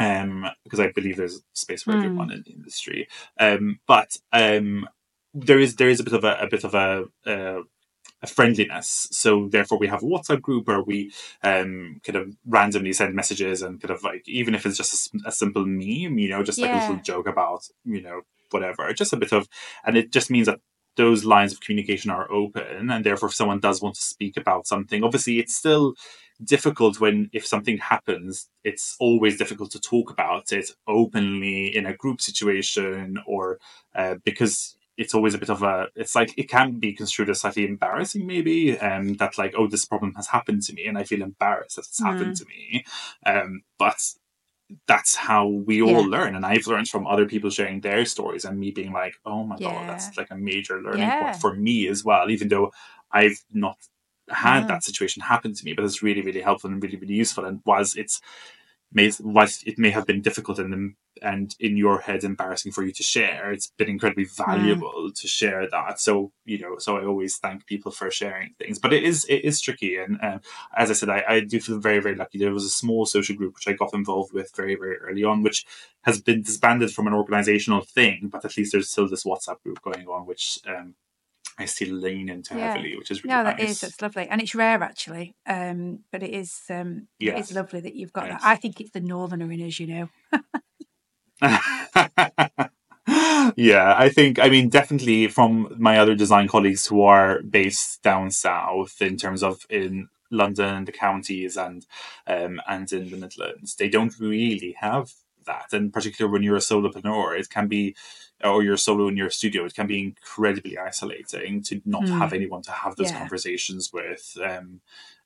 Um, 0.00 0.44
because 0.64 0.80
I 0.80 0.90
believe 0.90 1.16
there's 1.16 1.40
space 1.54 1.84
for 1.84 1.92
mm. 1.92 1.98
everyone 2.04 2.32
in 2.32 2.42
the 2.44 2.52
industry. 2.52 3.08
Um, 3.38 3.78
but 3.86 4.16
um, 4.32 4.88
there 5.44 5.58
is 5.58 5.76
there 5.76 5.88
is 5.88 6.00
a 6.00 6.04
bit 6.04 6.14
of 6.14 6.24
a, 6.24 6.36
a 6.40 6.48
bit 6.48 6.64
of 6.64 6.74
a, 6.74 7.04
a, 7.26 7.60
a 8.22 8.26
friendliness. 8.26 9.08
So 9.10 9.48
therefore, 9.48 9.78
we 9.78 9.86
have 9.88 10.02
a 10.02 10.06
WhatsApp 10.06 10.42
group 10.42 10.66
where 10.66 10.82
we 10.82 11.12
um, 11.42 12.00
kind 12.04 12.16
of 12.16 12.36
randomly 12.46 12.92
send 12.92 13.14
messages 13.14 13.62
and 13.62 13.80
kind 13.80 13.92
of 13.92 14.02
like 14.02 14.28
even 14.28 14.54
if 14.54 14.66
it's 14.66 14.76
just 14.76 15.14
a, 15.14 15.28
a 15.28 15.32
simple 15.32 15.64
meme, 15.64 16.18
you 16.18 16.28
know, 16.28 16.42
just 16.42 16.58
like 16.58 16.70
yeah. 16.70 16.80
a 16.80 16.88
little 16.88 17.02
joke 17.02 17.28
about 17.28 17.68
you 17.84 18.02
know 18.02 18.22
whatever, 18.50 18.92
just 18.92 19.12
a 19.12 19.16
bit 19.16 19.32
of, 19.32 19.48
and 19.84 19.96
it 19.96 20.12
just 20.12 20.30
means 20.30 20.46
that 20.46 20.60
those 20.98 21.24
lines 21.24 21.52
of 21.52 21.60
communication 21.60 22.10
are 22.10 22.30
open 22.30 22.90
and 22.90 23.06
therefore 23.06 23.28
if 23.28 23.34
someone 23.34 23.60
does 23.60 23.80
want 23.80 23.94
to 23.94 24.02
speak 24.02 24.36
about 24.36 24.66
something 24.66 25.04
obviously 25.04 25.38
it's 25.38 25.54
still 25.54 25.94
difficult 26.42 26.98
when 26.98 27.30
if 27.32 27.46
something 27.46 27.78
happens 27.78 28.50
it's 28.64 28.96
always 28.98 29.38
difficult 29.38 29.70
to 29.70 29.80
talk 29.80 30.10
about 30.10 30.52
it 30.52 30.70
openly 30.88 31.74
in 31.74 31.86
a 31.86 31.96
group 31.96 32.20
situation 32.20 33.16
or 33.28 33.58
uh, 33.94 34.16
because 34.24 34.76
it's 34.98 35.14
always 35.14 35.32
a 35.32 35.38
bit 35.38 35.48
of 35.48 35.62
a 35.62 35.86
it's 35.94 36.14
like 36.14 36.34
it 36.36 36.48
can 36.48 36.72
be 36.78 36.92
construed 36.92 37.30
as 37.30 37.40
slightly 37.40 37.64
embarrassing 37.64 38.26
maybe 38.26 38.78
um 38.80 39.14
that 39.14 39.38
like 39.38 39.54
oh 39.56 39.66
this 39.66 39.86
problem 39.86 40.12
has 40.14 40.26
happened 40.26 40.60
to 40.60 40.74
me 40.74 40.84
and 40.86 40.98
i 40.98 41.04
feel 41.04 41.22
embarrassed 41.22 41.76
that 41.76 41.86
it's 41.86 42.00
mm. 42.00 42.06
happened 42.06 42.36
to 42.36 42.44
me 42.46 42.84
um 43.24 43.62
but 43.78 44.00
that's 44.86 45.16
how 45.16 45.46
we 45.46 45.80
all 45.80 46.02
yeah. 46.02 46.18
learn. 46.18 46.36
And 46.36 46.44
I've 46.44 46.66
learned 46.66 46.88
from 46.88 47.06
other 47.06 47.26
people 47.26 47.50
sharing 47.50 47.80
their 47.80 48.04
stories 48.04 48.44
and 48.44 48.58
me 48.58 48.70
being 48.70 48.92
like, 48.92 49.14
oh 49.24 49.44
my 49.44 49.56
yeah. 49.58 49.72
God, 49.72 49.88
that's 49.88 50.16
like 50.16 50.30
a 50.30 50.36
major 50.36 50.80
learning 50.82 51.00
yeah. 51.00 51.22
point 51.22 51.36
for 51.40 51.54
me 51.54 51.88
as 51.88 52.04
well, 52.04 52.30
even 52.30 52.48
though 52.48 52.72
I've 53.10 53.42
not 53.52 53.78
had 54.28 54.68
that 54.68 54.84
situation 54.84 55.22
happen 55.22 55.54
to 55.54 55.64
me, 55.64 55.72
but 55.72 55.84
it's 55.84 56.02
really, 56.02 56.20
really 56.20 56.42
helpful 56.42 56.70
and 56.70 56.82
really, 56.82 56.96
really 56.96 57.14
useful. 57.14 57.46
And 57.46 57.62
was 57.64 57.96
it's 57.96 58.20
may 58.92 59.12
whilst 59.20 59.66
it 59.66 59.78
may 59.78 59.90
have 59.90 60.06
been 60.06 60.22
difficult 60.22 60.58
and 60.58 60.94
and 61.20 61.54
in 61.58 61.76
your 61.76 62.00
head 62.00 62.22
embarrassing 62.22 62.72
for 62.72 62.84
you 62.84 62.92
to 62.92 63.02
share, 63.02 63.52
it's 63.52 63.72
been 63.76 63.88
incredibly 63.88 64.24
mm. 64.24 64.46
valuable 64.46 65.08
mm. 65.08 65.20
to 65.20 65.26
share 65.26 65.68
that. 65.68 66.00
So 66.00 66.32
you 66.44 66.58
know, 66.58 66.78
so 66.78 66.96
I 66.96 67.04
always 67.04 67.36
thank 67.36 67.66
people 67.66 67.92
for 67.92 68.10
sharing 68.10 68.54
things, 68.58 68.78
but 68.78 68.92
it 68.92 69.02
is 69.02 69.24
it 69.28 69.44
is 69.44 69.60
tricky. 69.60 69.96
And 69.96 70.18
uh, 70.22 70.38
as 70.76 70.90
I 70.90 70.94
said, 70.94 71.10
I, 71.10 71.24
I 71.28 71.40
do 71.40 71.60
feel 71.60 71.78
very 71.78 72.00
very 72.00 72.14
lucky. 72.14 72.38
There 72.38 72.52
was 72.52 72.64
a 72.64 72.70
small 72.70 73.04
social 73.06 73.36
group 73.36 73.54
which 73.54 73.68
I 73.68 73.72
got 73.72 73.94
involved 73.94 74.32
with 74.32 74.54
very 74.56 74.74
very 74.74 74.96
early 74.98 75.24
on, 75.24 75.42
which 75.42 75.66
has 76.02 76.20
been 76.20 76.42
disbanded 76.42 76.92
from 76.92 77.06
an 77.06 77.14
organizational 77.14 77.82
thing, 77.82 78.28
but 78.32 78.44
at 78.44 78.56
least 78.56 78.72
there's 78.72 78.90
still 78.90 79.08
this 79.08 79.24
WhatsApp 79.24 79.62
group 79.62 79.82
going 79.82 80.06
on, 80.06 80.26
which 80.26 80.60
um, 80.66 80.94
I 81.58 81.64
still 81.64 81.94
lean 81.94 82.28
into 82.28 82.56
yeah. 82.56 82.72
heavily, 82.72 82.96
which 82.96 83.10
is 83.10 83.24
really 83.24 83.34
no, 83.34 83.44
that 83.44 83.58
nice. 83.58 83.70
is 83.70 83.80
that's 83.80 84.00
lovely, 84.00 84.28
and 84.28 84.40
it's 84.40 84.54
rare 84.54 84.82
actually. 84.82 85.34
Um, 85.46 86.00
but 86.12 86.22
it 86.22 86.30
is 86.30 86.60
um, 86.70 87.08
yes. 87.18 87.40
it's 87.40 87.54
lovely 87.54 87.80
that 87.80 87.96
you've 87.96 88.12
got 88.12 88.26
yes. 88.26 88.40
that. 88.40 88.48
I 88.48 88.56
think 88.56 88.80
it's 88.80 88.92
the 88.92 89.00
northerner 89.00 89.50
in 89.50 89.66
us, 89.66 89.80
you 89.80 89.86
know. 89.86 90.08
yeah, 93.56 93.94
I 93.96 94.08
think 94.08 94.38
I 94.38 94.48
mean 94.48 94.68
definitely 94.68 95.28
from 95.28 95.74
my 95.78 95.98
other 95.98 96.14
design 96.14 96.48
colleagues 96.48 96.86
who 96.86 97.02
are 97.02 97.42
based 97.42 98.02
down 98.02 98.30
south 98.30 99.00
in 99.00 99.16
terms 99.16 99.42
of 99.42 99.66
in 99.68 100.08
London, 100.30 100.84
the 100.84 100.92
counties, 100.92 101.56
and 101.56 101.86
um, 102.26 102.60
and 102.68 102.92
in 102.92 103.10
the 103.10 103.16
Midlands, 103.16 103.76
they 103.76 103.88
don't 103.88 104.18
really 104.20 104.76
have 104.80 105.12
that, 105.48 105.72
and 105.72 105.92
particularly 105.92 106.32
when 106.32 106.42
you're 106.42 106.56
a 106.56 106.60
solopreneur, 106.60 107.38
it 107.38 107.50
can 107.50 107.66
be, 107.66 107.96
or 108.44 108.62
you're 108.62 108.76
solo 108.76 109.08
in 109.08 109.16
your 109.16 109.30
studio, 109.30 109.64
it 109.64 109.74
can 109.74 109.88
be 109.88 110.00
incredibly 110.00 110.78
isolating 110.78 111.62
to 111.64 111.80
not 111.84 112.02
mm. 112.02 112.18
have 112.18 112.32
anyone 112.32 112.62
to 112.62 112.70
have 112.70 112.94
those 112.96 113.10
yeah. 113.10 113.18
conversations 113.18 113.90
with. 113.92 114.36
Um, 114.42 114.80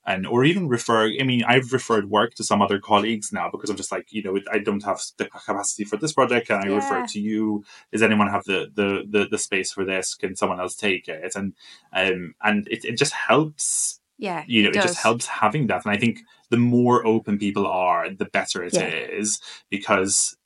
and 0.05 0.27
or 0.27 0.45
even 0.45 0.69
refer 0.69 1.07
i 1.21 1.23
mean 1.23 1.45
i've 1.45 1.73
referred 1.73 2.11
work 2.11 2.35
to 2.35 2.45
some 2.45 2.61
other 2.61 2.79
colleagues 2.79 3.33
now 3.33 3.49
because 3.51 3.71
i'm 3.71 3.77
just 3.77 3.93
like 3.93 4.13
you 4.13 4.23
know 4.23 4.39
i 4.51 4.59
don't 4.59 4.85
have 4.85 5.01
the 5.17 5.27
capacity 5.27 5.85
for 5.85 5.97
this 5.97 6.13
project 6.13 6.49
can 6.49 6.61
i 6.61 6.69
yeah. 6.69 6.75
refer 6.75 7.07
to 7.07 7.21
you 7.21 7.65
does 7.93 8.03
anyone 8.03 8.29
have 8.29 8.45
the, 8.45 8.71
the, 8.75 9.05
the 9.09 9.29
the 9.31 9.39
space 9.39 9.73
for 9.73 9.85
this 9.85 10.15
can 10.15 10.35
someone 10.35 10.61
else 10.61 10.75
take 10.75 11.09
it 11.09 11.35
and 11.37 11.55
um 11.93 12.35
and 12.43 12.67
it, 12.69 12.85
it 12.85 12.97
just 12.97 13.13
helps 13.13 14.01
yeah 14.23 14.45
you 14.47 14.63
know 14.63 14.71
it, 14.71 14.77
it 14.77 14.83
just 14.83 15.03
helps 15.03 15.27
having 15.27 15.67
that 15.67 15.85
and 15.85 15.95
i 15.95 15.99
think 15.99 16.21
the 16.51 16.57
more 16.57 17.07
open 17.07 17.39
people 17.39 17.67
are 17.67 18.09
the 18.11 18.27
better 18.27 18.63
it 18.63 18.75
yeah. 18.75 18.87
is 18.87 19.41
because 19.71 20.37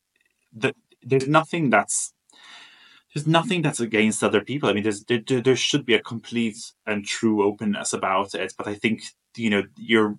the, 0.53 0.73
there's 1.03 1.29
nothing 1.29 1.71
that's 1.71 2.13
there's 3.15 3.27
nothing 3.27 3.63
that's 3.63 3.81
against 3.81 4.23
other 4.23 4.43
people. 4.43 4.69
I 4.69 4.75
mean, 4.75 4.83
there's 4.83 5.03
there, 5.05 5.21
there 5.41 5.57
should 5.57 5.87
be 5.87 5.95
a 5.95 6.03
complete 6.03 6.59
and 6.85 7.03
true 7.03 7.43
openness 7.43 7.95
about 7.95 8.35
it. 8.35 8.53
But 8.59 8.69
I 8.69 8.75
think 8.75 9.05
you 9.37 9.49
know 9.49 9.63
you're 9.77 10.19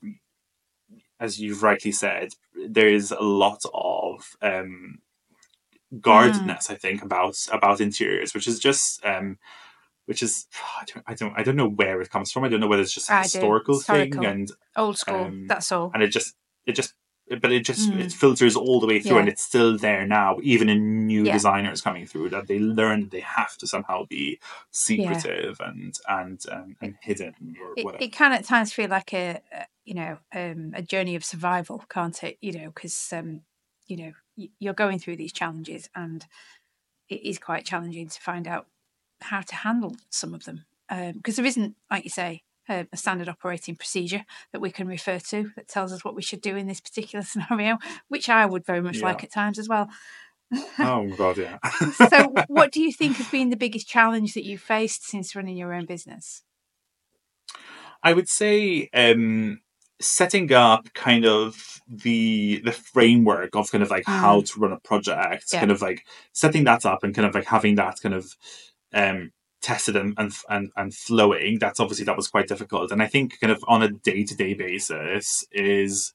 as 1.19 1.39
you've 1.39 1.63
rightly 1.63 1.91
said 1.91 2.33
there 2.69 2.89
is 2.89 3.11
a 3.11 3.23
lot 3.23 3.61
of 3.73 4.35
um 4.41 4.99
guardedness 6.01 6.67
mm. 6.67 6.71
i 6.71 6.75
think 6.75 7.01
about 7.01 7.35
about 7.51 7.79
interiors 7.79 8.33
which 8.33 8.47
is 8.47 8.59
just 8.59 9.03
um 9.05 9.37
which 10.07 10.23
is 10.23 10.47
I 10.81 10.85
don't, 10.85 11.03
I 11.07 11.13
don't 11.13 11.33
I 11.37 11.43
don't 11.43 11.55
know 11.55 11.69
where 11.69 12.01
it 12.01 12.09
comes 12.09 12.31
from. 12.31 12.43
I 12.43 12.49
don't 12.49 12.59
know 12.59 12.67
whether 12.67 12.81
it's 12.81 12.93
just 12.93 13.09
a 13.09 13.19
historical, 13.21 13.75
historical, 13.75 14.21
thing 14.21 14.25
and 14.25 14.51
old 14.75 14.97
school. 14.97 15.25
Um, 15.25 15.47
that's 15.47 15.71
all. 15.71 15.91
And 15.93 16.01
it 16.01 16.09
just 16.09 16.33
it 16.65 16.73
just 16.73 16.93
but 17.29 17.51
it 17.51 17.65
just 17.65 17.91
mm. 17.91 17.99
it 17.99 18.11
filters 18.11 18.55
all 18.55 18.79
the 18.79 18.87
way 18.87 18.99
through, 18.99 19.15
yeah. 19.15 19.19
and 19.19 19.29
it's 19.29 19.43
still 19.43 19.77
there 19.77 20.07
now, 20.07 20.37
even 20.43 20.69
in 20.69 21.05
new 21.07 21.25
yeah. 21.25 21.33
designers 21.33 21.81
coming 21.81 22.05
through 22.05 22.29
that 22.29 22.47
they 22.47 22.57
learn 22.57 23.09
they 23.09 23.19
have 23.19 23.57
to 23.57 23.67
somehow 23.67 24.05
be 24.05 24.39
secretive 24.71 25.57
yeah. 25.59 25.69
and 25.69 25.99
and 26.07 26.45
um, 26.51 26.75
and 26.81 26.95
hidden 27.01 27.55
or 27.61 27.73
it, 27.75 27.83
whatever. 27.83 28.03
It 28.03 28.13
can 28.13 28.31
at 28.31 28.45
times 28.45 28.71
feel 28.71 28.89
like 28.89 29.13
a, 29.13 29.41
a 29.51 29.65
you 29.83 29.93
know 29.93 30.17
um, 30.33 30.71
a 30.73 30.81
journey 30.81 31.15
of 31.15 31.25
survival, 31.25 31.83
can't 31.89 32.23
it? 32.23 32.37
You 32.41 32.53
know, 32.53 32.67
because 32.67 33.11
um, 33.11 33.41
you 33.87 33.97
know 33.97 34.13
you're 34.59 34.73
going 34.73 34.99
through 34.99 35.17
these 35.17 35.33
challenges, 35.33 35.89
and 35.95 36.25
it 37.09 37.25
is 37.25 37.39
quite 37.39 37.65
challenging 37.65 38.07
to 38.07 38.21
find 38.21 38.47
out 38.47 38.67
how 39.21 39.41
to 39.41 39.55
handle 39.55 39.95
some 40.09 40.33
of 40.33 40.45
them 40.45 40.65
because 40.89 41.37
um, 41.37 41.43
there 41.43 41.45
isn't, 41.45 41.75
like 41.91 42.03
you 42.03 42.09
say, 42.09 42.43
a, 42.69 42.87
a 42.91 42.97
standard 42.97 43.29
operating 43.29 43.75
procedure 43.75 44.25
that 44.51 44.61
we 44.61 44.71
can 44.71 44.87
refer 44.87 45.19
to 45.19 45.51
that 45.55 45.67
tells 45.67 45.91
us 45.91 46.03
what 46.03 46.15
we 46.15 46.21
should 46.21 46.41
do 46.41 46.55
in 46.55 46.67
this 46.67 46.81
particular 46.81 47.23
scenario, 47.25 47.77
which 48.07 48.29
I 48.29 48.45
would 48.45 48.65
very 48.65 48.81
much 48.81 48.97
yeah. 48.97 49.05
like 49.05 49.23
at 49.23 49.31
times 49.31 49.59
as 49.59 49.67
well. 49.67 49.89
oh 50.79 51.09
god, 51.17 51.37
yeah. 51.37 51.57
so, 52.09 52.33
what 52.47 52.71
do 52.71 52.81
you 52.81 52.91
think 52.91 53.17
has 53.17 53.29
been 53.29 53.49
the 53.49 53.57
biggest 53.57 53.87
challenge 53.87 54.33
that 54.33 54.45
you've 54.45 54.61
faced 54.61 55.05
since 55.05 55.35
running 55.35 55.57
your 55.57 55.73
own 55.73 55.85
business? 55.85 56.43
I 58.01 58.13
would 58.13 58.29
say 58.29 58.89
um, 58.93 59.59
setting 59.99 60.53
up 60.53 60.93
kind 60.93 61.25
of 61.25 61.81
the 61.89 62.61
the 62.63 62.71
framework 62.71 63.55
of 63.55 63.71
kind 63.71 63.83
of 63.83 63.89
like 63.89 64.05
mm. 64.05 64.13
how 64.13 64.41
to 64.41 64.59
run 64.59 64.71
a 64.71 64.79
project, 64.79 65.47
yeah. 65.51 65.59
kind 65.59 65.71
of 65.71 65.81
like 65.81 66.05
setting 66.31 66.63
that 66.63 66.85
up 66.85 67.03
and 67.03 67.13
kind 67.13 67.27
of 67.27 67.35
like 67.35 67.45
having 67.45 67.75
that 67.75 67.99
kind 68.01 68.15
of 68.15 68.33
um, 68.93 69.31
tested 69.61 69.95
and, 69.95 70.13
and 70.17 70.31
and 70.49 70.71
and 70.75 70.93
flowing 70.93 71.59
that's 71.59 71.79
obviously 71.79 72.05
that 72.05 72.17
was 72.17 72.27
quite 72.27 72.47
difficult. 72.47 72.91
And 72.91 73.01
i 73.01 73.07
think 73.07 73.39
kind 73.39 73.51
of 73.51 73.63
on 73.67 73.83
a 73.83 73.89
day-to-day 73.89 74.53
basis 74.53 75.45
is 75.51 76.13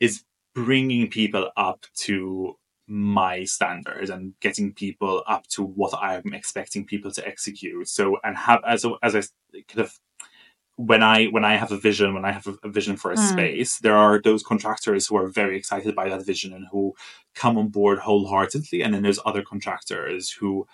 is 0.00 0.24
bringing 0.54 1.08
people 1.08 1.50
up 1.56 1.86
to 1.94 2.56
my 2.88 3.44
standards 3.44 4.10
and 4.10 4.34
getting 4.40 4.72
people 4.72 5.22
up 5.26 5.46
to 5.46 5.62
what 5.62 5.94
i'm 5.98 6.34
expecting 6.34 6.84
people 6.84 7.10
to 7.12 7.26
execute. 7.26 7.88
So 7.88 8.18
and 8.24 8.36
have 8.36 8.60
as 8.66 8.84
a, 8.84 8.92
as 9.02 9.14
a 9.14 9.22
kind 9.68 9.80
of 9.86 9.98
when 10.76 11.02
I 11.02 11.26
when 11.26 11.44
I 11.44 11.56
have 11.56 11.70
a 11.70 11.76
vision, 11.76 12.14
when 12.14 12.24
I 12.24 12.32
have 12.32 12.46
a, 12.46 12.56
a 12.64 12.68
vision 12.68 12.96
for 12.96 13.12
a 13.12 13.16
mm. 13.16 13.30
space, 13.30 13.78
there 13.78 13.96
are 13.96 14.20
those 14.20 14.42
contractors 14.42 15.06
who 15.06 15.16
are 15.16 15.28
very 15.28 15.56
excited 15.56 15.94
by 15.94 16.08
that 16.08 16.26
vision 16.26 16.52
and 16.52 16.66
who 16.72 16.94
come 17.34 17.58
on 17.58 17.68
board 17.68 17.98
wholeheartedly, 17.98 18.82
and 18.82 18.94
then 18.94 19.02
there's 19.02 19.20
other 19.24 19.42
contractors 19.42 20.30
who 20.30 20.66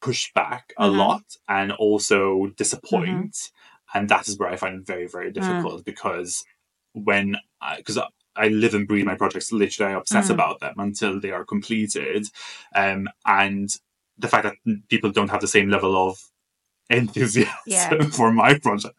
push 0.00 0.32
back 0.32 0.72
a 0.78 0.86
mm-hmm. 0.86 0.98
lot 0.98 1.22
and 1.48 1.72
also 1.72 2.48
disappoint. 2.56 3.32
Mm-hmm. 3.32 3.98
And 3.98 4.08
that 4.10 4.28
is 4.28 4.38
where 4.38 4.50
I 4.50 4.56
find 4.56 4.80
it 4.80 4.86
very, 4.86 5.06
very 5.06 5.30
mm. 5.30 5.34
difficult 5.34 5.80
mm. 5.80 5.84
because 5.84 6.44
when 6.92 7.36
because 7.76 7.96
I, 7.96 8.06
I, 8.36 8.48
live 8.48 8.74
and 8.74 8.86
breathe 8.86 9.06
my 9.06 9.14
projects, 9.14 9.50
literally, 9.50 9.94
I 9.94 9.96
obsess 9.96 10.28
mm. 10.28 10.34
about 10.34 10.60
them 10.60 10.74
until 10.76 11.18
they 11.18 11.30
are 11.30 11.44
completed. 11.44 12.26
Um, 12.74 13.08
and 13.24 13.70
the 14.18 14.28
fact 14.28 14.44
that 14.44 14.88
people 14.88 15.10
don't 15.10 15.30
have 15.30 15.40
the 15.40 15.48
same 15.48 15.70
level 15.70 15.96
of 15.96 16.18
enthusiasm 16.90 17.52
yeah. 17.66 18.00
for 18.04 18.32
my 18.32 18.58
project 18.58 18.96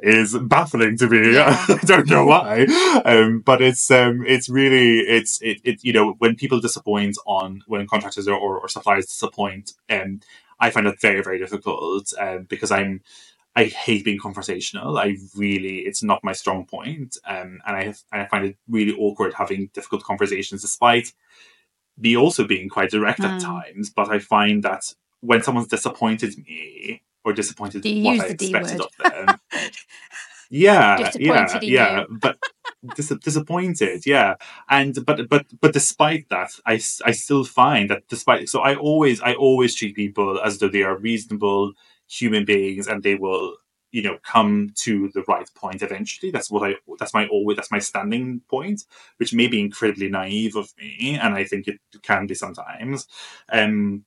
is 0.00 0.36
baffling 0.38 0.96
to 0.98 1.08
me. 1.08 1.34
Yeah. 1.34 1.64
I 1.68 1.78
don't 1.84 2.08
know 2.08 2.26
why, 2.26 2.66
um, 3.04 3.40
but 3.40 3.60
it's 3.62 3.90
um, 3.90 4.24
it's 4.26 4.48
really 4.48 5.00
it's 5.00 5.40
it, 5.42 5.60
it 5.64 5.84
you 5.84 5.92
know 5.92 6.14
when 6.18 6.36
people 6.36 6.60
disappoint 6.60 7.16
on 7.26 7.62
when 7.66 7.86
contractors 7.86 8.28
or, 8.28 8.36
or, 8.36 8.60
or 8.60 8.68
suppliers 8.68 9.06
disappoint, 9.06 9.72
um, 9.90 10.20
I 10.60 10.70
find 10.70 10.86
it 10.86 11.00
very 11.00 11.22
very 11.22 11.38
difficult 11.38 12.12
um, 12.18 12.44
because 12.44 12.70
I'm. 12.70 13.02
I 13.58 13.64
hate 13.64 14.04
being 14.04 14.18
conversational. 14.18 14.98
I 14.98 15.16
really, 15.34 15.78
it's 15.78 16.02
not 16.02 16.22
my 16.22 16.34
strong 16.34 16.66
point. 16.66 17.16
Um, 17.26 17.62
and 17.66 17.74
I, 17.74 17.84
have, 17.84 18.02
and 18.12 18.20
I 18.20 18.26
find 18.26 18.44
it 18.44 18.58
really 18.68 18.92
awkward 18.92 19.32
having 19.32 19.70
difficult 19.72 20.02
conversations, 20.04 20.60
despite 20.60 21.14
me 21.96 22.18
also 22.18 22.46
being 22.46 22.68
quite 22.68 22.90
direct 22.90 23.20
mm. 23.20 23.24
at 23.24 23.40
times. 23.40 23.88
But 23.88 24.10
I 24.10 24.18
find 24.18 24.62
that 24.64 24.92
when 25.20 25.42
someone's 25.42 25.68
disappointed 25.68 26.36
me, 26.36 27.02
or 27.26 27.32
disappointed 27.32 27.82
Do 27.82 28.02
what 28.02 28.20
I 28.20 28.26
expected 28.28 28.80
of 28.80 28.90
them. 28.98 29.40
yeah, 30.48 31.10
yeah, 31.18 31.60
yeah, 31.60 32.04
but 32.08 32.38
dis- 32.94 33.08
disappointed, 33.22 34.06
yeah, 34.06 34.36
and 34.70 35.04
but 35.04 35.28
but 35.28 35.46
but 35.60 35.72
despite 35.72 36.28
that, 36.30 36.52
I, 36.64 36.74
I 37.04 37.10
still 37.10 37.44
find 37.44 37.90
that 37.90 38.06
despite 38.08 38.48
so 38.48 38.60
I 38.60 38.76
always 38.76 39.20
I 39.20 39.34
always 39.34 39.74
treat 39.74 39.96
people 39.96 40.40
as 40.40 40.58
though 40.58 40.68
they 40.68 40.84
are 40.84 40.96
reasonable 40.96 41.72
human 42.08 42.44
beings 42.44 42.86
and 42.86 43.02
they 43.02 43.16
will 43.16 43.56
you 43.90 44.02
know 44.02 44.18
come 44.22 44.70
to 44.76 45.10
the 45.14 45.22
right 45.26 45.50
point 45.56 45.82
eventually. 45.82 46.30
That's 46.30 46.48
what 46.50 46.62
i 46.70 46.76
that's 47.00 47.12
my 47.12 47.26
always 47.26 47.56
that's 47.56 47.72
my 47.72 47.80
standing 47.80 48.40
point 48.48 48.84
which 49.16 49.34
may 49.34 49.48
be 49.48 49.60
incredibly 49.60 50.08
naive 50.08 50.54
of 50.54 50.72
me 50.78 51.18
and 51.20 51.34
i 51.34 51.42
think 51.44 51.66
it 51.66 51.80
can 52.02 52.26
be 52.28 52.34
sometimes. 52.34 53.08
Um 53.50 54.04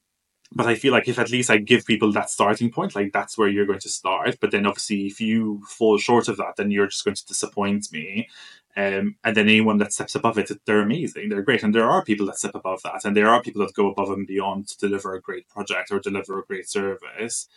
but 0.51 0.65
I 0.65 0.75
feel 0.75 0.91
like 0.91 1.07
if 1.07 1.19
at 1.19 1.29
least 1.29 1.51
I 1.51 1.57
give 1.57 1.85
people 1.85 2.11
that 2.11 2.29
starting 2.29 2.71
point, 2.71 2.95
like 2.95 3.13
that's 3.13 3.37
where 3.37 3.47
you're 3.47 3.67
going 3.67 3.79
to 3.79 3.89
start. 3.89 4.39
But 4.39 4.51
then 4.51 4.65
obviously, 4.65 5.05
if 5.05 5.21
you 5.21 5.61
fall 5.67 5.97
short 5.97 6.27
of 6.27 6.37
that, 6.37 6.55
then 6.57 6.71
you're 6.71 6.87
just 6.87 7.05
going 7.05 7.15
to 7.15 7.25
disappoint 7.25 7.87
me. 7.91 8.27
Um, 8.75 9.15
and 9.23 9.35
then 9.35 9.47
anyone 9.47 9.77
that 9.77 9.93
steps 9.93 10.15
above 10.15 10.37
it, 10.37 10.51
they're 10.65 10.81
amazing, 10.81 11.29
they're 11.29 11.41
great. 11.41 11.63
And 11.63 11.73
there 11.73 11.89
are 11.89 12.03
people 12.03 12.25
that 12.27 12.37
step 12.37 12.55
above 12.55 12.81
that, 12.83 13.03
and 13.03 13.15
there 13.15 13.27
are 13.27 13.41
people 13.41 13.61
that 13.61 13.73
go 13.73 13.91
above 13.91 14.09
and 14.09 14.25
beyond 14.25 14.67
to 14.69 14.77
deliver 14.77 15.13
a 15.13 15.21
great 15.21 15.47
project 15.49 15.91
or 15.91 15.99
deliver 15.99 16.39
a 16.39 16.45
great 16.45 16.69
service. 16.69 17.47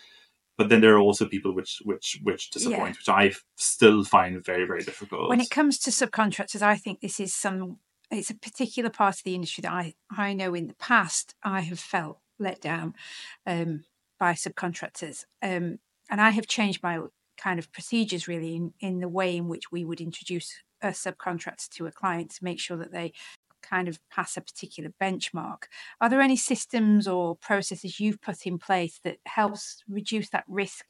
But 0.59 0.69
then 0.69 0.81
there 0.81 0.95
are 0.95 1.01
also 1.01 1.27
people 1.27 1.55
which 1.55 1.81
which 1.85 2.19
which 2.23 2.51
disappoint, 2.51 2.79
yeah. 2.79 2.87
which 2.89 3.09
I 3.09 3.33
still 3.57 4.05
find 4.05 4.45
very 4.45 4.67
very 4.67 4.83
difficult. 4.83 5.29
When 5.31 5.41
it 5.41 5.51
comes 5.51 5.79
to 5.81 5.91
subcontractors, 5.91 6.63
I 6.63 6.77
think 6.77 7.01
this 7.01 7.21
is 7.21 7.33
some. 7.33 7.79
It's 8.11 8.31
a 8.31 8.35
particular 8.35 8.91
part 8.91 9.17
of 9.17 9.25
the 9.25 9.35
industry 9.35 9.63
that 9.63 9.73
I 9.73 9.95
I 10.11 10.35
know 10.35 10.55
in 10.55 10.67
the 10.67 10.75
past 10.75 11.35
I 11.43 11.61
have 11.61 11.79
felt 11.79 12.22
let 12.43 12.61
down 12.61 12.95
um, 13.47 13.85
by 14.19 14.33
subcontractors. 14.33 15.25
Um, 15.43 15.79
and 16.11 16.21
I 16.21 16.31
have 16.31 16.47
changed 16.47 16.83
my 16.83 17.01
kind 17.37 17.59
of 17.59 17.73
procedures 17.73 18.29
really 18.29 18.55
in, 18.55 18.73
in 18.81 19.01
the 19.01 19.09
way 19.09 19.37
in 19.37 19.49
which 19.49 19.73
we 19.73 19.85
would 19.85 20.01
introduce 20.01 20.63
a 20.83 20.89
subcontractor 20.89 21.69
to 21.71 21.87
a 21.87 21.93
client 21.93 22.31
to 22.33 22.45
make 22.45 22.61
sure 22.61 22.77
that 22.77 22.93
they 22.93 23.13
kind 23.63 23.89
of 23.89 23.99
pass 24.11 24.37
a 24.37 24.41
particular 24.41 24.91
benchmark. 25.01 25.65
Are 26.01 26.11
there 26.11 26.21
any 26.21 26.37
systems 26.37 27.07
or 27.09 27.37
processes 27.37 28.01
you've 28.01 28.21
put 28.21 28.47
in 28.47 28.59
place 28.59 29.01
that 29.05 29.19
helps 29.27 29.83
reduce 29.89 30.31
that 30.31 30.45
risk 30.49 30.87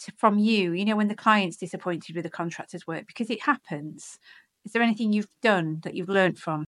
to, 0.00 0.12
from 0.16 0.38
you? 0.38 0.72
You 0.72 0.84
know, 0.84 0.96
when 0.96 1.08
the 1.08 1.14
client's 1.14 1.58
disappointed 1.58 2.16
with 2.16 2.24
the 2.24 2.30
contractor's 2.30 2.86
work, 2.86 3.06
because 3.06 3.30
it 3.30 3.42
happens. 3.42 4.18
Is 4.64 4.72
there 4.72 4.82
anything 4.82 5.12
you've 5.12 5.28
done 5.42 5.80
that 5.84 5.94
you've 5.94 6.08
learned 6.08 6.38
from? 6.38 6.64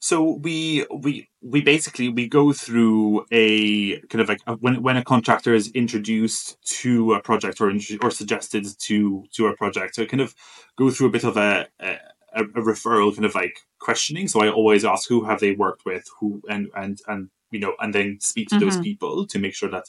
So 0.00 0.22
we 0.22 0.86
we 0.94 1.28
we 1.40 1.62
basically 1.62 2.08
we 2.08 2.28
go 2.28 2.52
through 2.52 3.26
a 3.30 4.00
kind 4.08 4.20
of 4.20 4.28
like 4.28 4.40
a, 4.46 4.54
when 4.56 4.82
when 4.82 4.96
a 4.96 5.04
contractor 5.04 5.54
is 5.54 5.70
introduced 5.72 6.60
to 6.80 7.14
a 7.14 7.20
project 7.20 7.60
or 7.60 7.72
or 8.02 8.10
suggested 8.10 8.66
to 8.80 9.24
to 9.32 9.46
a 9.46 9.56
project, 9.56 9.94
so 9.94 10.06
kind 10.06 10.20
of 10.20 10.34
go 10.76 10.90
through 10.90 11.08
a 11.08 11.10
bit 11.10 11.24
of 11.24 11.36
a, 11.36 11.66
a 11.80 11.96
a, 12.34 12.44
referral 12.44 13.14
kind 13.14 13.24
of 13.24 13.34
like 13.34 13.60
questioning. 13.78 14.28
So 14.28 14.40
I 14.40 14.50
always 14.50 14.84
ask 14.84 15.08
who 15.08 15.24
have 15.24 15.40
they 15.40 15.52
worked 15.52 15.84
with, 15.84 16.04
who 16.18 16.42
and 16.48 16.68
and 16.74 16.98
and 17.06 17.30
you 17.50 17.60
know, 17.60 17.74
and 17.80 17.94
then 17.94 18.18
speak 18.20 18.48
to 18.48 18.56
mm-hmm. 18.56 18.64
those 18.64 18.80
people 18.80 19.26
to 19.26 19.38
make 19.38 19.54
sure 19.54 19.70
that 19.70 19.84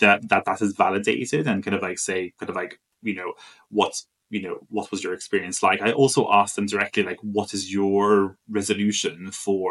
that 0.00 0.28
that 0.28 0.44
that 0.44 0.60
is 0.60 0.74
validated 0.74 1.46
and 1.46 1.64
kind 1.64 1.76
of 1.76 1.82
like 1.82 1.98
say 1.98 2.32
kind 2.38 2.50
of 2.50 2.56
like 2.56 2.80
you 3.02 3.14
know 3.14 3.34
what 3.70 4.02
you 4.34 4.42
know, 4.42 4.56
what 4.76 4.90
was 4.90 5.00
your 5.04 5.14
experience 5.14 5.58
like? 5.62 5.80
I 5.80 5.92
also 5.92 6.22
asked 6.40 6.56
them 6.56 6.66
directly, 6.66 7.04
like, 7.10 7.20
what 7.36 7.54
is 7.56 7.72
your 7.78 8.36
resolution 8.58 9.30
for 9.44 9.70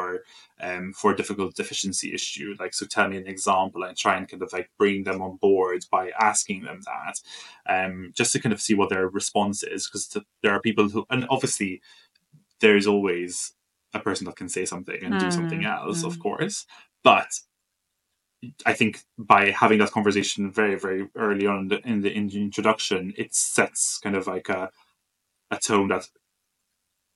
um 0.67 0.85
for 0.99 1.11
a 1.11 1.17
difficult 1.21 1.51
deficiency 1.61 2.13
issue? 2.13 2.49
Like, 2.61 2.73
so 2.73 2.85
tell 2.85 3.09
me 3.09 3.17
an 3.17 3.27
example 3.27 3.83
and 3.83 3.97
try 3.97 4.15
and 4.17 4.27
kind 4.29 4.43
of 4.43 4.53
like 4.57 4.69
bring 4.81 5.03
them 5.03 5.21
on 5.21 5.33
board 5.47 5.81
by 5.91 6.03
asking 6.29 6.59
them 6.63 6.79
that, 6.91 7.15
um, 7.75 8.11
just 8.19 8.31
to 8.33 8.39
kind 8.43 8.53
of 8.53 8.61
see 8.61 8.75
what 8.75 8.89
their 8.89 9.07
response 9.21 9.59
is, 9.75 9.81
because 9.87 10.05
there 10.41 10.53
are 10.55 10.67
people 10.67 10.87
who, 10.89 11.05
and 11.09 11.25
obviously, 11.29 11.81
there's 12.61 12.87
always 12.87 13.53
a 13.93 13.99
person 13.99 14.25
that 14.25 14.37
can 14.41 14.49
say 14.49 14.65
something 14.65 14.99
and 15.03 15.13
mm, 15.15 15.19
do 15.19 15.29
something 15.31 15.63
mm, 15.63 15.71
else, 15.77 16.03
mm. 16.03 16.07
of 16.07 16.15
course, 16.19 16.65
but 17.03 17.31
I 18.65 18.73
think 18.73 19.01
by 19.17 19.51
having 19.51 19.79
that 19.79 19.91
conversation 19.91 20.51
very, 20.51 20.75
very 20.75 21.09
early 21.15 21.47
on 21.47 21.59
in 21.59 21.67
the, 21.67 21.87
in 21.87 22.01
the, 22.01 22.11
in 22.11 22.27
the 22.27 22.41
introduction, 22.41 23.13
it 23.17 23.33
sets 23.33 23.99
kind 23.99 24.15
of 24.15 24.27
like 24.27 24.49
a 24.49 24.69
a 25.51 25.59
tone 25.59 25.87
that 25.89 26.07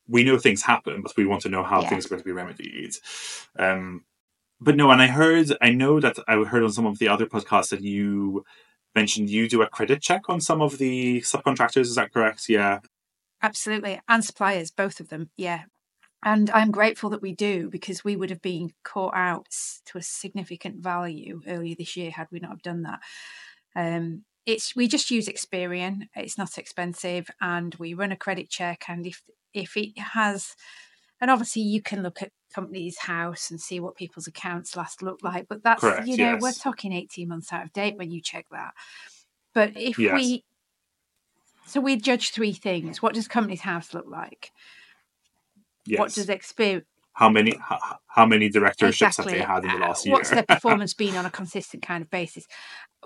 we 0.07 0.23
know 0.23 0.37
things 0.37 0.61
happen, 0.61 1.01
but 1.01 1.15
we 1.17 1.25
want 1.25 1.41
to 1.41 1.49
know 1.49 1.63
how 1.63 1.81
yeah. 1.81 1.89
things 1.89 2.05
are 2.05 2.09
going 2.09 2.21
to 2.21 2.25
be 2.25 2.31
remedied. 2.31 2.93
Um, 3.57 4.05
but 4.59 4.75
no, 4.75 4.89
and 4.91 5.01
I 5.01 5.07
heard, 5.07 5.55
I 5.61 5.71
know 5.71 5.99
that 5.99 6.17
I 6.27 6.35
heard 6.43 6.63
on 6.63 6.71
some 6.71 6.85
of 6.85 6.99
the 6.99 7.09
other 7.09 7.25
podcasts 7.25 7.69
that 7.69 7.81
you 7.81 8.45
mentioned 8.95 9.29
you 9.29 9.47
do 9.47 9.61
a 9.61 9.67
credit 9.67 10.01
check 10.01 10.29
on 10.29 10.41
some 10.41 10.61
of 10.61 10.77
the 10.77 11.21
subcontractors. 11.21 11.81
Is 11.81 11.95
that 11.95 12.13
correct? 12.13 12.47
Yeah. 12.49 12.79
Absolutely. 13.41 13.99
And 14.07 14.23
suppliers, 14.23 14.71
both 14.71 14.99
of 14.99 15.09
them. 15.09 15.29
Yeah. 15.37 15.63
And 16.27 16.49
I'm 16.49 16.71
grateful 16.71 17.09
that 17.11 17.21
we 17.21 17.31
do 17.31 17.69
because 17.69 18.03
we 18.03 18.17
would 18.17 18.29
have 18.31 18.41
been 18.41 18.73
caught 18.83 19.15
out 19.15 19.47
to 19.85 19.97
a 19.97 20.01
significant 20.01 20.83
value 20.83 21.39
earlier 21.47 21.73
this 21.79 21.95
year 21.95 22.11
had 22.11 22.27
we 22.31 22.39
not 22.39 22.49
have 22.49 22.61
done 22.61 22.81
that. 22.81 22.99
Um, 23.77 24.25
it's 24.45 24.75
we 24.75 24.89
just 24.89 25.09
use 25.09 25.29
Experian. 25.29 26.09
It's 26.17 26.37
not 26.37 26.57
expensive, 26.57 27.29
and 27.39 27.73
we 27.75 27.93
run 27.93 28.11
a 28.11 28.17
credit 28.17 28.49
check. 28.49 28.83
And 28.89 29.07
if 29.07 29.23
if 29.53 29.77
it 29.77 29.97
has, 29.97 30.57
and 31.21 31.31
obviously 31.31 31.61
you 31.61 31.81
can 31.81 32.03
look 32.03 32.21
at 32.21 32.33
Companies 32.53 32.97
House 32.97 33.49
and 33.49 33.61
see 33.61 33.79
what 33.79 33.95
people's 33.95 34.27
accounts 34.27 34.75
last 34.75 35.01
look 35.01 35.23
like. 35.23 35.47
But 35.47 35.63
that's 35.63 35.79
Correct, 35.79 36.07
you 36.07 36.17
know 36.17 36.33
yes. 36.33 36.41
we're 36.41 36.51
talking 36.51 36.91
eighteen 36.91 37.29
months 37.29 37.53
out 37.53 37.63
of 37.63 37.71
date 37.71 37.95
when 37.95 38.11
you 38.11 38.21
check 38.21 38.47
that. 38.51 38.73
But 39.53 39.77
if 39.77 39.97
yes. 39.97 40.13
we 40.13 40.43
so 41.65 41.79
we 41.79 41.95
judge 41.95 42.31
three 42.31 42.51
things: 42.51 43.01
what 43.01 43.13
does 43.13 43.29
Companies 43.29 43.61
House 43.61 43.93
look 43.93 44.07
like? 44.09 44.51
Yes. 45.87 45.99
What 45.99 46.13
does 46.13 46.27
Experian? 46.27 46.83
How 47.13 47.29
many 47.29 47.57
how, 47.59 47.79
how 48.05 48.25
many 48.27 48.49
directorships 48.49 49.17
exactly. 49.17 49.39
have 49.39 49.63
they 49.63 49.69
had 49.69 49.75
in 49.75 49.79
the 49.79 49.87
last 49.87 50.05
year? 50.05 50.13
What's 50.13 50.29
their 50.29 50.43
performance 50.47 50.93
been 50.93 51.15
on 51.15 51.25
a 51.25 51.31
consistent 51.31 51.81
kind 51.81 52.03
of 52.03 52.09
basis? 52.09 52.45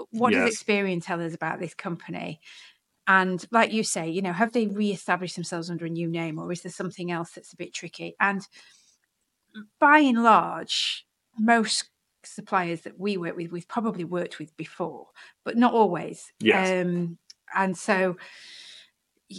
What 0.10 0.34
yes. 0.34 0.50
does 0.50 0.58
Experian 0.58 1.04
tell 1.04 1.22
us 1.22 1.34
about 1.34 1.60
this 1.60 1.74
company? 1.74 2.42
And 3.08 3.46
like 3.52 3.72
you 3.72 3.84
say, 3.84 4.10
you 4.10 4.22
know, 4.22 4.34
have 4.34 4.54
they 4.54 4.68
re-established 4.68 5.36
themselves 5.36 5.70
under 5.70 5.86
a 5.86 5.90
new 5.90 6.08
name, 6.08 6.40
or 6.40 6.52
is 6.52 6.62
there 6.62 6.72
something 6.72 7.12
else 7.12 7.32
that's 7.32 7.54
a 7.54 7.58
bit 7.58 7.74
tricky? 7.74 8.16
And 8.20 8.46
by 9.80 10.00
and 10.00 10.24
large, 10.24 11.06
most 11.38 11.90
suppliers 12.24 12.82
that 12.82 13.00
we 13.00 13.18
work 13.18 13.36
with, 13.36 13.52
we've 13.52 13.68
probably 13.68 14.04
worked 14.04 14.40
with 14.40 14.56
before, 14.58 15.08
but 15.44 15.58
not 15.58 15.74
always. 15.74 16.32
Yes. 16.40 16.86
Um, 16.86 17.18
and 17.56 17.78
so 17.78 18.18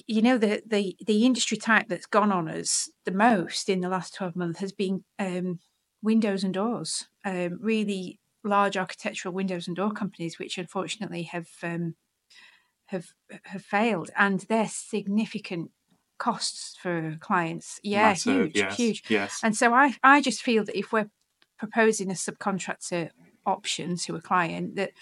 you 0.07 0.22
know 0.22 0.38
the 0.38 0.62
the 0.66 0.97
the 1.07 1.24
industry 1.24 1.57
type 1.57 1.86
that's 1.88 2.07
gone 2.07 2.32
on 2.32 2.49
us 2.49 2.90
the 3.05 3.12
most 3.12 3.68
in 3.68 3.80
the 3.80 3.88
last 3.88 4.14
12 4.14 4.36
months 4.36 4.61
has 4.61 4.72
been 4.72 5.05
um, 5.18 5.59
windows 6.03 6.45
and 6.45 6.55
doors 6.55 7.09
um, 7.24 7.59
really 7.61 8.18
large 8.45 8.76
architectural 8.76 9.34
windows 9.34 9.66
and 9.66 9.76
door 9.76 9.93
companies 9.93 10.38
which 10.38 10.59
unfortunately 10.59 11.22
have 11.22 11.49
um, 11.62 11.95
have 12.86 13.09
have 13.45 13.64
failed 13.64 14.11
and 14.16 14.40
they're 14.49 14.68
significant 14.68 15.70
costs 16.18 16.76
for 16.80 17.16
clients. 17.20 17.80
Yeah 17.82 18.11
Massive, 18.11 18.34
huge 18.34 18.57
yes, 18.57 18.76
huge. 18.76 19.03
yes. 19.09 19.40
And 19.43 19.57
so 19.57 19.74
i 19.74 19.95
i 20.03 20.20
just 20.20 20.43
feel 20.43 20.64
that 20.64 20.78
if 20.78 20.93
we're 20.93 21.11
proposing 21.59 22.11
a 22.11 22.14
subcontractor 22.14 23.11
option 23.45 23.97
to 23.97 24.14
a 24.14 24.20
client 24.20 24.76
that 24.76 24.93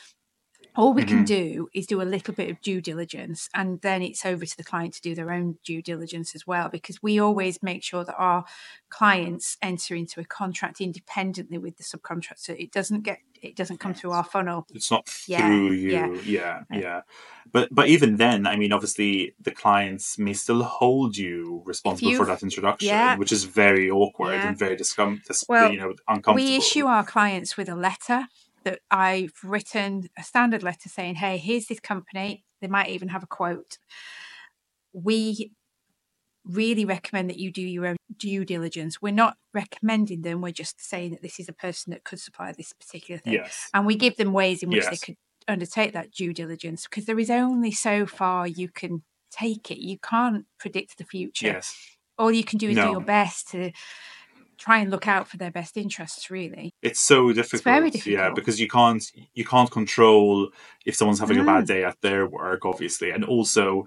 all 0.77 0.93
we 0.93 1.03
mm-hmm. 1.03 1.17
can 1.17 1.25
do 1.25 1.69
is 1.75 1.87
do 1.87 2.01
a 2.01 2.05
little 2.05 2.35
bit 2.35 2.51
of 2.51 2.61
due 2.61 2.81
diligence 2.81 3.49
and 3.55 3.81
then 3.81 4.03
it's 4.03 4.25
over 4.25 4.47
to 4.47 4.57
the 4.57 4.65
client 4.65 4.95
to 4.95 5.01
do 5.01 5.15
their 5.15 5.31
own 5.31 5.57
due 5.65 5.83
diligence 5.83 6.35
as 6.35 6.47
well 6.47 6.69
because 6.69 7.03
we 7.03 7.19
always 7.19 7.63
make 7.63 7.83
sure 7.83 8.05
that 8.05 8.17
our 8.17 8.45
clients 8.89 9.57
enter 9.63 9.95
into 9.95 10.21
a 10.21 10.25
contract 10.25 10.81
independently 10.81 11.59
with 11.59 11.77
the 11.77 11.85
subcontractor 11.85 12.59
it 12.59 12.71
doesn't 12.71 13.03
get 13.03 13.19
it 13.43 13.57
doesn't 13.57 13.79
come 13.79 13.95
through 13.95 14.11
our 14.11 14.25
funnel 14.25 14.67
it's 14.75 14.91
not 14.91 15.09
yeah, 15.27 15.47
through 15.47 15.73
you 15.73 15.91
yeah. 15.91 16.15
yeah 16.25 16.63
yeah 16.71 17.01
but 17.53 17.69
but 17.73 17.89
even 17.89 18.17
then 18.17 18.47
i 18.47 18.57
mean 18.57 18.73
obviously 18.73 19.35
the 19.41 19.51
clients 19.51 20.19
may 20.19 20.33
still 20.33 20.63
hold 20.63 21.17
you 21.17 21.63
responsible 21.65 22.15
for 22.17 22.27
that 22.27 22.43
introduction 22.43 22.89
yeah. 22.89 23.17
which 23.17 23.33
is 23.33 23.45
very 23.45 23.91
awkward 23.91 24.35
and 24.35 24.59
very 24.59 24.77
discomfort 24.77 25.37
well, 25.49 25.73
you 25.73 25.79
know 25.79 25.95
uncomfortable 26.09 26.35
we 26.35 26.57
issue 26.57 26.87
our 26.87 27.05
clients 27.05 27.57
with 27.57 27.69
a 27.69 27.75
letter 27.75 28.27
that 28.65 28.81
I've 28.91 29.33
written 29.43 30.09
a 30.19 30.23
standard 30.23 30.63
letter 30.63 30.89
saying, 30.89 31.17
hey, 31.17 31.39
here's 31.39 31.67
this 31.67 31.81
company. 31.81 32.45
They 32.61 32.69
might 32.69 32.89
even 32.89 33.09
have 33.09 33.23
a 33.23 33.27
quote. 33.27 33.79
We 34.93 35.53
really 36.45 36.85
recommend 36.85 37.31
that 37.31 37.39
you 37.39 37.53
do 37.53 37.63
your 37.63 37.87
own 37.87 37.97
due 38.17 38.45
diligence. 38.45 39.01
We're 39.01 39.13
not 39.13 39.37
recommending 39.55 40.23
them, 40.23 40.41
we're 40.41 40.53
just 40.53 40.81
saying 40.81 41.13
that 41.13 41.23
this 41.23 41.39
is 41.39 41.49
a 41.49 41.53
person 41.53 41.93
that 41.93 42.05
could 42.05 42.21
supply 42.21 42.53
this 42.53 42.73
particular 42.73 43.19
thing. 43.19 43.35
Yes. 43.35 43.69
And 43.75 43.87
we 43.87 43.97
give 43.97 44.17
them 44.17 44.33
ways 44.33 44.63
in 44.63 44.71
which 44.71 44.85
yes. 44.85 44.91
they 44.91 45.07
could 45.07 45.17
undertake 45.49 45.93
that 45.93 46.13
due 46.13 46.33
diligence 46.33 46.87
because 46.89 47.07
there 47.07 47.19
is 47.19 47.31
only 47.31 47.73
so 47.73 48.07
far 48.07 48.47
you 48.47 48.69
can 48.69 49.03
take 49.31 49.71
it. 49.71 49.79
You 49.79 49.99
can't 49.99 50.47
predict 50.59 50.99
the 50.99 51.05
future. 51.05 51.47
Yes. 51.47 51.77
All 52.19 52.31
you 52.31 52.45
can 52.45 52.59
do 52.59 52.69
is 52.69 52.77
no. 52.77 52.87
do 52.87 52.91
your 52.93 53.01
best 53.01 53.51
to 53.51 53.73
try 54.61 54.79
and 54.79 54.91
look 54.91 55.09
out 55.09 55.27
for 55.27 55.39
their 55.39 55.51
best 55.51 55.77
interests 55.77 56.31
really 56.31 56.73
it's 56.83 57.01
so 57.01 57.33
difficult 57.33 57.55
it's 57.55 57.63
very 57.63 57.91
difficult 57.91 58.13
yeah 58.13 58.31
because 58.31 58.61
you 58.61 58.69
can't 58.69 59.05
you 59.35 59.45
can't 59.45 59.71
control 59.71 60.51
if 60.85 60.95
someone's 60.95 61.19
having 61.19 61.39
a 61.39 61.45
bad 61.45 61.65
mm. 61.65 61.69
day 61.69 61.85
at 61.85 62.01
their 62.03 62.27
work 62.27 62.65
obviously 62.65 63.11
and 63.11 63.25
also 63.25 63.87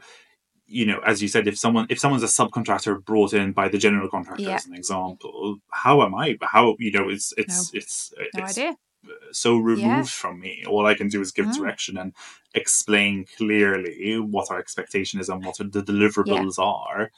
you 0.65 0.85
know 0.85 0.99
as 1.05 1.21
you 1.21 1.27
said 1.27 1.47
if 1.47 1.57
someone 1.57 1.85
if 1.89 1.99
someone's 1.99 2.23
a 2.23 2.25
subcontractor 2.25 3.03
brought 3.05 3.33
in 3.33 3.51
by 3.51 3.67
the 3.69 3.77
general 3.77 4.09
contractor 4.09 4.43
yeah. 4.43 4.55
as 4.55 4.65
an 4.65 4.73
example 4.73 5.57
how 5.71 6.01
am 6.01 6.15
i 6.15 6.35
how 6.41 6.75
you 6.79 6.91
know 6.91 7.07
it's 7.07 7.33
it's 7.37 7.71
no. 7.71 7.77
it's 7.77 8.13
no 8.17 8.43
it's, 8.43 8.57
idea 8.57 8.75
so 9.31 9.57
removed 9.57 9.81
yeah. 9.81 10.03
from 10.03 10.39
me. 10.39 10.63
All 10.67 10.85
I 10.85 10.93
can 10.93 11.07
do 11.07 11.21
is 11.21 11.31
give 11.31 11.47
mm. 11.47 11.55
direction 11.55 11.97
and 11.97 12.13
explain 12.53 13.25
clearly 13.37 14.17
what 14.19 14.51
our 14.51 14.59
expectation 14.59 15.19
is 15.19 15.29
and 15.29 15.43
what 15.43 15.57
the 15.57 15.65
deliverables 15.65 16.57
yeah. 16.57 16.63
are. 16.63 17.11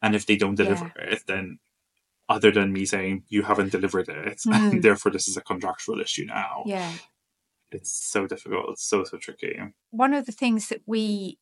And 0.00 0.14
if 0.14 0.26
they 0.26 0.36
don't 0.36 0.54
deliver 0.54 0.92
yeah. 0.96 1.12
it, 1.14 1.22
then 1.26 1.58
other 2.28 2.50
than 2.50 2.72
me 2.72 2.84
saying 2.84 3.24
you 3.28 3.42
haven't 3.42 3.72
delivered 3.72 4.08
it 4.08 4.38
mm. 4.46 4.52
and 4.72 4.82
therefore 4.82 5.12
this 5.12 5.28
is 5.28 5.36
a 5.36 5.42
contractual 5.42 6.00
issue 6.00 6.24
now. 6.26 6.62
Yeah. 6.66 6.92
It's 7.70 7.92
so 7.92 8.26
difficult. 8.26 8.70
It's 8.70 8.84
so 8.84 9.04
so 9.04 9.18
tricky. 9.18 9.58
One 9.90 10.14
of 10.14 10.26
the 10.26 10.32
things 10.32 10.68
that 10.68 10.82
we 10.86 11.38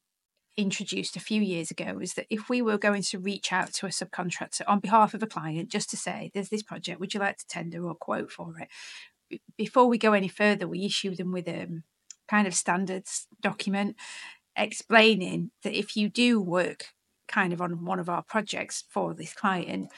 introduced 0.57 1.17
a 1.17 1.21
few 1.21 1.43
years 1.43 1.71
ago 1.71 1.99
is 2.01 2.15
that 2.15 2.27
if 2.31 2.49
we 2.49 2.63
were 2.63 2.79
going 2.79 3.03
to 3.03 3.19
reach 3.19 3.53
out 3.53 3.73
to 3.75 3.87
a 3.87 3.91
subcontractor 3.91 4.63
on 4.67 4.81
behalf 4.81 5.13
of 5.13 5.23
a 5.23 5.27
client 5.27 5.71
just 5.71 5.91
to 5.91 5.97
say 5.97 6.31
there's 6.33 6.49
this 6.49 6.63
project. 6.63 6.99
Would 6.99 7.13
you 7.13 7.21
like 7.21 7.37
to 7.39 7.47
tender 7.47 7.87
or 7.87 7.95
quote 7.95 8.33
for 8.33 8.55
it? 8.59 9.41
Before 9.57 9.87
we 9.87 9.99
go 9.99 10.13
any 10.13 10.29
further 10.29 10.67
we 10.67 10.85
issue 10.85 11.15
them 11.15 11.33
with 11.33 11.49
a 11.49 11.69
kind 12.29 12.47
of 12.47 12.55
standards 12.55 13.27
document 13.41 13.97
explaining 14.57 15.51
that 15.63 15.79
if 15.79 15.97
you 15.97 16.09
do 16.09 16.41
work 16.41 16.87
kind 17.29 17.53
of 17.53 17.61
on 17.61 17.85
one 17.85 17.99
of 17.99 18.09
our 18.09 18.23
projects 18.23 18.85
for 18.89 19.13
this 19.13 19.35
client 19.35 19.91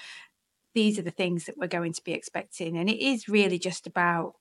these 0.78 0.96
are 0.96 1.02
the 1.02 1.10
things 1.10 1.46
that 1.46 1.58
we're 1.58 1.66
going 1.66 1.92
to 1.92 2.04
be 2.04 2.12
expecting. 2.12 2.78
And 2.78 2.88
it 2.88 3.04
is 3.04 3.28
really 3.28 3.58
just 3.58 3.88
about 3.88 4.34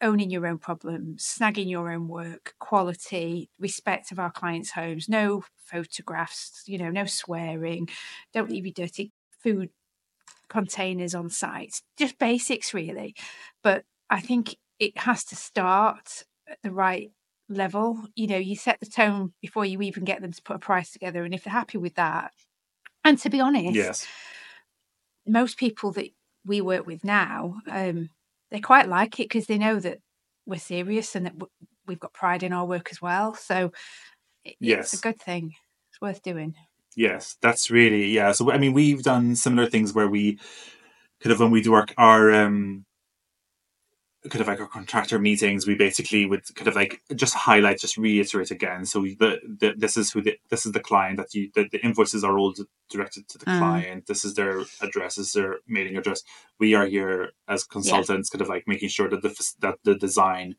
owning 0.00 0.30
your 0.30 0.46
own 0.46 0.58
problems, 0.58 1.24
snagging 1.24 1.68
your 1.68 1.90
own 1.90 2.06
work, 2.06 2.54
quality, 2.60 3.50
respect 3.58 4.12
of 4.12 4.20
our 4.20 4.30
clients' 4.30 4.70
homes, 4.70 5.08
no 5.08 5.42
photographs, 5.56 6.62
you 6.66 6.78
know, 6.78 6.90
no 6.90 7.06
swearing, 7.06 7.88
don't 8.32 8.48
leave 8.48 8.66
your 8.66 8.72
dirty 8.72 9.10
food 9.40 9.70
containers 10.48 11.12
on 11.12 11.28
site, 11.28 11.82
just 11.98 12.20
basics 12.20 12.72
really. 12.72 13.16
But 13.64 13.82
I 14.08 14.20
think 14.20 14.54
it 14.78 14.96
has 14.96 15.24
to 15.24 15.34
start 15.34 16.22
at 16.48 16.58
the 16.62 16.70
right 16.70 17.10
level. 17.48 17.98
You 18.14 18.28
know, 18.28 18.36
you 18.36 18.54
set 18.54 18.78
the 18.78 18.86
tone 18.86 19.32
before 19.40 19.64
you 19.64 19.82
even 19.82 20.04
get 20.04 20.22
them 20.22 20.30
to 20.30 20.42
put 20.42 20.54
a 20.54 20.60
price 20.60 20.92
together. 20.92 21.24
And 21.24 21.34
if 21.34 21.42
they're 21.42 21.52
happy 21.52 21.78
with 21.78 21.96
that, 21.96 22.30
and 23.02 23.18
to 23.18 23.28
be 23.28 23.40
honest, 23.40 23.74
yes 23.74 24.06
most 25.30 25.58
people 25.58 25.92
that 25.92 26.10
we 26.44 26.60
work 26.60 26.86
with 26.86 27.04
now, 27.04 27.56
um, 27.68 28.10
they 28.50 28.60
quite 28.60 28.88
like 28.88 29.20
it 29.20 29.28
because 29.28 29.46
they 29.46 29.58
know 29.58 29.78
that 29.78 29.98
we're 30.46 30.58
serious 30.58 31.14
and 31.14 31.26
that 31.26 31.34
we've 31.86 32.00
got 32.00 32.12
pride 32.12 32.42
in 32.42 32.52
our 32.52 32.66
work 32.66 32.88
as 32.90 33.00
well. 33.00 33.34
So 33.34 33.72
yes. 34.58 34.92
it's 34.92 35.00
a 35.00 35.08
good 35.08 35.20
thing. 35.20 35.54
It's 35.90 36.00
worth 36.00 36.22
doing. 36.22 36.54
Yes, 36.96 37.36
that's 37.40 37.70
really 37.70 38.06
yeah. 38.06 38.32
So 38.32 38.50
I 38.50 38.58
mean, 38.58 38.72
we've 38.72 39.02
done 39.02 39.36
similar 39.36 39.68
things 39.68 39.92
where 39.92 40.08
we 40.08 40.38
kind 41.22 41.32
of 41.32 41.40
when 41.40 41.50
we 41.50 41.62
do 41.62 41.74
our 41.74 41.86
our 41.96 42.32
um, 42.32 42.84
kind 44.28 44.42
of 44.42 44.48
like 44.48 44.60
our 44.60 44.66
contractor 44.66 45.18
meetings, 45.18 45.66
we 45.66 45.74
basically 45.74 46.26
would 46.26 46.42
kind 46.54 46.68
of 46.68 46.76
like 46.76 47.00
just 47.14 47.34
highlight, 47.34 47.78
just 47.78 47.96
reiterate 47.96 48.50
again. 48.50 48.84
So 48.84 49.00
the, 49.02 49.38
the 49.42 49.74
this 49.76 49.96
is 49.96 50.12
who 50.12 50.20
the, 50.20 50.38
this 50.50 50.66
is 50.66 50.72
the 50.72 50.80
client 50.80 51.16
that 51.16 51.32
you 51.34 51.50
the, 51.54 51.68
the 51.72 51.82
invoices 51.82 52.22
are 52.22 52.38
all 52.38 52.54
directed 52.90 53.28
to 53.28 53.38
the 53.38 53.46
mm. 53.46 53.58
client. 53.58 54.06
This 54.06 54.24
is 54.24 54.34
their 54.34 54.60
address, 54.82 55.14
this 55.16 55.28
is 55.28 55.32
their 55.32 55.56
mailing 55.66 55.96
address. 55.96 56.22
We 56.58 56.74
are 56.74 56.86
here 56.86 57.30
as 57.48 57.64
consultants, 57.64 58.28
yeah. 58.30 58.38
kind 58.38 58.42
of 58.42 58.48
like 58.48 58.64
making 58.66 58.90
sure 58.90 59.08
that 59.08 59.22
the 59.22 59.52
that 59.60 59.78
the 59.84 59.94
design 59.94 60.56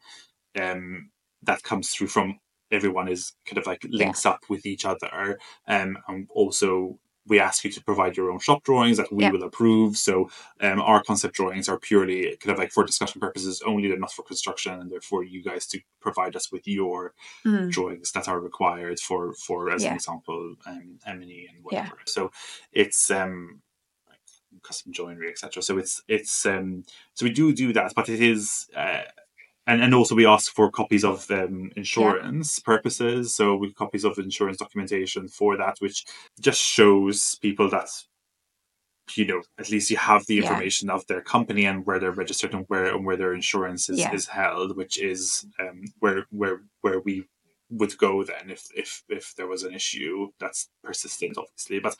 um 0.59 1.11
that 1.43 1.63
comes 1.63 1.89
through 1.89 2.07
from 2.07 2.39
everyone 2.71 3.07
is 3.07 3.33
kind 3.45 3.57
of 3.57 3.67
like 3.67 3.85
links 3.89 4.25
yeah. 4.25 4.31
up 4.31 4.41
with 4.49 4.65
each 4.65 4.85
other 4.85 5.37
um, 5.67 5.97
and 6.07 6.27
also 6.29 6.97
we 7.31 7.39
ask 7.39 7.63
you 7.63 7.71
to 7.71 7.81
provide 7.81 8.17
your 8.17 8.29
own 8.29 8.39
shop 8.39 8.61
drawings 8.61 8.97
that 8.97 9.09
we 9.09 9.27
will 9.31 9.43
approve. 9.43 9.95
So 9.95 10.29
um, 10.59 10.81
our 10.81 11.01
concept 11.01 11.33
drawings 11.33 11.69
are 11.69 11.79
purely 11.79 12.35
kind 12.41 12.51
of 12.51 12.57
like 12.57 12.73
for 12.73 12.83
discussion 12.83 13.21
purposes 13.21 13.61
only. 13.65 13.87
They're 13.87 13.97
not 13.97 14.11
for 14.11 14.23
construction, 14.23 14.73
and 14.73 14.91
therefore 14.91 15.23
you 15.23 15.41
guys 15.41 15.65
to 15.67 15.79
provide 16.01 16.35
us 16.35 16.51
with 16.51 16.67
your 16.67 17.13
mm. 17.45 17.71
drawings 17.71 18.11
that 18.11 18.27
are 18.27 18.41
required 18.41 18.99
for 18.99 19.33
for 19.33 19.71
as 19.71 19.81
yeah. 19.81 19.91
an 19.91 19.95
example, 19.95 20.55
um, 20.65 20.99
M&E 21.07 21.47
and 21.49 21.63
whatever. 21.63 21.95
Yeah. 21.99 22.03
So 22.05 22.31
it's 22.73 23.09
um, 23.09 23.61
custom 24.61 24.91
joinery, 24.91 25.29
etc. 25.29 25.63
So 25.63 25.77
it's 25.77 26.03
it's 26.09 26.45
um, 26.45 26.83
so 27.13 27.25
we 27.25 27.31
do 27.31 27.53
do 27.53 27.71
that, 27.71 27.93
but 27.95 28.09
it 28.09 28.21
is. 28.21 28.67
Uh, 28.75 29.03
and, 29.71 29.81
and 29.81 29.95
also 29.95 30.15
we 30.15 30.25
ask 30.25 30.51
for 30.53 30.69
copies 30.69 31.05
of 31.05 31.29
um, 31.31 31.71
insurance 31.75 32.59
yeah. 32.59 32.65
purposes 32.65 33.33
so 33.33 33.55
we 33.55 33.73
copies 33.73 34.03
of 34.03 34.17
insurance 34.17 34.57
documentation 34.57 35.27
for 35.27 35.57
that 35.57 35.77
which 35.79 36.05
just 36.39 36.61
shows 36.61 37.35
people 37.41 37.69
that 37.69 37.89
you 39.15 39.25
know 39.25 39.41
at 39.57 39.69
least 39.69 39.89
you 39.89 39.97
have 39.97 40.25
the 40.25 40.37
information 40.37 40.89
yeah. 40.89 40.95
of 40.95 41.05
their 41.07 41.21
company 41.21 41.65
and 41.65 41.85
where 41.85 41.99
they're 41.99 42.11
registered 42.11 42.53
and 42.53 42.65
where 42.67 42.93
and 42.95 43.05
where 43.05 43.17
their 43.17 43.33
insurance 43.33 43.89
is, 43.89 43.99
yeah. 43.99 44.13
is 44.13 44.27
held 44.27 44.75
which 44.75 45.01
is 45.01 45.45
um, 45.59 45.83
where 45.99 46.25
where 46.31 46.61
where 46.81 46.99
we 46.99 47.25
would 47.69 47.97
go 47.97 48.23
then 48.23 48.49
if 48.49 48.67
if 48.75 49.03
if 49.07 49.33
there 49.37 49.47
was 49.47 49.63
an 49.63 49.73
issue 49.73 50.27
that's 50.39 50.69
persistent 50.83 51.37
obviously 51.37 51.79
but 51.79 51.95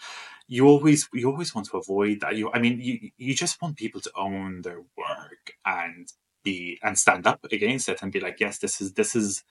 you 0.48 0.68
always 0.68 1.08
you 1.14 1.30
always 1.30 1.56
want 1.56 1.66
to 1.66 1.78
avoid 1.78 2.20
that 2.20 2.36
you 2.36 2.52
i 2.54 2.60
mean 2.60 2.80
you 2.80 3.10
you 3.18 3.34
just 3.34 3.62
want 3.62 3.78
people 3.78 4.02
to 4.02 4.12
own 4.18 4.62
their 4.64 4.80
work 4.98 5.54
and 5.66 6.12
be 6.44 6.80
and 6.84 6.98
stand 6.98 7.28
up 7.28 7.46
against 7.52 7.90
it 7.90 8.02
and 8.02 8.12
be 8.12 8.20
like, 8.20 8.40
yes, 8.40 8.58
this 8.60 8.82
is 8.82 8.94
this 8.94 9.16
is 9.16 9.44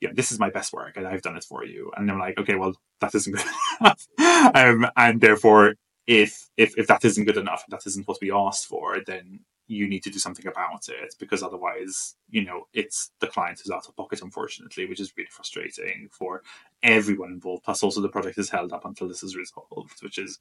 yeah, 0.00 0.10
this 0.12 0.32
is 0.32 0.40
my 0.40 0.50
best 0.50 0.72
work 0.72 0.96
and 0.96 1.06
I've 1.06 1.22
done 1.22 1.36
it 1.36 1.44
for 1.44 1.64
you. 1.64 1.92
And 1.96 2.10
I'm 2.10 2.18
like, 2.18 2.38
okay, 2.38 2.56
well, 2.56 2.74
that 3.00 3.14
isn't 3.14 3.32
good 3.32 3.46
enough. 3.80 4.08
um, 4.54 4.90
and 4.96 5.20
therefore, 5.20 5.74
if 6.06 6.50
if 6.56 6.76
if 6.76 6.88
that 6.88 7.04
isn't 7.04 7.24
good 7.24 7.36
enough, 7.36 7.64
that 7.68 7.86
isn't 7.86 8.08
what 8.08 8.18
we 8.20 8.32
asked 8.32 8.66
for, 8.66 8.98
then 9.06 9.40
you 9.68 9.88
need 9.88 10.02
to 10.02 10.10
do 10.10 10.18
something 10.18 10.46
about 10.46 10.88
it 10.88 11.14
because 11.18 11.42
otherwise, 11.42 12.16
you 12.28 12.44
know, 12.44 12.66
it's 12.72 13.10
the 13.20 13.26
client 13.28 13.60
who's 13.62 13.70
out 13.70 13.86
of 13.88 13.96
pocket, 13.96 14.20
unfortunately, 14.20 14.86
which 14.86 15.00
is 15.00 15.12
really 15.16 15.30
frustrating 15.30 16.08
for 16.10 16.42
everyone 16.82 17.30
involved. 17.30 17.64
Plus, 17.64 17.82
also 17.82 18.00
the 18.00 18.08
project 18.08 18.38
is 18.38 18.50
held 18.50 18.72
up 18.72 18.84
until 18.84 19.08
this 19.08 19.22
is 19.22 19.36
resolved, 19.36 20.02
which 20.02 20.18
is 20.18 20.38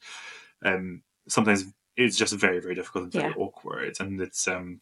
um, 0.63 1.03
sometimes 1.27 1.65
it's 1.95 2.17
just 2.17 2.33
very 2.33 2.59
very 2.59 2.73
difficult 2.75 3.05
and 3.05 3.13
very 3.13 3.29
yeah. 3.29 3.35
awkward, 3.43 3.95
and 3.99 4.19
it's 4.19 4.47
um 4.47 4.81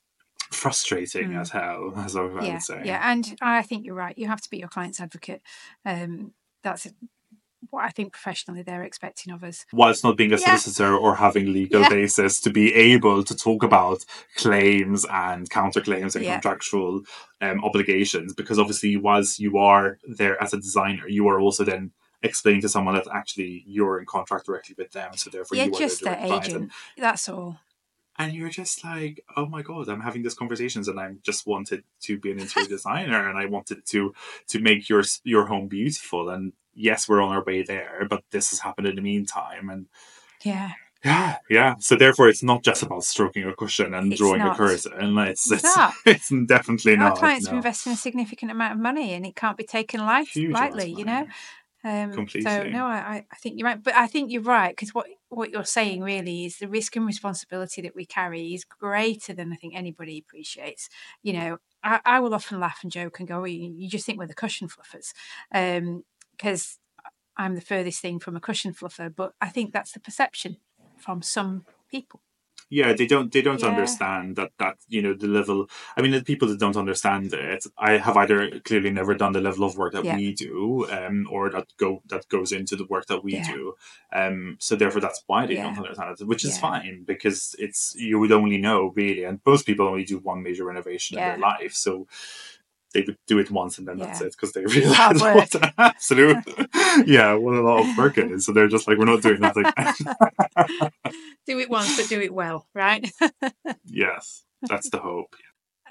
frustrating 0.51 1.31
mm. 1.31 1.41
as 1.41 1.49
hell, 1.49 1.93
as 1.97 2.15
I 2.15 2.25
yeah, 2.25 2.53
would 2.53 2.61
say. 2.61 2.81
Yeah, 2.85 3.11
and 3.11 3.37
I 3.41 3.61
think 3.61 3.85
you're 3.85 3.95
right. 3.95 4.17
You 4.17 4.27
have 4.27 4.41
to 4.41 4.49
be 4.49 4.57
your 4.57 4.69
client's 4.69 4.99
advocate. 4.99 5.41
Um, 5.85 6.33
that's 6.63 6.87
what 7.71 7.83
I 7.83 7.89
think 7.89 8.13
professionally 8.13 8.63
they're 8.63 8.83
expecting 8.83 9.33
of 9.33 9.43
us. 9.43 9.65
Whilst 9.73 10.03
not 10.03 10.17
being 10.17 10.31
a 10.31 10.37
yeah. 10.37 10.55
solicitor 10.55 10.95
or 10.95 11.15
having 11.15 11.51
legal 11.51 11.81
yeah. 11.81 11.89
basis 11.89 12.39
to 12.41 12.49
be 12.49 12.73
able 12.73 13.23
to 13.23 13.35
talk 13.35 13.63
about 13.63 14.05
claims 14.35 15.05
and 15.05 15.49
counterclaims 15.49 16.15
and 16.15 16.23
yeah. 16.23 16.33
contractual 16.35 17.01
um, 17.41 17.63
obligations, 17.63 18.33
because 18.33 18.59
obviously, 18.59 18.95
whilst 18.97 19.39
you 19.39 19.57
are 19.57 19.97
there 20.07 20.41
as 20.41 20.53
a 20.53 20.57
designer, 20.57 21.07
you 21.07 21.27
are 21.27 21.39
also 21.39 21.63
then 21.63 21.91
explaining 22.21 22.61
to 22.61 22.69
someone 22.69 22.95
that 22.95 23.07
actually 23.13 23.63
you're 23.65 23.99
in 23.99 24.05
contract 24.05 24.45
directly 24.45 24.75
with 24.77 24.91
them, 24.91 25.11
so 25.15 25.29
therefore 25.29 25.57
yeah, 25.57 25.65
you 25.65 25.73
are 25.73 25.79
just 25.79 26.03
their 26.03 26.19
agent. 26.19 26.55
And, 26.55 26.71
That's 26.97 27.29
all 27.29 27.59
and 28.19 28.33
you're 28.33 28.49
just 28.49 28.83
like, 28.83 29.23
oh 29.37 29.45
my 29.45 29.61
god, 29.61 29.87
I'm 29.87 30.01
having 30.01 30.21
these 30.21 30.35
conversations, 30.35 30.89
and 30.89 30.99
I 30.99 31.13
just 31.23 31.47
wanted 31.47 31.85
to 32.01 32.19
be 32.19 32.31
an 32.31 32.39
interior 32.39 32.67
designer, 32.69 33.29
and 33.29 33.39
I 33.39 33.45
wanted 33.45 33.85
to 33.87 34.13
to 34.49 34.59
make 34.59 34.89
your 34.89 35.03
your 35.23 35.45
home 35.45 35.69
beautiful. 35.69 36.29
And 36.29 36.51
yes, 36.75 37.07
we're 37.07 37.21
on 37.21 37.31
our 37.31 37.43
way 37.43 37.63
there, 37.63 38.05
but 38.09 38.23
this 38.31 38.49
has 38.51 38.59
happened 38.59 38.87
in 38.87 38.97
the 38.97 39.01
meantime, 39.01 39.69
and 39.69 39.87
yeah. 40.43 40.73
Yeah, 41.03 41.37
yeah. 41.49 41.75
So 41.79 41.95
therefore, 41.95 42.27
it's 42.27 42.43
not 42.43 42.61
just 42.61 42.83
about 42.83 43.05
stroking 43.05 43.45
a 43.45 43.55
cushion 43.55 43.93
and 43.93 44.11
it's 44.11 44.19
drawing 44.19 44.39
not. 44.39 44.55
a 44.55 44.57
curtain. 44.57 45.17
It's 45.19 45.49
it's, 45.49 45.63
it's, 45.63 45.95
it's 46.05 46.45
definitely 46.45 46.91
Our 46.91 46.97
not. 46.97 47.11
Our 47.11 47.17
clients 47.17 47.45
no. 47.45 47.53
are 47.53 47.55
investing 47.55 47.93
a 47.93 47.95
significant 47.95 48.51
amount 48.51 48.73
of 48.73 48.79
money, 48.79 49.13
and 49.13 49.25
it 49.25 49.33
can't 49.33 49.55
be 49.55 49.63
taken 49.63 50.01
light, 50.01 50.27
lightly. 50.35 50.91
You 50.91 51.05
know. 51.05 51.25
Um, 51.85 52.11
Completely. 52.11 52.51
So 52.51 52.63
no, 52.63 52.83
I, 52.83 53.25
I 53.31 53.35
think 53.37 53.57
you're 53.57 53.65
right, 53.65 53.81
but 53.81 53.95
I 53.95 54.07
think 54.07 54.29
you're 54.29 54.41
right 54.41 54.75
because 54.75 54.93
what 54.93 55.07
what 55.29 55.51
you're 55.51 55.63
saying 55.63 56.01
really 56.01 56.45
is 56.45 56.57
the 56.57 56.67
risk 56.67 56.95
and 56.95 57.05
responsibility 57.05 57.81
that 57.81 57.95
we 57.95 58.05
carry 58.05 58.53
is 58.53 58.65
greater 58.65 59.33
than 59.33 59.53
I 59.53 59.55
think 59.55 59.75
anybody 59.75 60.17
appreciates. 60.17 60.89
You 61.21 61.33
know, 61.33 61.57
I, 61.83 61.99
I 62.05 62.19
will 62.19 62.33
often 62.33 62.59
laugh 62.59 62.79
and 62.83 62.91
joke 62.91 63.19
and 63.19 63.27
go, 63.27 63.43
you, 63.45 63.73
you 63.75 63.87
just 63.87 64.05
think 64.05 64.19
we're 64.19 64.27
the 64.27 64.33
cushion 64.33 64.67
fluffers, 64.67 65.13
because 65.51 66.79
um, 67.05 67.11
I'm 67.37 67.55
the 67.55 67.61
furthest 67.61 68.01
thing 68.01 68.19
from 68.19 68.35
a 68.35 68.41
cushion 68.41 68.73
fluffer, 68.73 69.13
but 69.15 69.33
I 69.39 69.49
think 69.49 69.71
that's 69.71 69.91
the 69.91 69.99
perception 69.99 70.57
from 70.97 71.21
some 71.21 71.65
people 71.89 72.21
yeah 72.69 72.93
they 72.93 73.07
don't 73.07 73.31
they 73.31 73.41
don't 73.41 73.61
yeah. 73.61 73.67
understand 73.67 74.35
that 74.35 74.51
that 74.57 74.77
you 74.87 75.01
know 75.01 75.13
the 75.13 75.27
level 75.27 75.69
i 75.97 76.01
mean 76.01 76.11
the 76.11 76.23
people 76.23 76.47
that 76.47 76.59
don't 76.59 76.77
understand 76.77 77.33
it 77.33 77.65
i 77.77 77.97
have 77.97 78.15
either 78.17 78.59
clearly 78.61 78.91
never 78.91 79.15
done 79.15 79.33
the 79.33 79.41
level 79.41 79.63
of 79.63 79.77
work 79.77 79.93
that 79.93 80.05
yeah. 80.05 80.15
we 80.15 80.33
do 80.33 80.87
um 80.91 81.27
or 81.31 81.49
that 81.49 81.67
go 81.77 82.01
that 82.07 82.27
goes 82.29 82.51
into 82.51 82.75
the 82.75 82.85
work 82.85 83.05
that 83.07 83.23
we 83.23 83.33
yeah. 83.33 83.51
do 83.51 83.75
um 84.13 84.55
so 84.59 84.75
therefore 84.75 85.01
that's 85.01 85.23
why 85.27 85.45
they 85.45 85.55
don't 85.55 85.77
understand 85.77 86.15
it 86.19 86.27
which 86.27 86.45
is 86.45 86.57
fine 86.57 87.03
because 87.05 87.55
it's 87.59 87.95
you 87.97 88.19
would 88.19 88.31
only 88.31 88.57
know 88.57 88.93
really 88.95 89.23
and 89.23 89.39
most 89.45 89.65
people 89.65 89.87
only 89.87 90.03
do 90.03 90.19
one 90.19 90.43
major 90.43 90.65
renovation 90.65 91.17
in 91.17 91.23
their 91.23 91.37
life 91.37 91.73
so 91.73 92.07
they 92.93 93.01
would 93.01 93.17
do 93.27 93.37
it 93.39 93.51
once 93.51 93.77
and 93.77 93.87
then 93.87 93.97
yeah. 93.97 94.05
that's 94.05 94.21
it 94.21 94.31
because 94.31 94.51
they 94.53 94.65
realize 94.65 95.21
what 95.21 95.55
an 95.55 95.71
absolute 95.77 96.43
yeah 97.05 97.33
what 97.33 97.55
a 97.55 97.61
lot 97.61 97.87
of 97.87 97.97
work 97.97 98.17
it 98.17 98.31
is. 98.31 98.45
So 98.45 98.51
they're 98.51 98.67
just 98.67 98.87
like 98.87 98.97
we're 98.97 99.05
not 99.05 99.21
doing 99.21 99.39
nothing. 99.39 99.65
Do 101.45 101.59
it 101.59 101.69
once 101.69 101.97
but 101.97 102.09
do 102.09 102.21
it 102.21 102.33
well 102.33 102.67
right? 102.75 103.11
Yes 103.85 104.43
that's 104.63 104.89
the 104.89 104.99
hope. 104.99 105.35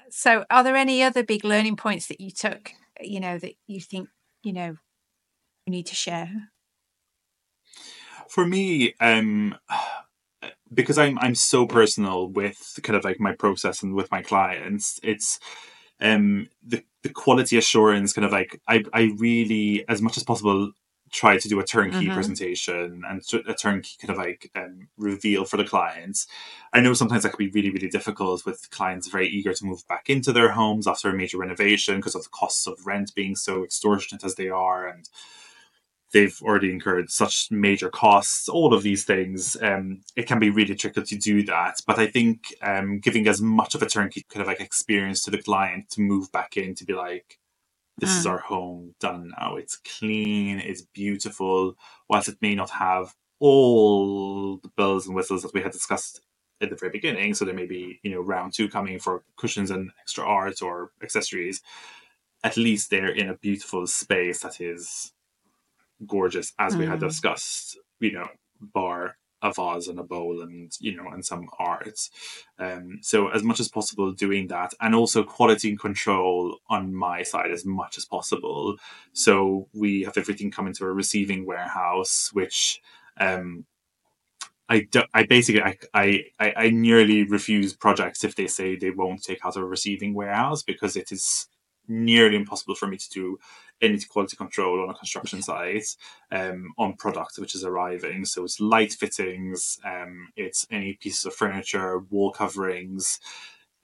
So 0.09 0.45
are 0.49 0.63
there 0.63 0.75
any 0.75 1.03
other 1.03 1.23
big 1.23 1.43
learning 1.43 1.75
points 1.75 2.07
that 2.07 2.21
you 2.21 2.31
took 2.31 2.71
you 3.01 3.19
know 3.19 3.37
that 3.37 3.53
you 3.67 3.79
think 3.81 4.09
you 4.43 4.53
know 4.53 4.75
you 5.65 5.71
need 5.71 5.87
to 5.87 5.95
share? 5.95 6.31
For 8.27 8.45
me 8.45 8.93
um 8.99 9.55
because 10.73 10.97
i'm 10.97 11.17
i'm 11.19 11.35
so 11.35 11.65
personal 11.65 12.27
with 12.27 12.79
kind 12.83 12.95
of 12.95 13.03
like 13.03 13.19
my 13.19 13.33
process 13.33 13.81
and 13.83 13.93
with 13.93 14.11
my 14.11 14.21
clients 14.21 14.99
it's 15.03 15.39
um 15.99 16.47
the 16.65 16.83
the 17.03 17.09
quality 17.09 17.57
assurance 17.57 18.13
kind 18.13 18.25
of 18.25 18.31
like 18.31 18.61
I, 18.67 18.83
I 18.93 19.11
really 19.17 19.85
as 19.87 20.01
much 20.01 20.17
as 20.17 20.23
possible 20.23 20.71
try 21.11 21.37
to 21.37 21.49
do 21.49 21.59
a 21.59 21.65
turnkey 21.65 22.05
mm-hmm. 22.05 22.13
presentation 22.13 23.03
and 23.07 23.21
a 23.47 23.53
turnkey 23.53 23.91
kind 23.99 24.11
of 24.11 24.17
like 24.17 24.51
um, 24.55 24.87
reveal 24.97 25.45
for 25.45 25.57
the 25.57 25.63
clients. 25.63 26.27
I 26.73 26.81
know 26.81 26.93
sometimes 26.93 27.23
that 27.23 27.33
can 27.33 27.45
be 27.45 27.51
really, 27.51 27.71
really 27.71 27.89
difficult 27.89 28.45
with 28.45 28.69
clients 28.69 29.07
very 29.07 29.27
eager 29.27 29.53
to 29.53 29.65
move 29.65 29.87
back 29.87 30.09
into 30.09 30.31
their 30.31 30.51
homes 30.51 30.87
after 30.87 31.09
a 31.09 31.13
major 31.13 31.37
renovation 31.37 31.97
because 31.97 32.15
of 32.15 32.23
the 32.23 32.29
costs 32.29 32.67
of 32.67 32.85
rent 32.85 33.13
being 33.15 33.35
so 33.35 33.63
extortionate 33.63 34.23
as 34.23 34.35
they 34.35 34.49
are 34.49 34.87
and 34.87 35.09
they've 36.13 36.39
already 36.41 36.71
incurred 36.71 37.09
such 37.09 37.51
major 37.51 37.89
costs, 37.89 38.49
all 38.49 38.73
of 38.73 38.83
these 38.83 39.05
things, 39.05 39.55
um, 39.61 40.01
it 40.15 40.27
can 40.27 40.39
be 40.39 40.49
really 40.49 40.75
tricky 40.75 41.03
to 41.03 41.15
do 41.15 41.43
that. 41.43 41.81
But 41.85 41.99
I 41.99 42.07
think 42.07 42.53
um, 42.61 42.99
giving 42.99 43.27
as 43.27 43.41
much 43.41 43.75
of 43.75 43.81
a 43.81 43.85
turnkey 43.85 44.25
kind 44.29 44.41
of 44.41 44.47
like 44.47 44.59
experience 44.59 45.23
to 45.23 45.31
the 45.31 45.41
client 45.41 45.89
to 45.91 46.01
move 46.01 46.31
back 46.31 46.57
in 46.57 46.75
to 46.75 46.85
be 46.85 46.93
like, 46.93 47.37
this 47.97 48.13
mm. 48.13 48.19
is 48.19 48.25
our 48.25 48.39
home 48.39 48.95
done 48.99 49.33
now. 49.39 49.57
It's 49.57 49.77
clean, 49.77 50.59
it's 50.59 50.81
beautiful, 50.81 51.75
whilst 52.09 52.29
it 52.29 52.37
may 52.41 52.55
not 52.55 52.71
have 52.71 53.13
all 53.39 54.57
the 54.57 54.69
bells 54.69 55.05
and 55.05 55.15
whistles 55.15 55.43
that 55.43 55.53
we 55.53 55.61
had 55.61 55.71
discussed 55.71 56.21
at 56.61 56.69
the 56.69 56.75
very 56.75 56.91
beginning. 56.91 57.33
So 57.33 57.45
there 57.45 57.53
may 57.53 57.65
be, 57.65 57.99
you 58.03 58.11
know, 58.11 58.21
round 58.21 58.53
two 58.53 58.67
coming 58.67 58.99
for 58.99 59.23
cushions 59.37 59.71
and 59.71 59.91
extra 59.99 60.25
art 60.25 60.61
or 60.61 60.91
accessories. 61.03 61.61
At 62.43 62.57
least 62.57 62.89
they're 62.89 63.09
in 63.09 63.29
a 63.29 63.37
beautiful 63.37 63.85
space 63.85 64.41
that 64.41 64.59
is 64.59 65.13
gorgeous 66.05 66.53
as 66.59 66.75
mm. 66.75 66.79
we 66.79 66.85
had 66.85 66.99
mm. 66.99 67.07
discussed 67.07 67.77
you 67.99 68.11
know 68.11 68.27
bar 68.61 69.15
a 69.41 69.53
vase 69.53 69.87
and 69.87 69.99
a 69.99 70.03
bowl 70.03 70.41
and 70.41 70.73
you 70.79 70.95
know 70.95 71.07
and 71.09 71.25
some 71.25 71.47
art 71.59 72.09
um 72.59 72.99
so 73.01 73.29
as 73.29 73.41
much 73.41 73.59
as 73.59 73.69
possible 73.69 74.11
doing 74.11 74.47
that 74.47 74.73
and 74.81 74.93
also 74.93 75.23
quality 75.23 75.75
control 75.77 76.57
on 76.69 76.93
my 76.93 77.23
side 77.23 77.51
as 77.51 77.65
much 77.65 77.97
as 77.97 78.05
possible 78.05 78.75
so 79.13 79.67
we 79.73 80.01
have 80.01 80.17
everything 80.17 80.51
coming 80.51 80.73
to 80.73 80.85
a 80.85 80.91
receiving 80.91 81.45
warehouse 81.45 82.31
which 82.33 82.81
um 83.19 83.65
I, 84.71 84.81
do, 84.81 85.01
I 85.15 85.23
basically 85.23 85.63
I, 85.63 85.77
I 85.95 86.25
I 86.37 86.69
nearly 86.69 87.23
refuse 87.23 87.73
projects 87.73 88.23
if 88.23 88.35
they 88.35 88.45
say 88.45 88.75
they 88.75 88.91
won't 88.91 89.23
take 89.23 89.43
out 89.43 89.57
of 89.57 89.63
a 89.63 89.65
receiving 89.65 90.13
warehouse 90.13 90.61
because 90.61 90.95
it 90.95 91.11
is 91.11 91.47
nearly 91.87 92.35
impossible 92.35 92.75
for 92.75 92.87
me 92.87 92.95
to 92.95 93.09
do 93.09 93.39
any 93.81 93.99
quality 94.01 94.35
control 94.35 94.81
on 94.83 94.89
a 94.89 94.93
construction 94.93 95.41
site 95.41 95.95
um, 96.31 96.73
on 96.77 96.95
product 96.95 97.37
which 97.37 97.55
is 97.55 97.63
arriving. 97.63 98.25
So 98.25 98.43
it's 98.43 98.59
light 98.59 98.93
fittings, 98.93 99.79
um, 99.85 100.29
it's 100.35 100.67
any 100.69 100.93
pieces 100.93 101.25
of 101.25 101.33
furniture, 101.35 101.99
wall 101.99 102.31
coverings. 102.31 103.19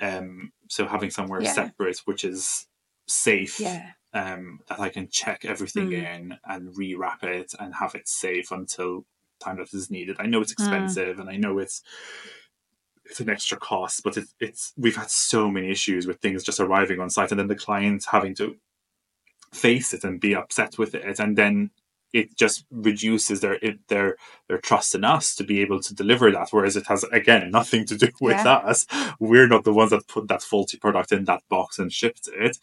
Um, 0.01 0.51
so 0.69 0.85
having 0.87 1.09
somewhere 1.11 1.41
Yeah. 1.41 1.53
separate 1.53 1.99
which 2.05 2.23
is 2.25 2.67
safe 3.07 3.59
Yeah. 3.59 3.91
um, 4.13 4.59
that 4.67 4.79
I 4.79 4.89
can 4.89 5.07
check 5.09 5.45
everything 5.45 5.89
Mm. 5.91 6.15
in 6.15 6.39
and 6.45 6.73
rewrap 6.75 7.23
it 7.23 7.53
and 7.59 7.75
have 7.75 7.95
it 7.95 8.07
safe 8.07 8.51
until 8.51 9.05
time 9.39 9.57
that 9.57 9.73
is 9.73 9.89
needed. 9.91 10.17
I 10.19 10.25
know 10.25 10.41
it's 10.41 10.51
Mm. 10.53 10.55
expensive 10.55 11.19
and 11.19 11.29
I 11.29 11.37
know 11.37 11.59
it's 11.59 11.81
it's 13.07 13.19
an 13.19 13.29
extra 13.29 13.57
cost, 13.57 14.01
but 14.03 14.17
it, 14.17 14.25
it's 14.39 14.73
we've 14.77 14.95
had 14.95 15.11
so 15.11 15.49
many 15.51 15.69
issues 15.69 16.07
with 16.07 16.19
things 16.21 16.43
just 16.43 16.59
arriving 16.59 16.99
on 16.99 17.09
site 17.09 17.31
and 17.31 17.39
then 17.39 17.47
the 17.47 17.55
client 17.55 18.03
having 18.11 18.33
to 18.35 18.57
face 19.55 19.93
it 19.93 20.03
and 20.03 20.19
be 20.19 20.35
upset 20.35 20.77
with 20.77 20.93
it, 20.95 21.19
and 21.19 21.37
then 21.37 21.71
it 22.13 22.37
just 22.37 22.65
reduces 22.71 23.41
their 23.41 23.55
it, 23.61 23.79
their 23.87 24.15
their 24.47 24.59
trust 24.59 24.95
in 24.95 25.03
us 25.03 25.35
to 25.35 25.43
be 25.43 25.61
able 25.61 25.81
to 25.81 25.93
deliver 25.93 26.31
that. 26.31 26.49
Whereas 26.51 26.75
it 26.77 26.87
has 26.87 27.03
again 27.05 27.51
nothing 27.51 27.85
to 27.87 27.97
do 27.97 28.09
with 28.21 28.37
Yeah. 28.45 28.57
us. 28.57 28.85
We're 29.19 29.47
not 29.47 29.63
the 29.63 29.73
ones 29.73 29.91
that 29.91 30.07
put 30.07 30.27
that 30.27 30.41
faulty 30.43 30.77
product 30.77 31.11
in 31.11 31.25
that 31.25 31.43
box 31.49 31.79
and 31.79 31.91
shipped 31.91 32.29
it, 32.33 32.57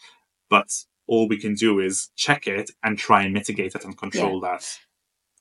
but 0.48 0.84
all 1.06 1.28
we 1.28 1.36
can 1.36 1.54
do 1.54 1.80
is 1.80 2.10
check 2.16 2.46
it 2.46 2.70
and 2.82 2.96
try 2.98 3.22
and 3.24 3.34
mitigate 3.34 3.74
it 3.74 3.84
and 3.84 3.98
control 3.98 4.40
that 4.40 4.78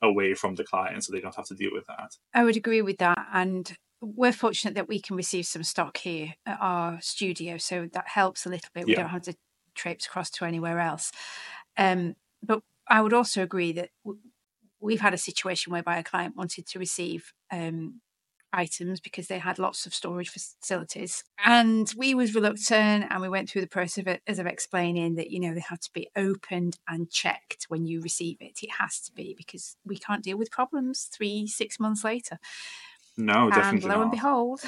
away 0.02 0.34
from 0.34 0.56
the 0.56 0.64
client 0.64 1.04
so 1.04 1.14
they 1.14 1.22
don't 1.22 1.36
have 1.36 1.45
to 1.47 1.54
deal 1.56 1.70
with 1.72 1.86
that. 1.88 2.18
I 2.34 2.43
would 2.43 2.58
agree 2.58 2.82
with 2.82 2.97
that. 2.97 3.28
And 3.32 3.72
we're 4.02 4.34
fortunate 4.34 4.74
that 4.74 4.88
we 4.89 4.99
can 4.99 5.16
receive 5.16 5.45
some 5.45 5.64
stock 5.64 5.97
here 5.97 6.34
at 6.47 6.58
our 6.60 6.99
studio. 7.02 7.58
So 7.58 7.88
that 7.93 8.08
helps 8.08 8.45
a 8.47 8.49
little 8.49 8.68
bit. 8.74 8.86
We 8.88 8.93
Yeah. 8.93 9.02
don't 9.02 9.10
have 9.12 9.22
to 9.24 9.36
traipse 9.76 10.06
across 10.06 10.30
to 10.32 10.46
anywhere 10.46 10.80
else. 10.80 11.12
Um, 11.78 12.16
but 12.44 12.62
I 12.88 13.02
would 13.02 13.14
also 13.14 13.44
agree 13.44 13.72
that 13.74 13.90
w- 14.04 14.20
we've 14.80 15.02
had 15.02 15.14
a 15.14 15.18
situation 15.18 15.72
whereby 15.72 15.98
a 15.98 16.04
client 16.04 16.36
wanted 16.36 16.68
to 16.68 16.80
receive 16.80 17.34
um, 17.52 18.02
items 18.54 19.00
because 19.00 19.28
they 19.28 19.40
had 19.40 19.60
lots 19.60 19.86
of 19.86 19.94
storage 19.94 20.30
facilities. 20.30 21.24
And 21.46 21.92
we 21.98 22.14
was 22.14 22.36
reluctant 22.36 23.06
and 23.10 23.22
we 23.22 23.30
went 23.30 23.50
through 23.50 23.62
the 23.62 23.68
process 23.68 24.00
of, 24.00 24.08
it, 24.08 24.22
as 24.28 24.40
of 24.40 24.46
explaining 24.46 25.16
that 25.16 25.32
you 25.32 25.40
know 25.40 25.54
they 25.54 25.62
have 25.62 25.80
to 25.82 25.94
be 25.94 26.10
opened 26.16 26.78
and 26.88 27.10
checked 27.10 27.66
when 27.70 27.86
you 27.86 28.02
receive 28.02 28.38
it. 28.42 28.60
It 28.62 28.72
has 28.80 29.00
to 29.02 29.14
be 29.14 29.34
because 29.38 29.78
we 29.86 29.98
can't 29.98 30.24
deal 30.24 30.38
with 30.38 30.52
problems 30.52 31.10
three 31.12 31.48
six 31.48 31.80
months 31.80 32.04
later 32.04 32.40
No, 33.18 33.45
and 33.45 33.53
definitely 33.53 33.89
lo 33.89 33.95
not. 33.97 34.01
and 34.03 34.12
behold, 34.12 34.62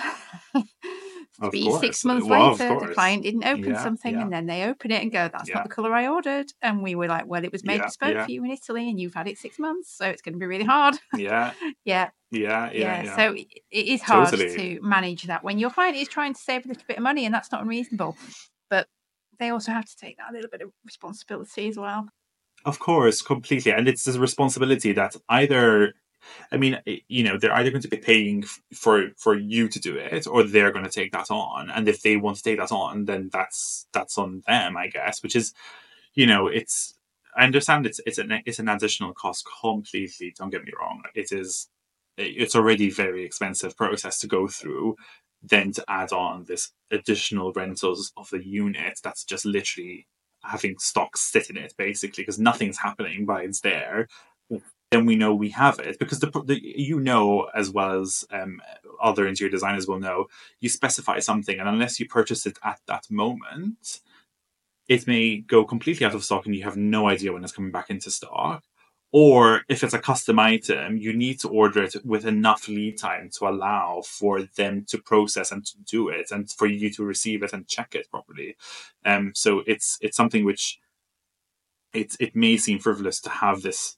three, 1.51 1.71
six 1.79 2.03
months 2.05 2.27
Well, 2.27 2.51
later, 2.51 2.79
the 2.79 2.93
client 2.93 3.23
didn't 3.23 3.45
open 3.45 3.71
Yeah, 3.71 3.81
something 3.83 4.13
yeah. 4.13 4.21
and 4.21 4.31
then 4.31 4.45
they 4.45 4.63
open 4.65 4.91
it 4.91 5.01
and 5.01 5.11
go, 5.11 5.29
that's 5.31 5.49
Yeah. 5.49 5.55
not 5.55 5.63
the 5.63 5.69
colour 5.73 5.93
I 5.93 6.07
ordered. 6.07 6.47
And 6.61 6.83
we 6.83 6.95
were 6.95 7.07
like, 7.07 7.25
well, 7.25 7.43
it 7.43 7.51
was 7.51 7.63
made 7.63 7.81
bespoke 7.81 8.25
for 8.25 8.31
you 8.31 8.43
in 8.43 8.51
Italy 8.51 8.89
and 8.89 8.99
you've 8.99 9.13
had 9.13 9.27
it 9.27 9.37
six 9.37 9.57
months. 9.59 9.95
So 9.95 10.05
it's 10.07 10.21
going 10.21 10.33
to 10.33 10.39
be 10.39 10.45
really 10.45 10.65
hard. 10.65 10.95
yeah, 11.17 11.53
yeah, 11.85 12.09
yeah, 12.31 12.71
yeah. 12.73 13.15
So 13.15 13.33
it 13.35 13.47
is 13.71 14.01
hard 14.01 14.29
Totally. 14.29 14.55
to 14.57 14.81
manage 14.81 15.23
that 15.23 15.43
when 15.43 15.57
your 15.59 15.69
client 15.69 15.95
is 15.97 16.07
trying 16.07 16.33
to 16.33 16.41
save 16.41 16.65
a 16.65 16.67
little 16.67 16.83
bit 16.87 16.97
of 16.97 17.03
money 17.03 17.25
and 17.25 17.33
that's 17.33 17.51
not 17.51 17.61
unreasonable. 17.61 18.17
But 18.69 18.87
they 19.39 19.49
also 19.49 19.71
have 19.71 19.85
to 19.85 19.95
take 19.95 20.17
that 20.17 20.33
little 20.33 20.49
bit 20.49 20.61
of 20.61 20.71
responsibility 20.85 21.67
as 21.69 21.77
well. 21.77 22.09
Of 22.65 22.79
course, 22.79 23.21
completely. 23.21 23.73
And 23.73 23.87
it's 23.87 24.03
this 24.03 24.17
responsibility 24.17 24.93
that 24.93 25.15
either, 25.29 25.93
I 26.51 26.57
mean, 26.57 26.79
eh, 26.87 26.97
you 27.07 27.23
know, 27.23 27.37
they're 27.37 27.53
either 27.53 27.71
going 27.71 27.81
to 27.81 27.87
be 27.87 27.97
paying 27.97 28.43
for 28.73 29.09
for 29.17 29.35
you 29.35 29.67
to 29.69 29.79
do 29.79 29.97
it, 29.97 30.27
or 30.27 30.43
they're 30.43 30.71
going 30.71 30.85
to 30.85 30.91
take 30.91 31.11
that 31.13 31.31
on. 31.31 31.69
And 31.69 31.87
if 31.87 32.01
they 32.01 32.17
want 32.17 32.37
to 32.37 32.43
take 32.43 32.59
that 32.59 32.71
on, 32.71 33.05
then 33.05 33.29
that's 33.31 33.87
that's 33.93 34.17
on 34.17 34.43
them, 34.47 34.77
I 34.77 34.87
guess. 34.87 35.23
Which 35.23 35.35
is, 35.35 35.53
you 36.13 36.25
know, 36.27 36.47
it's. 36.47 36.95
I 37.35 37.45
understand 37.45 37.85
it's 37.85 37.99
it's 38.05 38.19
an 38.19 38.41
it's 38.45 38.59
an 38.59 38.69
additional 38.69 39.13
cost 39.13 39.47
completely. 39.61 40.33
Don't 40.37 40.51
get 40.51 40.63
me 40.63 40.71
wrong. 40.79 41.03
It 41.15 41.31
is. 41.31 41.69
Eh, 42.17 42.33
it's 42.37 42.55
already 42.55 42.87
a 42.87 42.91
very 42.91 43.25
expensive 43.25 43.75
process 43.77 44.19
to 44.19 44.27
go 44.27 44.47
through. 44.47 44.95
Then 45.41 45.73
to 45.73 45.83
add 45.89 46.13
on 46.13 46.45
this 46.45 46.71
additional 46.91 47.51
rentals 47.53 48.13
of 48.15 48.29
the 48.29 48.45
unit, 48.45 48.99
that's 49.03 49.25
just 49.25 49.45
literally 49.45 50.07
having 50.43 50.77
stock 50.77 51.17
sit 51.17 51.49
in 51.49 51.57
it 51.57 51.73
basically 51.77 52.21
because 52.23 52.39
nothing's 52.39 52.77
happening 52.77 53.25
but 53.25 53.43
it's 53.45 53.61
there 53.61 54.07
then 54.93 55.05
we 55.05 55.15
know 55.15 55.33
we 55.33 55.49
have 55.49 55.79
it. 55.79 55.97
Because 55.99 56.19
the, 56.19 56.29
the 56.45 56.59
you 56.63 56.99
know 56.99 57.49
as 57.55 57.69
well 57.71 58.01
as 58.01 58.25
um, 58.31 58.61
other 59.01 59.27
interior 59.27 59.51
designers 59.51 59.87
will 59.87 59.99
know 59.99 60.27
you 60.59 60.69
specify 60.69 61.19
something 61.19 61.59
and 61.59 61.67
unless 61.67 61.99
you 61.99 62.07
purchase 62.07 62.45
it 62.45 62.57
at 62.63 62.79
that 62.87 63.09
moment 63.09 63.99
it 64.87 65.07
may 65.07 65.37
go 65.37 65.63
completely 65.63 66.05
out 66.05 66.13
of 66.13 66.23
stock 66.23 66.45
and 66.45 66.55
you 66.55 66.63
have 66.63 66.75
no 66.75 67.07
idea 67.07 67.31
when 67.31 67.43
it's 67.43 67.53
coming 67.53 67.71
back 67.71 67.89
into 67.89 68.11
stock. 68.11 68.63
Or 69.13 69.61
if 69.69 69.83
it's 69.83 69.93
a 69.93 69.99
custom 69.99 70.39
item 70.39 70.97
you 70.97 71.13
need 71.13 71.39
to 71.41 71.49
order 71.49 71.83
it 71.83 71.95
with 72.05 72.25
enough 72.25 72.67
lead 72.67 72.97
time 72.97 73.29
to 73.37 73.47
allow 73.47 74.01
for 74.05 74.43
them 74.43 74.85
to 74.89 74.97
process 74.97 75.51
and 75.51 75.65
to 75.65 75.77
do 75.85 76.09
it 76.09 76.31
and 76.31 76.51
for 76.51 76.67
you 76.67 76.89
to 76.91 77.03
receive 77.03 77.43
it 77.43 77.53
and 77.53 77.67
check 77.67 77.95
it 77.95 78.09
properly. 78.09 78.55
Um, 79.05 79.31
so 79.35 79.63
it's 79.65 79.97
it's 80.01 80.17
something 80.17 80.43
which 80.45 80.79
it 81.93 82.15
it 82.19 82.35
may 82.35 82.57
seem 82.57 82.79
frivolous 82.79 83.21
to 83.21 83.29
have 83.29 83.61
this 83.61 83.97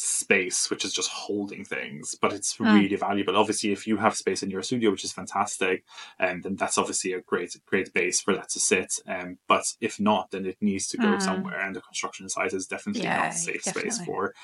space 0.00 0.70
which 0.70 0.84
is 0.84 0.92
just 0.92 1.10
holding 1.10 1.64
things, 1.64 2.14
but 2.20 2.32
it's 2.32 2.60
Mm. 2.62 2.68
really 2.72 2.96
valuable. 2.96 3.36
Obviously, 3.36 3.72
if 3.72 3.86
you 3.86 3.96
have 3.96 4.16
space 4.16 4.42
in 4.44 4.50
your 4.50 4.62
studio, 4.62 4.90
which 4.92 5.04
is 5.04 5.12
fantastic, 5.12 5.84
um, 6.20 6.40
then 6.42 6.56
that's 6.56 6.78
obviously 6.78 7.12
a 7.12 7.20
great 7.22 7.56
great 7.66 7.92
base 7.92 8.20
for 8.20 8.34
that 8.34 8.48
to 8.50 8.60
sit. 8.60 9.00
Um, 9.06 9.38
but 9.48 9.74
if 9.80 9.98
not, 10.00 10.30
then 10.30 10.46
it 10.46 10.56
needs 10.60 10.88
to 10.88 10.98
go 10.98 11.18
Mm. 11.18 11.18
somewhere, 11.18 11.60
and 11.60 11.74
the 11.74 11.80
construction 11.80 12.28
site 12.28 12.52
is 12.54 12.66
definitely 12.66 13.08
Yeah, 13.08 13.12
not 13.12 13.34
a 13.34 13.38
safe 13.38 13.64
space 13.64 13.98
for 13.98 14.34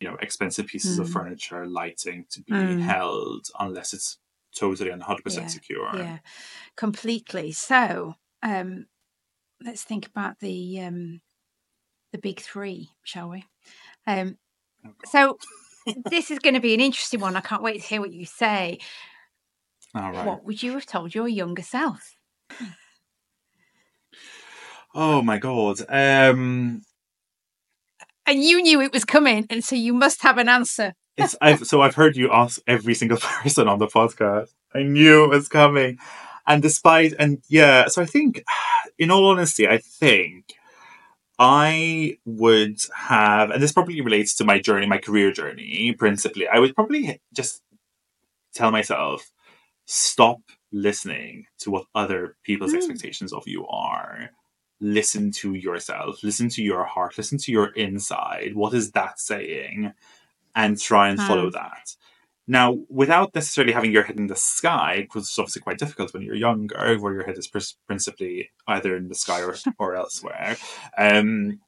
you 0.00 0.08
know 0.08 0.16
expensive 0.20 0.66
pieces 0.66 0.98
of 0.98 1.08
Mm. 1.08 1.10
furniture, 1.10 1.66
lighting 1.66 2.26
to 2.30 2.42
be 2.42 2.76
Mm. 2.76 2.80
held 2.80 3.48
unless 3.58 3.92
it's 3.92 4.18
totally 4.54 4.90
and 4.90 5.02
hundred 5.02 5.24
percent 5.24 5.50
Yeah, 5.50 5.50
secure. 5.50 5.90
Yeah, 5.92 6.18
completely. 6.76 7.52
So 7.52 8.14
um, 8.42 8.86
let's 9.64 9.84
think 9.84 10.06
about 10.06 10.40
the 10.40 10.80
um, 10.82 11.22
the 12.12 12.18
big 12.18 12.40
three, 12.40 12.90
shall 13.04 13.30
we? 13.30 13.44
Um, 14.06 14.38
Oh, 14.84 14.90
so 15.04 15.38
this 16.10 16.30
is 16.30 16.38
going 16.38 16.54
to 16.54 16.60
be 16.60 16.74
an 16.74 16.80
interesting 16.80 17.20
one. 17.20 17.36
I 17.36 17.40
can't 17.40 17.62
wait 17.62 17.80
to 17.80 17.86
hear 17.86 18.00
what 18.00 18.12
you 18.12 18.26
say. 18.26 18.78
All 19.94 20.12
right. 20.12 20.26
What 20.26 20.44
would 20.44 20.62
you 20.62 20.72
have 20.72 20.86
told 20.86 21.14
your 21.14 21.28
younger 21.28 21.62
self? 21.62 22.16
Oh 24.94 25.22
my 25.22 25.38
god. 25.38 25.80
Um, 25.88 26.82
And 28.26 28.42
you 28.42 28.62
knew 28.62 28.80
it 28.80 28.92
was 28.92 29.04
coming, 29.04 29.46
and 29.50 29.64
so 29.64 29.74
you 29.74 29.92
must 29.94 30.22
have 30.22 30.38
an 30.38 30.48
answer. 30.48 30.94
It's 31.16 31.34
I've 31.40 31.66
so 31.66 31.80
I've 31.82 31.94
heard 31.94 32.16
you 32.16 32.30
ask 32.30 32.60
every 32.66 32.94
single 32.94 33.18
person 33.20 33.68
on 33.68 33.78
the 33.78 33.86
podcast. 33.86 34.48
I 34.74 34.82
knew 34.82 35.24
it 35.24 35.30
was 35.30 35.48
coming. 35.48 35.98
And 36.46 36.62
despite 36.62 37.14
and 37.18 37.42
yeah, 37.48 37.86
so 37.88 38.02
I 38.02 38.06
think 38.06 38.42
in 38.98 39.10
all 39.10 39.26
honesty, 39.28 39.68
I 39.68 39.78
think 39.78 40.54
I 41.44 42.18
would 42.24 42.78
have 42.94 43.50
and 43.50 43.60
this 43.60 43.72
probably 43.72 44.00
relates 44.00 44.36
to 44.36 44.44
my 44.44 44.60
journey, 44.60 44.86
my 44.86 44.98
career 44.98 45.32
journey, 45.32 45.92
principally. 45.98 46.46
I 46.46 46.60
would 46.60 46.76
probably 46.76 47.20
just 47.34 47.62
tell 48.54 48.70
myself, 48.70 49.32
stop 49.86 50.40
listening 50.70 51.46
to 51.58 51.70
what 51.72 51.86
other 51.96 52.36
people's 52.44 52.72
Mm. 52.72 52.76
expectations 52.76 53.32
of 53.32 53.42
you 53.48 53.66
are. 53.66 54.30
Listen 54.80 55.32
to 55.32 55.54
yourself, 55.54 56.22
listen 56.22 56.48
to 56.50 56.62
your 56.62 56.84
heart, 56.84 57.18
listen 57.18 57.38
to 57.38 57.50
your 57.52 57.68
inside. 57.74 58.54
What 58.54 58.72
is 58.74 58.92
that 58.92 59.18
saying? 59.18 59.92
and 60.54 60.78
try 60.80 61.08
and 61.08 61.18
follow 61.28 61.50
that. 61.50 61.96
Now, 62.52 62.78
without 62.90 63.34
necessarily 63.34 63.72
having 63.72 63.92
your 63.92 64.02
head 64.02 64.18
in 64.18 64.26
the 64.26 64.36
sky, 64.36 64.92
because 65.00 65.22
it's 65.22 65.38
obviously 65.38 65.62
quite 65.62 65.78
difficult 65.78 66.12
when 66.12 66.22
you're 66.22 66.34
younger, 66.48 66.98
where 67.00 67.14
your 67.14 67.24
head 67.24 67.38
is 67.38 67.48
principally 67.86 68.50
either 68.68 68.94
in 68.94 69.08
the 69.08 69.14
sky 69.14 69.40
or, 69.42 69.54
or 69.78 69.96
elsewhere. 69.96 70.58
Um, 70.98 71.60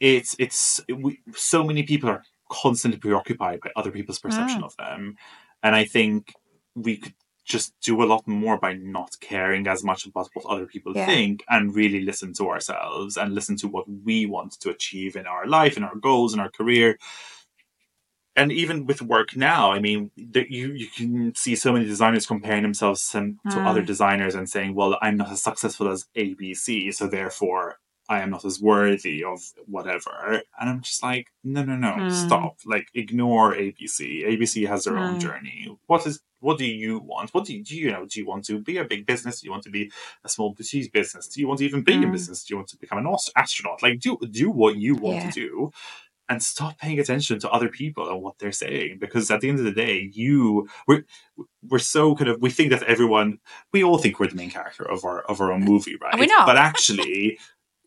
it's 0.00 0.36
it's 0.38 0.80
we, 1.04 1.20
so 1.34 1.64
many 1.64 1.82
people 1.84 2.10
are 2.10 2.22
constantly 2.50 3.00
preoccupied 3.00 3.60
by 3.60 3.70
other 3.74 3.90
people's 3.90 4.18
perception 4.18 4.62
of 4.64 4.76
them, 4.76 5.16
and 5.62 5.74
I 5.74 5.84
think 5.86 6.34
we 6.74 6.98
could 6.98 7.14
just 7.44 7.72
do 7.80 8.02
a 8.02 8.10
lot 8.12 8.28
more 8.28 8.58
by 8.58 8.74
not 8.74 9.16
caring 9.20 9.66
as 9.66 9.82
much 9.82 10.04
about 10.06 10.28
what 10.34 10.44
other 10.44 10.66
people 10.66 10.92
Yeah. 10.94 11.06
think 11.06 11.42
and 11.48 11.74
really 11.74 12.02
listen 12.02 12.34
to 12.34 12.50
ourselves 12.50 13.16
and 13.16 13.34
listen 13.34 13.56
to 13.62 13.68
what 13.68 13.86
we 13.88 14.26
want 14.26 14.52
to 14.60 14.68
achieve 14.70 15.16
in 15.16 15.26
our 15.26 15.46
life, 15.46 15.76
in 15.78 15.84
our 15.84 15.96
goals, 15.96 16.34
in 16.34 16.40
our 16.40 16.50
career. 16.50 16.98
And 18.34 18.50
even 18.50 18.86
with 18.86 19.02
work 19.02 19.36
now, 19.36 19.72
I 19.72 19.78
mean, 19.78 20.10
there, 20.16 20.46
you 20.48 20.72
you 20.72 20.86
can 20.88 21.34
see 21.34 21.54
so 21.54 21.72
many 21.72 21.84
designers 21.84 22.26
comparing 22.26 22.62
themselves 22.62 23.10
to, 23.10 23.34
to 23.50 23.60
Mm. 23.60 23.66
other 23.70 23.82
designers 23.82 24.34
and 24.34 24.48
saying, 24.48 24.74
"Well, 24.74 24.96
I'm 25.02 25.16
not 25.18 25.30
as 25.30 25.42
successful 25.42 25.88
as 25.90 26.06
ABC, 26.16 26.90
so 26.92 27.06
therefore 27.08 27.78
I 28.08 28.20
am 28.20 28.30
not 28.30 28.44
as 28.44 28.60
worthy 28.60 29.22
of 29.24 29.40
whatever. 29.66 30.42
And 30.58 30.68
I'm 30.70 30.80
just 30.82 31.02
like, 31.02 31.26
no, 31.44 31.62
no, 31.64 31.76
no, 31.76 31.92
Mm. 31.92 32.10
stop. 32.10 32.56
Like, 32.66 32.88
ignore 32.94 33.54
ABC. 33.54 34.24
ABC 34.24 34.66
has 34.66 34.84
their 34.84 34.98
own 34.98 35.14
Mm. 35.16 35.20
journey. 35.20 35.78
What 35.86 36.04
is, 36.06 36.20
what 36.40 36.58
do 36.58 36.66
you 36.66 36.98
want? 36.98 37.32
What 37.32 37.44
do 37.46 37.54
you, 37.54 37.62
do 37.62 37.76
you 37.76 37.92
know? 37.92 38.04
Do 38.04 38.18
you 38.18 38.26
want 38.26 38.44
to 38.46 38.58
be 38.58 38.76
a 38.78 38.84
big 38.84 39.06
business? 39.06 39.40
Do 39.40 39.46
you 39.46 39.52
want 39.52 39.62
to 39.64 39.70
be 39.70 39.90
a 40.24 40.28
small 40.28 40.52
boutique 40.52 40.92
business? 40.92 41.28
Do 41.28 41.40
you 41.40 41.46
want 41.46 41.58
to 41.60 41.64
even 41.64 41.82
be 41.82 41.94
in 41.94 42.08
Mm. 42.08 42.12
business? 42.12 42.42
Do 42.44 42.52
you 42.52 42.56
want 42.58 42.68
to 42.70 42.76
become 42.78 42.98
an 42.98 43.06
astronaut? 43.36 43.82
Like, 43.82 44.00
do, 44.00 44.18
do 44.30 44.50
what 44.50 44.76
you 44.76 44.96
want 44.96 45.18
Yeah. 45.18 45.30
to 45.30 45.40
do 45.40 45.72
and 46.28 46.42
stop 46.42 46.78
paying 46.78 46.98
attention 46.98 47.38
to 47.40 47.50
other 47.50 47.68
people 47.68 48.08
and 48.08 48.22
what 48.22 48.38
they're 48.38 48.52
saying 48.52 48.98
because 49.00 49.30
at 49.30 49.40
the 49.40 49.48
end 49.48 49.58
of 49.58 49.64
the 49.64 49.72
day 49.72 50.10
you 50.14 50.68
we're 50.86 51.04
we're 51.68 51.78
so 51.78 52.14
kind 52.14 52.30
of 52.30 52.40
we 52.40 52.48
think 52.50 52.70
that 52.70 52.82
everyone 52.84 53.38
we 53.72 53.82
all 53.84 53.98
think 53.98 54.18
we're 54.18 54.28
the 54.28 54.34
main 54.36 54.50
character 54.50 54.84
of 54.88 55.04
our 55.04 55.20
of 55.22 55.40
our 55.40 55.52
own 55.52 55.62
movie 55.64 55.96
right 56.00 56.18
we 56.18 56.26
not? 56.26 56.46
but 56.46 56.56
actually 56.56 57.38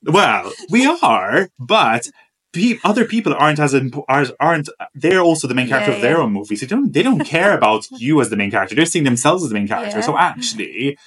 well 0.04 0.52
we 0.70 0.86
are 1.02 1.50
but 1.60 2.08
pe- 2.54 2.78
other 2.84 3.06
people 3.06 3.34
aren't 3.34 3.60
as 3.60 3.74
impo- 3.74 4.04
aren't, 4.08 4.32
aren't 4.40 4.70
they're 4.94 5.22
also 5.22 5.48
the 5.48 5.56
main 5.56 5.68
character 5.68 5.92
Yeah, 5.92 5.96
of 5.98 6.02
their 6.04 6.18
yeah. 6.18 6.24
own 6.24 6.34
movies 6.34 6.62
they 6.62 6.68
don't 6.68 6.92
they 6.94 7.04
don't 7.04 7.24
care 7.26 7.58
about 7.58 7.88
you 7.92 8.22
as 8.22 8.30
the 8.30 8.38
main 8.38 8.52
character 8.52 8.76
they're 8.76 8.86
seeing 8.86 9.06
themselves 9.06 9.44
as 9.44 9.50
the 9.50 9.56
main 9.56 9.68
character 9.68 9.98
Yeah. 10.00 10.06
so 10.06 10.18
actually 10.18 10.98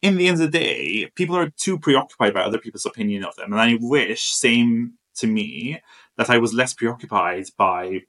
in 0.00 0.16
the 0.16 0.28
end 0.28 0.40
of 0.40 0.50
the 0.50 0.58
day 0.58 1.10
people 1.16 1.36
are 1.36 1.50
too 1.50 1.78
preoccupied 1.78 2.32
by 2.34 2.42
other 2.42 2.58
people's 2.58 2.86
opinion 2.86 3.24
of 3.24 3.34
them 3.36 3.52
and 3.52 3.60
i 3.60 3.76
wish 3.80 4.30
same 4.30 4.94
to 5.16 5.26
me 5.26 5.80
that 6.18 6.28
I 6.28 6.36
was 6.36 6.52
less 6.52 6.74
preoccupied 6.74 7.46
by 7.56 8.02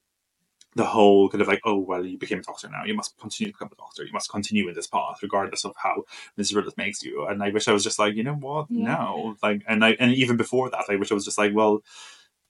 the 0.76 0.86
whole 0.86 1.30
kind 1.30 1.42
of 1.42 1.48
like, 1.48 1.62
oh, 1.64 1.78
well, 1.78 2.06
you 2.06 2.18
became 2.18 2.40
a 2.40 2.44
doctor 2.44 2.70
now. 2.70 2.84
You 2.84 2.94
must 2.94 3.18
continue 3.18 3.52
to 3.52 3.58
become 3.58 3.72
a 3.72 3.76
doctor. 3.76 4.04
You 4.04 4.12
must 4.12 4.30
continue 4.30 4.68
in 4.68 4.76
this 4.76 4.88
path, 4.88 5.20
regardless 5.22 5.66
of 5.66 5.74
how 5.78 6.04
miserable 6.38 6.70
it 6.70 6.78
makes 6.78 7.02
you. 7.02 7.26
And 7.26 7.42
I 7.42 7.50
wish 7.50 7.68
I 7.68 7.72
was 7.72 7.84
just 7.84 7.98
like, 7.98 8.16
you 8.16 8.24
know 8.24 8.36
what? 8.36 8.68
Yeah. 8.70 8.86
No. 8.86 9.36
Like, 9.42 9.64
and 9.68 9.84
I, 9.86 9.92
and 10.00 10.14
even 10.14 10.38
before 10.38 10.70
that, 10.70 10.86
I 10.90 10.96
wish 10.96 11.12
I 11.12 11.16
was 11.16 11.26
just 11.26 11.38
like, 11.38 11.54
well, 11.56 11.82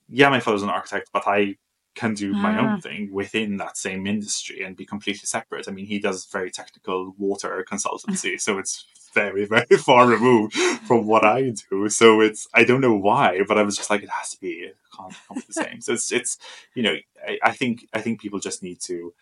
yeah, 0.10 0.30
my 0.30 0.40
father's 0.40 0.64
an 0.64 0.70
architect, 0.70 1.10
but 1.14 1.24
I 1.28 1.56
can 1.96 2.14
do 2.14 2.34
my 2.34 2.56
Ah. 2.58 2.74
own 2.76 2.82
thing 2.82 3.12
within 3.12 3.58
that 3.58 3.76
same 3.78 4.08
industry 4.08 4.64
and 4.64 4.76
be 4.78 4.86
completely 4.86 5.26
separate. 5.26 5.68
I 5.68 5.72
mean, 5.72 5.86
he 5.88 6.00
does 6.00 6.26
very 6.26 6.52
technical 6.52 7.14
water 7.18 7.66
consultancy, 7.72 8.40
so 8.40 8.58
it's 8.60 8.86
very, 9.14 9.46
very 9.46 9.66
far 9.78 10.08
removed 10.08 10.54
from 10.88 11.08
what 11.08 11.26
I 11.26 11.52
do. 11.70 11.90
So 11.90 12.22
it's 12.22 12.48
I 12.54 12.64
don't 12.64 12.82
know 12.82 12.96
why, 12.96 13.42
but 13.48 13.58
I 13.58 13.64
was 13.64 13.76
just 13.76 13.90
like, 13.90 14.04
it 14.04 14.10
has 14.10 14.30
to 14.32 14.40
be 14.40 14.52
it 14.70 14.78
can't, 14.96 15.14
be 15.36 15.42
the 15.48 15.54
same. 15.64 15.82
So 15.82 15.94
it's 15.94 16.12
it's 16.12 16.38
you 16.76 16.84
know 16.84 16.96
I, 17.28 17.40
I 17.44 17.52
think 17.52 17.88
I 17.94 18.02
think 18.02 18.22
people 18.22 18.40
just 18.40 18.64
need 18.64 18.80
to. 18.82 19.14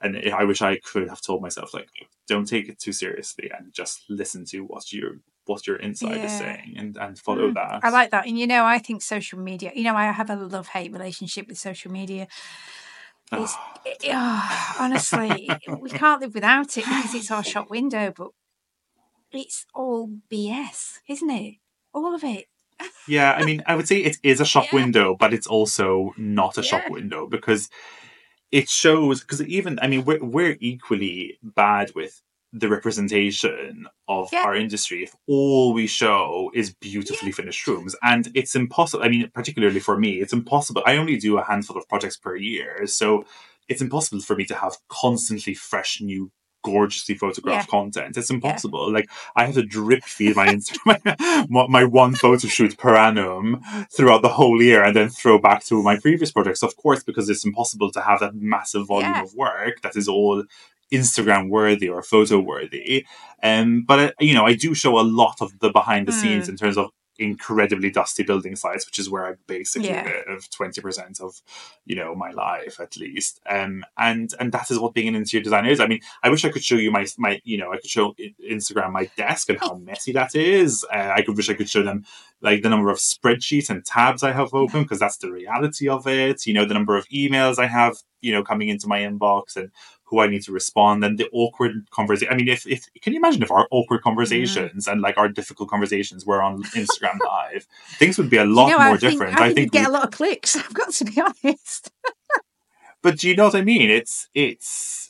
And 0.00 0.30
I 0.30 0.44
wish 0.44 0.60
I 0.60 0.76
could 0.76 1.08
have 1.08 1.22
told 1.22 1.40
myself 1.40 1.72
like, 1.72 1.88
don't 2.28 2.46
take 2.46 2.68
it 2.68 2.78
too 2.78 2.92
seriously 2.92 3.50
and 3.56 3.72
just 3.72 4.02
listen 4.10 4.44
to 4.46 4.60
what 4.60 4.92
your 4.92 5.20
what 5.46 5.66
your 5.66 5.76
inside 5.76 6.24
is 6.24 6.38
saying 6.38 6.74
and, 6.76 6.96
and 6.96 7.18
follow 7.18 7.50
Mm, 7.50 7.54
that. 7.54 7.80
I 7.82 7.90
like 7.90 8.10
that. 8.10 8.26
And 8.26 8.38
you 8.38 8.46
know, 8.46 8.64
I 8.64 8.78
think 8.78 9.02
social 9.02 9.38
media, 9.38 9.72
you 9.74 9.84
know, 9.84 9.94
I 9.96 10.06
have 10.10 10.30
a 10.30 10.36
love 10.36 10.68
hate 10.68 10.92
relationship 10.92 11.48
with 11.48 11.58
social 11.58 11.90
media. 11.90 12.26
It's, 13.32 13.54
Ah. 13.56 13.80
it- 13.84 14.10
ah, 14.12 14.76
honestly, 14.80 15.58
we 15.80 15.90
can't 15.90 16.20
live 16.20 16.34
without 16.34 16.76
it 16.76 16.84
because 16.84 17.14
it's 17.14 17.30
our 17.30 17.44
shop 17.44 17.70
window, 17.70 18.12
but 18.16 18.28
it's 19.32 19.66
all 19.74 20.08
BS, 20.30 21.00
isn't 21.08 21.30
it? 21.30 21.54
All 21.92 22.14
of 22.14 22.22
it. 22.24 22.46
Yeah, 23.08 23.32
I 23.32 23.44
mean, 23.44 23.62
I 23.66 23.76
would 23.76 23.86
say 23.86 23.98
it 23.98 24.18
is 24.22 24.40
a 24.40 24.44
shop 24.44 24.64
Yeah. 24.72 24.80
window, 24.80 25.16
but 25.18 25.32
it's 25.32 25.46
also 25.46 26.12
not 26.16 26.58
a 26.58 26.62
shop 26.62 26.90
window 26.90 27.26
because 27.26 27.68
it 28.50 28.68
shows. 28.68 29.20
Because 29.20 29.42
even, 29.42 29.78
I 29.80 29.86
mean, 29.86 30.04
we're 30.04 30.22
we're 30.22 30.56
equally 30.60 31.38
bad 31.42 31.92
with 31.94 32.20
the 32.52 32.68
representation 32.68 33.86
of 34.08 34.28
Yeah. 34.32 34.44
our 34.44 34.54
industry 34.54 35.02
if 35.04 35.14
all 35.26 35.72
we 35.74 35.86
show 35.86 36.50
is 36.54 36.74
beautifully 36.74 37.32
finished 37.32 37.66
rooms, 37.66 37.94
and 38.02 38.28
it's 38.34 38.54
impossible. 38.54 39.04
I 39.04 39.08
mean, 39.08 39.30
particularly 39.34 39.80
for 39.80 39.98
me, 39.98 40.20
it's 40.20 40.32
impossible. 40.32 40.82
I 40.86 40.96
only 40.96 41.16
do 41.16 41.38
a 41.38 41.44
handful 41.44 41.76
of 41.76 41.88
projects 41.88 42.16
per 42.16 42.36
year, 42.36 42.86
so 42.86 43.24
it's 43.68 43.82
impossible 43.82 44.20
for 44.22 44.36
me 44.36 44.44
to 44.46 44.54
have 44.54 44.76
constantly 44.88 45.54
fresh, 45.54 46.00
new. 46.00 46.30
Gorgeously 46.64 47.14
photographed 47.14 47.70
content. 47.70 48.16
It's 48.16 48.28
impossible. 48.28 48.90
Like 48.92 49.08
I 49.36 49.44
have 49.44 49.54
to 49.54 49.62
drip 49.62 50.02
feed 50.02 50.34
my 50.34 50.48
Instagram, 50.48 51.46
my, 51.48 51.68
my 51.68 51.84
one 51.84 52.16
photo 52.16 52.48
shoot 52.48 52.76
per 52.76 52.96
annum 52.96 53.60
throughout 53.92 54.22
the 54.22 54.30
whole 54.30 54.60
year, 54.60 54.82
and 54.82 54.96
then 54.96 55.08
throw 55.08 55.38
back 55.38 55.62
to 55.66 55.80
my 55.80 55.96
previous 55.96 56.32
projects. 56.32 56.64
Of 56.64 56.74
course, 56.76 57.04
because 57.04 57.28
it's 57.28 57.44
impossible 57.44 57.92
to 57.92 58.00
have 58.00 58.18
that 58.18 58.34
massive 58.34 58.88
volume 58.88 59.12
Yeah. 59.12 59.22
of 59.22 59.32
work 59.36 59.80
that 59.82 59.94
is 59.94 60.08
all 60.08 60.42
Instagram 60.92 61.48
worthy 61.50 61.88
or 61.88 62.02
photo 62.02 62.38
worthy. 62.38 63.06
Um, 63.42 63.84
but 63.86 63.98
uh, 63.98 64.12
you 64.20 64.34
know, 64.34 64.46
I 64.46 64.54
do 64.54 64.74
show 64.74 64.98
a 64.98 65.02
lot 65.02 65.36
of 65.40 65.58
the 65.60 65.70
behind 65.70 66.06
the 66.08 66.12
scenes 66.12 66.46
Mm. 66.46 66.50
in 66.50 66.56
terms 66.56 66.78
of 66.78 66.90
incredibly 67.18 67.90
dusty 67.90 68.22
building 68.22 68.54
sites, 68.56 68.84
which 68.84 68.98
is 68.98 69.08
where 69.08 69.26
I 69.26 69.34
basically 69.46 69.88
Yeah. 69.88 70.20
live 70.28 70.50
twenty 70.50 70.82
percent 70.82 71.18
of 71.20 71.40
you 71.86 71.96
know 71.96 72.14
my 72.14 72.30
life 72.30 72.78
at 72.78 72.96
least. 72.98 73.40
Um, 73.48 73.84
and 73.96 74.30
and 74.38 74.52
that 74.52 74.70
is 74.70 74.78
what 74.78 74.92
being 74.92 75.08
an 75.08 75.14
interior 75.14 75.42
designer 75.42 75.70
is. 75.70 75.80
I 75.80 75.86
mean, 75.86 76.00
I 76.22 76.28
wish 76.28 76.44
I 76.44 76.50
could 76.50 76.62
show 76.62 76.74
you 76.76 76.90
my 76.90 77.06
my 77.16 77.40
you 77.42 77.56
know 77.56 77.72
I 77.72 77.78
could 77.78 77.88
show 77.90 78.14
Instagram 78.50 78.92
my 78.92 79.10
desk 79.16 79.48
and 79.48 79.58
how 79.58 79.74
messy 79.76 80.12
that 80.12 80.34
is. 80.34 80.84
Uh, 80.92 81.12
I 81.16 81.22
could 81.22 81.36
wish 81.36 81.48
I 81.48 81.54
could 81.54 81.70
show 81.70 81.82
them 81.82 82.04
like 82.42 82.62
the 82.62 82.68
number 82.68 82.90
of 82.90 82.98
spreadsheets 82.98 83.70
and 83.70 83.82
tabs 83.84 84.22
I 84.22 84.32
have 84.32 84.52
open 84.52 84.82
because 84.82 84.98
that's 84.98 85.16
the 85.16 85.32
reality 85.32 85.88
of 85.88 86.06
it. 86.06 86.46
You 86.46 86.52
know, 86.52 86.66
the 86.66 86.74
number 86.74 86.96
of 86.96 87.08
emails 87.08 87.58
I 87.58 87.66
have 87.66 87.96
you 88.20 88.32
know 88.32 88.42
coming 88.42 88.68
into 88.68 88.88
my 88.88 89.00
inbox 89.00 89.56
and 89.56 89.70
who 90.06 90.20
I 90.20 90.28
need 90.28 90.42
to 90.42 90.52
respond 90.52 91.04
and 91.04 91.18
the 91.18 91.28
awkward 91.32 91.90
conversation. 91.90 92.32
I 92.32 92.36
mean, 92.36 92.48
if, 92.48 92.66
if 92.66 92.86
can 93.02 93.12
you 93.12 93.18
imagine 93.18 93.42
if 93.42 93.50
our 93.50 93.66
awkward 93.70 93.98
mm-hmm. 93.98 94.08
conversations 94.08 94.86
and 94.86 95.00
like 95.00 95.18
our 95.18 95.28
difficult 95.28 95.68
conversations 95.68 96.24
were 96.24 96.42
on 96.42 96.62
Instagram 96.62 97.18
Live, 97.26 97.66
things 97.98 98.16
would 98.16 98.30
be 98.30 98.36
a 98.36 98.44
lot 98.44 98.68
you 98.68 98.78
know, 98.78 98.84
more 98.84 98.94
I 98.94 98.98
think, 98.98 99.12
different. 99.12 99.40
I 99.40 99.46
think, 99.48 99.58
you'd 99.58 99.72
get 99.72 99.80
we- 99.80 99.86
a 99.86 99.98
lot 99.98 100.04
of 100.04 100.10
clicks. 100.12 100.56
I've 100.56 100.74
got 100.74 100.92
to 100.92 101.04
be 101.04 101.20
honest. 101.20 101.90
but 103.02 103.18
do 103.18 103.28
you 103.28 103.36
know 103.36 103.46
what 103.46 103.56
I 103.56 103.62
mean? 103.62 103.90
It's 103.90 104.28
it's 104.32 105.06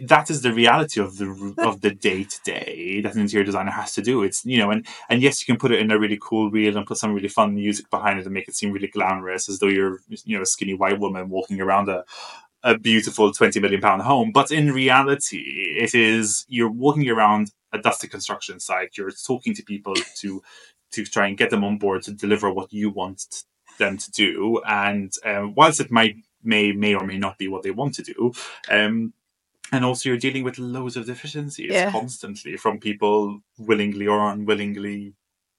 that 0.00 0.30
is 0.30 0.42
the 0.42 0.52
reality 0.52 1.00
of 1.00 1.18
the 1.18 1.54
of 1.58 1.80
the 1.80 1.90
day 1.90 2.24
to 2.24 2.40
day 2.42 3.00
that 3.02 3.14
an 3.14 3.20
interior 3.20 3.44
designer 3.44 3.70
has 3.70 3.92
to 3.94 4.02
do. 4.02 4.22
It's 4.22 4.44
you 4.44 4.58
know, 4.58 4.70
and 4.70 4.86
and 5.08 5.20
yes, 5.20 5.40
you 5.40 5.52
can 5.52 5.60
put 5.60 5.72
it 5.72 5.80
in 5.80 5.90
a 5.90 5.98
really 5.98 6.18
cool 6.20 6.50
reel 6.50 6.76
and 6.76 6.86
put 6.86 6.96
some 6.96 7.12
really 7.12 7.28
fun 7.28 7.54
music 7.54 7.90
behind 7.90 8.18
it 8.18 8.24
and 8.24 8.34
make 8.34 8.48
it 8.48 8.54
seem 8.54 8.72
really 8.72 8.88
glamorous, 8.88 9.48
as 9.48 9.58
though 9.58 9.68
you're 9.68 9.98
you 10.08 10.36
know 10.36 10.42
a 10.42 10.46
skinny 10.46 10.74
white 10.74 10.98
woman 10.98 11.28
walking 11.28 11.60
around 11.60 11.88
a 11.88 12.04
a 12.64 12.76
beautiful 12.78 13.32
twenty 13.32 13.60
million 13.60 13.80
pound 13.80 14.02
home. 14.02 14.32
But 14.32 14.50
in 14.50 14.72
reality, 14.72 15.76
it 15.78 15.94
is 15.94 16.44
you're 16.48 16.70
walking 16.70 17.08
around 17.08 17.52
a 17.72 17.78
dusty 17.78 18.08
construction 18.08 18.58
site. 18.58 18.96
You're 18.98 19.12
talking 19.12 19.54
to 19.54 19.62
people 19.62 19.94
to 20.16 20.42
to 20.92 21.04
try 21.04 21.26
and 21.28 21.36
get 21.38 21.50
them 21.50 21.62
on 21.64 21.78
board 21.78 22.02
to 22.04 22.12
deliver 22.12 22.52
what 22.52 22.72
you 22.72 22.90
want 22.90 23.44
them 23.78 23.98
to 23.98 24.10
do. 24.10 24.60
And 24.66 25.12
um, 25.24 25.54
whilst 25.54 25.80
it 25.80 25.90
might 25.90 26.16
may 26.42 26.72
may 26.72 26.94
or 26.94 27.04
may 27.06 27.18
not 27.18 27.38
be 27.38 27.48
what 27.48 27.62
they 27.62 27.70
want 27.70 27.94
to 27.96 28.02
do, 28.02 28.32
um, 28.70 29.12
and 29.72 29.84
also 29.84 30.08
you're 30.08 30.18
dealing 30.18 30.44
with 30.44 30.58
loads 30.58 30.96
of 30.96 31.06
deficiencies 31.06 31.70
Yeah. 31.72 31.90
constantly 31.90 32.56
from 32.56 32.78
people 32.80 33.40
willingly 33.58 34.06
or 34.06 34.20
unwillingly, 34.30 35.14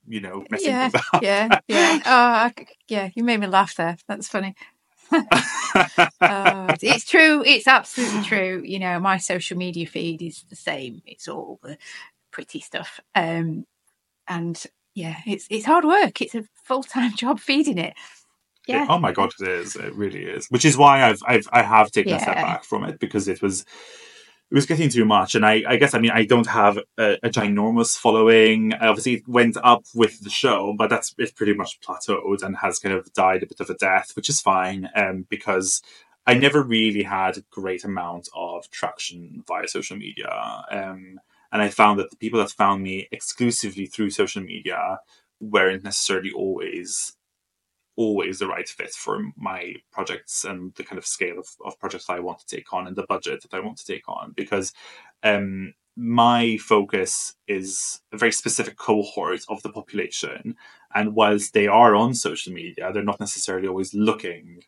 you 0.07 0.21
know, 0.21 0.45
messing 0.49 0.69
Yeah, 0.71 0.89
up. 1.13 1.21
yeah, 1.23 1.59
yeah. 1.67 1.99
Oh, 2.05 2.11
I 2.45 2.53
yeah. 2.87 3.09
You 3.15 3.23
made 3.23 3.39
me 3.41 3.47
laugh 3.47 3.75
there. 3.75 3.97
That's 4.07 4.27
funny. 4.27 4.55
Oh, 5.11 6.67
it's 6.81 7.05
true. 7.09 7.43
It's 7.45 7.67
absolutely 7.67 8.23
true. 8.23 8.61
You 8.65 8.79
know, 8.79 8.99
my 8.99 9.17
social 9.17 9.57
media 9.57 9.85
feed 9.85 10.21
is 10.21 10.43
the 10.49 10.55
same. 10.55 11.01
It's 11.05 11.27
all 11.27 11.59
the 11.63 11.77
pretty 12.31 12.59
stuff. 12.59 12.99
Um, 13.13 13.65
and 14.27 14.61
yeah, 14.93 15.17
it's 15.25 15.47
it's 15.49 15.65
hard 15.65 15.85
work. 15.85 16.21
It's 16.21 16.35
a 16.35 16.45
full 16.63 16.83
time 16.83 17.13
job 17.15 17.39
feeding 17.39 17.77
it. 17.77 17.93
Yeah. 18.67 18.87
Oh 18.89 18.97
my 18.97 19.11
god, 19.11 19.31
it 19.39 19.47
is. 19.47 19.75
It 19.75 19.93
really 19.95 20.23
is. 20.23 20.47
Which 20.47 20.65
is 20.65 20.77
why 20.77 21.03
I've 21.03 21.21
I've 21.25 21.47
I 21.51 21.61
have 21.61 21.91
taken 21.91 22.13
a 22.13 22.19
step 22.19 22.35
back 22.35 22.63
from 22.63 22.83
it 22.83 22.99
because 22.99 23.27
it 23.27 23.41
was 23.41 23.65
it 24.51 24.55
was 24.55 24.65
getting 24.65 24.89
too 24.89 25.05
much. 25.05 25.35
And 25.35 25.45
I, 25.45 25.63
I 25.67 25.77
guess 25.77 25.93
I 25.93 25.99
mean 25.99 26.11
I 26.11 26.25
don't 26.25 26.47
have 26.47 26.77
a, 26.97 27.17
a 27.23 27.29
ginormous 27.29 27.97
following. 27.97 28.73
Obviously, 28.73 29.15
it 29.15 29.27
went 29.27 29.57
up 29.63 29.85
with 29.93 30.21
the 30.21 30.29
show, 30.29 30.75
but 30.77 30.89
that's 30.89 31.15
it's 31.17 31.31
pretty 31.31 31.53
much 31.53 31.79
plateaued 31.81 32.43
and 32.43 32.57
has 32.57 32.79
kind 32.79 32.95
of 32.95 33.11
died 33.13 33.43
a 33.43 33.47
bit 33.47 33.59
of 33.59 33.69
a 33.69 33.75
death, 33.75 34.11
which 34.15 34.29
is 34.29 34.41
fine. 34.41 34.89
Um, 34.95 35.25
because 35.29 35.81
I 36.27 36.33
never 36.35 36.63
really 36.63 37.03
had 37.03 37.37
a 37.37 37.43
great 37.51 37.83
amount 37.83 38.29
of 38.35 38.69
traction 38.69 39.43
via 39.47 39.67
social 39.67 39.97
media. 39.97 40.29
Um, 40.71 41.19
and 41.51 41.61
I 41.61 41.69
found 41.69 41.99
that 41.99 42.09
the 42.09 42.17
people 42.17 42.39
that 42.39 42.51
found 42.51 42.83
me 42.83 43.07
exclusively 43.11 43.85
through 43.85 44.09
social 44.09 44.41
media 44.41 44.99
weren't 45.39 45.83
necessarily 45.83 46.31
always 46.31 47.15
always 47.97 48.39
the 48.39 48.47
right 48.47 48.67
fit 48.67 48.91
for 48.91 49.21
my 49.37 49.73
projects 49.91 50.43
and 50.43 50.73
the 50.75 50.83
kind 50.83 50.97
of 50.97 51.05
scale 51.05 51.39
of, 51.39 51.47
of 51.65 51.79
projects 51.79 52.09
I 52.09 52.19
want 52.19 52.39
to 52.39 52.55
take 52.55 52.73
on 52.73 52.87
and 52.87 52.95
the 52.95 53.05
budget 53.07 53.41
that 53.41 53.53
I 53.53 53.61
want 53.61 53.77
to 53.77 53.85
take 53.85 54.07
on 54.07 54.33
because 54.35 54.73
um, 55.23 55.73
my 55.95 56.57
focus 56.57 57.35
is 57.47 58.01
a 58.11 58.17
very 58.17 58.31
specific 58.31 58.77
cohort 58.77 59.41
of 59.47 59.61
the 59.61 59.69
population 59.69 60.55
and 60.93 61.15
whilst 61.15 61.53
they 61.53 61.67
are 61.67 61.95
on 61.95 62.13
social 62.13 62.51
media 62.51 62.91
they're 62.91 63.03
not 63.03 63.19
necessarily 63.19 63.67
always 63.67 63.93
looking 63.93 64.59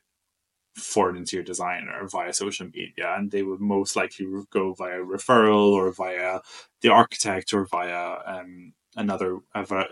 for 0.76 1.10
an 1.10 1.18
interior 1.18 1.44
designer 1.44 2.08
via 2.08 2.32
social 2.32 2.68
media 2.68 3.14
and 3.18 3.32
they 3.32 3.44
would 3.44 3.60
most 3.60 3.96
likely 3.96 4.28
go 4.52 4.74
via 4.74 5.00
referral 5.00 5.72
or 5.72 5.92
via 5.92 6.40
the 6.82 6.90
architect 6.90 7.54
or 7.54 7.66
via 7.66 8.18
um, 8.26 8.74
another, 8.98 9.40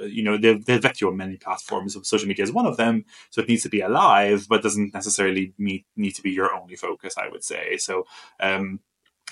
you 0.01 0.24
know, 0.24 0.38
they, 0.38 0.56
they 0.56 0.78
vet 0.78 0.99
you 0.99 1.08
on 1.08 1.18
many 1.18 1.38
platforms. 1.38 1.97
Social 2.08 2.28
media 2.28 2.43
is 2.43 2.51
one 2.51 2.66
of 2.66 2.78
them, 2.78 3.06
so 3.30 3.41
it 3.41 3.47
needs 3.47 3.64
to 3.64 3.70
be 3.70 3.82
alive, 3.82 4.47
but 4.49 4.64
doesn't 4.64 4.93
necessarily 4.93 5.53
need, 5.58 5.86
need 5.95 6.16
to 6.16 6.22
be 6.24 6.32
your 6.32 6.53
only 6.53 6.76
focus. 6.76 7.16
I 7.18 7.30
would 7.30 7.43
say 7.43 7.78
so. 7.78 8.06
Um, 8.39 8.80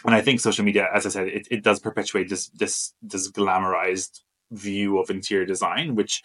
and 0.05 0.15
I 0.15 0.21
think 0.21 0.39
social 0.39 0.65
media, 0.65 0.88
as 0.93 1.05
I 1.05 1.09
said, 1.09 1.28
it, 1.28 1.47
it 1.49 1.63
does 1.63 1.80
perpetuate 1.80 2.30
this 2.30 2.49
this 2.49 2.93
this 3.01 3.32
glamorized 3.32 4.21
view 4.51 4.99
of 4.99 5.09
interior 5.09 5.45
design, 5.45 5.95
which 5.95 6.24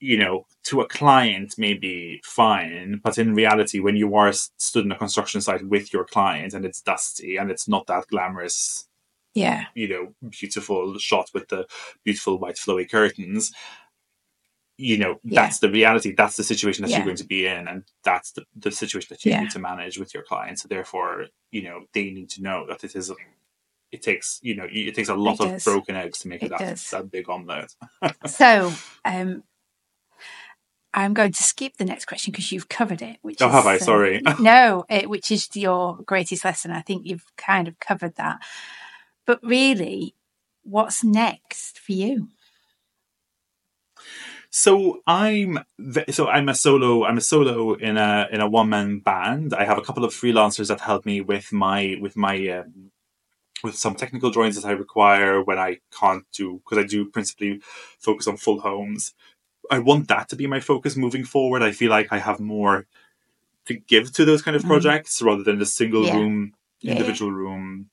you 0.00 0.16
know 0.18 0.46
to 0.64 0.80
a 0.80 0.88
client 0.88 1.56
may 1.56 1.74
be 1.74 2.20
fine, 2.24 3.00
but 3.02 3.18
in 3.18 3.34
reality, 3.34 3.80
when 3.80 3.96
you 3.96 4.14
are 4.16 4.32
stood 4.32 4.84
in 4.84 4.92
a 4.92 4.98
construction 4.98 5.40
site 5.40 5.66
with 5.66 5.92
your 5.92 6.04
client 6.04 6.54
and 6.54 6.64
it's 6.64 6.80
dusty 6.80 7.36
and 7.36 7.50
it's 7.50 7.68
not 7.68 7.86
that 7.86 8.08
glamorous, 8.08 8.88
yeah, 9.34 9.64
you 9.74 9.88
know, 9.88 10.28
beautiful 10.30 10.98
shot 10.98 11.30
with 11.34 11.48
the 11.48 11.66
beautiful 12.04 12.38
white 12.38 12.56
flowy 12.56 12.90
curtains, 12.90 13.52
you 14.82 14.98
know 14.98 15.18
yeah. 15.22 15.42
that's 15.42 15.58
the 15.60 15.70
reality 15.70 16.12
that's 16.12 16.36
the 16.36 16.44
situation 16.44 16.82
that 16.82 16.90
yeah. 16.90 16.98
you're 16.98 17.06
going 17.06 17.16
to 17.16 17.24
be 17.24 17.46
in 17.46 17.68
and 17.68 17.84
that's 18.02 18.32
the, 18.32 18.44
the 18.56 18.70
situation 18.70 19.08
that 19.10 19.24
you 19.24 19.30
yeah. 19.30 19.40
need 19.40 19.50
to 19.50 19.58
manage 19.58 19.98
with 19.98 20.12
your 20.14 20.22
clients 20.22 20.62
so 20.62 20.68
therefore 20.68 21.26
you 21.50 21.62
know 21.62 21.82
they 21.92 22.10
need 22.10 22.28
to 22.28 22.42
know 22.42 22.66
that 22.66 22.82
it 22.82 22.96
is 22.96 23.12
it 23.90 24.02
takes 24.02 24.40
you 24.42 24.56
know 24.56 24.66
it 24.70 24.94
takes 24.94 25.08
a 25.08 25.14
lot 25.14 25.40
it 25.40 25.44
of 25.44 25.50
does. 25.52 25.64
broken 25.64 25.94
eggs 25.94 26.20
to 26.20 26.28
make 26.28 26.42
it, 26.42 26.50
that, 26.50 26.76
that 26.90 27.10
big 27.10 27.28
omelette 27.28 27.74
so 28.26 28.72
um 29.04 29.42
I'm 30.94 31.14
going 31.14 31.32
to 31.32 31.42
skip 31.42 31.78
the 31.78 31.86
next 31.86 32.04
question 32.04 32.32
because 32.32 32.52
you've 32.52 32.68
covered 32.68 33.00
it. 33.00 33.16
Which 33.22 33.40
oh, 33.40 33.46
is, 33.46 33.52
have 33.54 33.66
I? 33.66 33.78
Sorry. 33.78 34.20
no, 34.38 34.84
it, 34.90 35.08
which 35.08 35.30
is 35.30 35.48
your 35.54 35.96
greatest 36.04 36.44
lesson. 36.44 36.70
I 36.70 36.82
think 36.82 37.06
you've 37.06 37.24
kind 37.38 37.66
of 37.66 37.80
covered 37.80 38.16
that. 38.16 38.42
But 39.26 39.42
really, 39.42 40.14
what's 40.62 41.04
next 41.04 41.78
for 41.78 41.92
you? 41.92 42.28
So 44.50 45.00
I'm 45.06 45.60
so 46.10 46.28
I'm 46.28 46.48
a 46.50 46.54
solo 46.54 47.04
I'm 47.04 47.16
a 47.16 47.22
solo 47.22 47.72
in 47.72 47.96
a 47.96 48.28
in 48.30 48.40
a 48.42 48.48
one 48.48 48.68
man 48.68 48.98
band. 48.98 49.54
I 49.54 49.64
have 49.64 49.78
a 49.78 49.82
couple 49.82 50.04
of 50.04 50.12
freelancers 50.12 50.68
that 50.68 50.80
help 50.80 51.06
me 51.06 51.22
with 51.22 51.52
my 51.52 51.96
with 52.00 52.16
my 52.16 52.48
um, 52.48 52.90
with 53.64 53.76
some 53.76 53.94
technical 53.94 54.30
drawings 54.30 54.60
that 54.60 54.68
I 54.68 54.72
require 54.72 55.42
when 55.42 55.58
I 55.58 55.78
can't 55.98 56.24
do 56.32 56.60
because 56.62 56.84
I 56.84 56.86
do 56.86 57.06
principally 57.06 57.62
focus 57.98 58.26
on 58.26 58.36
full 58.36 58.60
homes. 58.60 59.14
I 59.70 59.78
want 59.78 60.08
that 60.08 60.28
to 60.30 60.36
be 60.36 60.46
my 60.46 60.60
focus 60.60 60.96
moving 60.96 61.24
forward. 61.24 61.62
I 61.62 61.72
feel 61.72 61.90
like 61.90 62.12
I 62.12 62.18
have 62.18 62.38
more 62.38 62.86
to 63.66 63.74
give 63.74 64.12
to 64.12 64.26
those 64.26 64.42
kind 64.42 64.56
of 64.56 64.64
mm. 64.64 64.66
projects 64.66 65.22
rather 65.22 65.44
than 65.44 65.60
the 65.60 65.66
single 65.66 66.04
yeah. 66.04 66.16
room, 66.16 66.52
individual 66.82 67.30
yeah. 67.30 67.38
room 67.38 67.90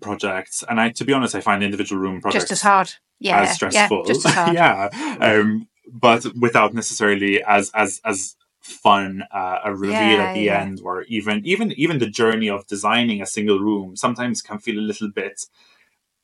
projects. 0.00 0.64
And 0.68 0.80
I, 0.80 0.90
to 0.90 1.04
be 1.04 1.12
honest, 1.12 1.34
I 1.34 1.40
find 1.40 1.62
individual 1.62 2.00
room 2.00 2.20
projects 2.20 2.44
just 2.44 2.52
as 2.52 2.62
hard, 2.62 2.92
yeah, 3.18 3.42
as 3.42 3.54
stressful, 3.54 4.04
yeah, 4.06 4.12
just 4.12 4.26
as 4.26 4.34
hard. 4.40 4.54
yeah. 4.54 4.88
Um, 5.20 5.68
but 5.92 6.26
without 6.38 6.74
necessarily 6.74 7.42
as 7.42 7.70
as 7.74 8.00
as 8.04 8.36
fun 8.60 9.24
uh, 9.32 9.58
a 9.64 9.74
reveal 9.74 9.92
yeah, 9.92 10.24
at 10.24 10.34
the 10.34 10.40
yeah. 10.40 10.60
end 10.60 10.80
or 10.84 11.02
even 11.04 11.44
even 11.44 11.72
even 11.72 11.98
the 11.98 12.08
journey 12.08 12.48
of 12.48 12.66
designing 12.66 13.20
a 13.20 13.26
single 13.26 13.58
room 13.58 13.96
sometimes 13.96 14.42
can 14.42 14.58
feel 14.58 14.78
a 14.78 14.80
little 14.80 15.10
bit 15.10 15.46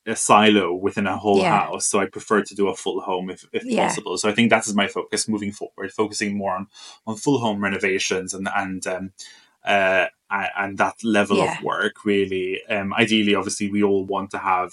a 0.07 0.15
silo 0.15 0.73
within 0.73 1.07
a 1.07 1.17
whole 1.17 1.39
yeah. 1.39 1.61
house 1.61 1.87
so 1.87 1.99
i 1.99 2.07
prefer 2.07 2.43
to 2.43 2.55
do 2.55 2.69
a 2.69 2.77
full 2.77 3.01
home 3.01 3.31
if, 3.31 3.45
if 3.53 3.63
possible 3.77 4.17
so 4.19 4.29
i 4.29 4.33
think 4.33 4.51
that 4.51 4.67
is 4.67 4.75
my 4.75 4.87
focus 4.87 5.29
moving 5.29 5.51
forward 5.51 5.91
focusing 5.91 6.37
more 6.37 6.55
on 6.55 6.67
on 7.07 7.17
full 7.17 7.39
home 7.39 7.63
renovations 7.65 8.35
and 8.35 8.49
and 8.55 8.87
um, 8.87 9.13
uh, 9.67 10.07
and 10.31 10.79
that 10.79 10.95
level 11.05 11.41
of 11.41 11.63
work 11.63 12.05
really 12.05 12.61
um, 12.69 12.93
ideally 12.95 13.35
obviously 13.35 13.71
we 13.71 13.83
all 13.83 14.05
want 14.05 14.31
to 14.31 14.39
have 14.39 14.73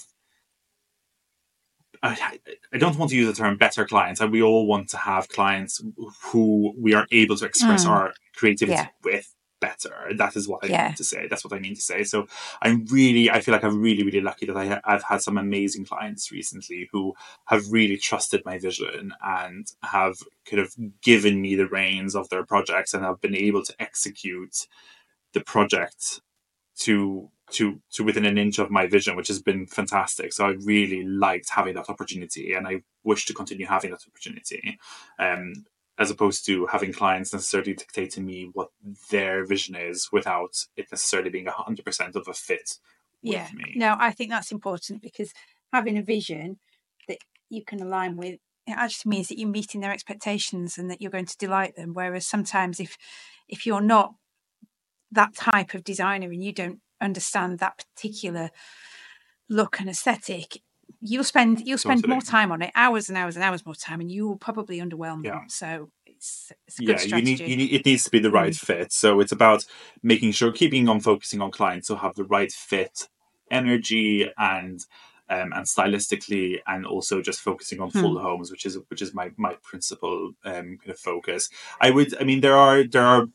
I, 2.04 2.38
I 2.70 2.76
don't 2.76 2.98
want 2.98 3.10
to 3.12 3.16
use 3.16 3.26
the 3.26 3.42
term 3.42 3.56
better 3.56 3.86
clients. 3.86 4.20
and 4.20 4.30
We 4.30 4.42
all 4.42 4.66
want 4.66 4.90
to 4.90 4.98
have 4.98 5.28
clients 5.28 5.82
who 6.24 6.74
we 6.78 6.92
are 6.92 7.06
able 7.10 7.34
to 7.36 7.46
express 7.46 7.86
mm. 7.86 7.88
our 7.88 8.12
creativity 8.36 8.76
yeah. 8.76 8.88
with 9.02 9.34
better. 9.66 9.94
That 10.22 10.36
is 10.36 10.46
what 10.48 10.64
I 10.64 10.68
yeah. 10.68 10.86
mean 10.86 10.94
to 11.02 11.04
say. 11.12 11.26
That's 11.28 11.44
what 11.44 11.56
I 11.56 11.58
mean 11.58 11.74
to 11.74 11.80
say. 11.90 12.04
So 12.04 12.26
I'm 12.62 12.84
really, 12.98 13.30
I 13.30 13.40
feel 13.40 13.54
like 13.56 13.64
I'm 13.64 13.80
really, 13.80 14.04
really 14.08 14.20
lucky 14.20 14.46
that 14.46 14.56
I, 14.56 14.80
I've 14.84 15.02
had 15.10 15.22
some 15.22 15.38
amazing 15.38 15.84
clients 15.86 16.30
recently 16.38 16.88
who 16.92 17.14
have 17.46 17.62
really 17.70 17.96
trusted 17.96 18.42
my 18.44 18.58
vision 18.58 19.12
and 19.22 19.66
have 19.82 20.16
kind 20.48 20.60
of 20.64 20.74
given 21.02 21.40
me 21.40 21.54
the 21.54 21.68
reins 21.78 22.14
of 22.14 22.28
their 22.28 22.44
projects 22.44 22.94
and 22.94 23.04
have 23.04 23.20
been 23.20 23.36
able 23.36 23.62
to 23.68 23.74
execute 23.78 24.56
the 25.32 25.40
project 25.40 26.20
to 26.80 27.30
to 27.50 27.80
to 27.92 28.04
within 28.04 28.24
an 28.24 28.38
inch 28.38 28.58
of 28.58 28.70
my 28.70 28.86
vision, 28.86 29.16
which 29.16 29.28
has 29.28 29.40
been 29.40 29.66
fantastic. 29.66 30.32
So 30.32 30.46
I 30.46 30.56
really 30.64 31.04
liked 31.04 31.50
having 31.50 31.74
that 31.74 31.90
opportunity, 31.90 32.54
and 32.54 32.66
I 32.66 32.82
wish 33.04 33.26
to 33.26 33.34
continue 33.34 33.66
having 33.66 33.90
that 33.90 34.06
opportunity, 34.08 34.78
um, 35.18 35.52
as 35.98 36.10
opposed 36.10 36.44
to 36.46 36.66
having 36.66 36.92
clients 36.92 37.32
necessarily 37.32 37.74
dictate 37.74 38.10
to 38.12 38.20
me 38.20 38.50
what 38.52 38.70
their 39.10 39.44
vision 39.44 39.76
is 39.76 40.08
without 40.10 40.66
it 40.76 40.86
necessarily 40.90 41.30
being 41.30 41.46
hundred 41.46 41.84
percent 41.84 42.16
of 42.16 42.26
a 42.28 42.34
fit. 42.34 42.78
yeah, 43.22 43.48
me. 43.54 43.74
no, 43.76 43.96
I 43.98 44.10
think 44.10 44.30
that's 44.30 44.52
important 44.52 45.02
because 45.02 45.32
having 45.72 45.96
a 45.96 46.02
vision 46.02 46.58
that 47.08 47.18
you 47.48 47.64
can 47.64 47.80
align 47.80 48.16
with 48.16 48.38
it 48.66 48.72
actually 48.72 49.10
means 49.10 49.28
that 49.28 49.38
you're 49.38 49.48
meeting 49.48 49.80
their 49.80 49.92
expectations 49.92 50.78
and 50.78 50.90
that 50.90 51.00
you're 51.00 51.10
going 51.10 51.26
to 51.26 51.36
delight 51.36 51.76
them. 51.76 51.92
Whereas 51.92 52.26
sometimes 52.26 52.80
if 52.80 52.96
if 53.48 53.66
you're 53.66 53.80
not 53.80 54.14
that 55.12 55.34
type 55.34 55.74
of 55.74 55.84
designer 55.84 56.30
and 56.30 56.42
you 56.42 56.52
don't 56.52 56.80
understand 57.00 57.58
that 57.58 57.84
particular 57.94 58.50
look 59.48 59.80
and 59.80 59.88
aesthetic, 59.88 60.62
you'll 61.04 61.22
spend 61.22 61.60
you'll 61.66 61.78
spend 61.78 62.06
more 62.08 62.22
time 62.22 62.50
on 62.50 62.62
it, 62.62 62.72
hours 62.74 63.08
and 63.08 63.18
hours 63.18 63.36
and 63.36 63.44
hours 63.44 63.64
more 63.64 63.74
time, 63.74 64.00
and 64.00 64.10
you 64.10 64.26
will 64.26 64.36
probably 64.36 64.78
underwhelm 64.78 65.24
yeah. 65.24 65.32
them. 65.32 65.44
So 65.48 65.90
it's, 66.06 66.50
it's 66.66 66.80
yeah, 66.80 67.16
you 67.18 67.22
need, 67.22 67.40
you 67.40 67.56
need 67.56 67.72
it 67.72 67.84
needs 67.84 68.04
to 68.04 68.10
be 68.10 68.18
the 68.18 68.30
right 68.30 68.52
mm. 68.52 68.58
fit. 68.58 68.92
So 68.92 69.20
it's 69.20 69.32
about 69.32 69.64
making 70.02 70.32
sure 70.32 70.50
keeping 70.50 70.88
on 70.88 71.00
focusing 71.00 71.40
on 71.40 71.50
clients 71.50 71.88
who 71.88 71.96
have 71.96 72.14
the 72.14 72.24
right 72.24 72.50
fit, 72.50 73.08
energy, 73.50 74.30
and 74.38 74.80
um, 75.28 75.52
and 75.52 75.66
stylistically, 75.66 76.60
and 76.66 76.86
also 76.86 77.20
just 77.20 77.40
focusing 77.40 77.80
on 77.80 77.90
full 77.90 78.18
hmm. 78.18 78.24
homes, 78.24 78.50
which 78.50 78.64
is 78.64 78.78
which 78.88 79.02
is 79.02 79.14
my 79.14 79.30
my 79.36 79.56
principal 79.62 80.32
um, 80.44 80.78
kind 80.78 80.90
of 80.90 80.98
focus. 80.98 81.50
I 81.80 81.90
would, 81.90 82.18
I 82.18 82.24
mean, 82.24 82.40
there 82.40 82.56
are 82.56 82.82
there 82.84 83.04
are 83.04 83.26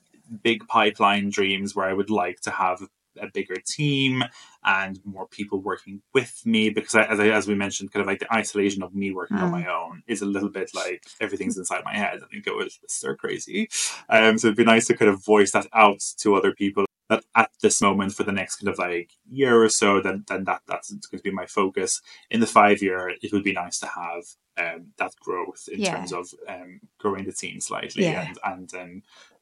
big 0.44 0.68
pipeline 0.68 1.30
dreams 1.30 1.76
where 1.76 1.88
I 1.88 1.94
would 1.94 2.10
like 2.10 2.42
to 2.42 2.52
have 2.52 2.88
a 3.22 3.30
bigger 3.34 3.56
team 3.66 4.24
and 4.64 5.00
more 5.06 5.28
people 5.28 5.60
working 5.62 6.02
with 6.14 6.42
me 6.46 6.70
because 6.70 6.96
I, 6.96 7.04
as 7.04 7.20
I, 7.20 7.28
as 7.28 7.48
we 7.48 7.56
mentioned 7.56 7.92
kind 7.92 8.02
of 8.02 8.08
like 8.08 8.20
the 8.20 8.34
isolation 8.34 8.84
of 8.84 8.94
me 8.94 9.12
working 9.12 9.38
mm. 9.38 9.44
on 9.44 9.52
my 9.52 9.66
own 9.68 10.04
is 10.08 10.22
a 10.22 10.26
little 10.26 10.50
bit 10.50 10.72
like 10.74 11.04
everything's 11.22 11.58
inside 11.58 11.84
my 11.86 11.96
head 11.96 12.16
and 12.16 12.32
you 12.32 12.42
go 12.42 12.62
they're 13.02 13.16
crazy 13.16 13.70
um 14.10 14.38
so 14.38 14.48
it'd 14.48 14.58
be 14.58 14.64
nice 14.64 14.88
to 14.88 14.98
kind 14.98 15.10
of 15.10 15.24
voice 15.24 15.52
that 15.52 15.68
out 15.74 16.00
to 16.18 16.36
other 16.36 16.54
people 16.54 16.86
that 17.10 17.24
at 17.36 17.50
this 17.62 17.82
moment 17.82 18.14
for 18.14 18.24
the 18.24 18.32
next 18.32 18.58
kind 18.58 18.70
of 18.70 18.78
like 18.78 19.12
year 19.30 19.62
or 19.62 19.70
so 19.70 20.00
then 20.00 20.24
then 20.28 20.44
that 20.46 20.62
that's 20.68 20.92
going 20.92 21.18
to 21.18 21.24
be 21.24 21.32
my 21.32 21.46
focus 21.46 22.02
in 22.30 22.40
the 22.40 22.48
five 22.48 22.82
year 22.82 23.10
it 23.22 23.34
would 23.34 23.44
be 23.44 23.54
nice 23.54 23.80
to 23.80 23.88
have 23.88 24.24
um, 24.58 24.88
that 24.98 25.16
growth 25.22 25.70
in 25.72 25.80
yeah. 25.80 25.96
terms 25.96 26.14
of 26.14 26.28
um, 26.48 26.82
growing 27.00 27.26
the 27.26 27.32
team 27.32 27.60
slightly 27.60 28.04
yeah. 28.04 28.28
and 28.28 28.38
and 28.44 28.74
um, 28.76 29.02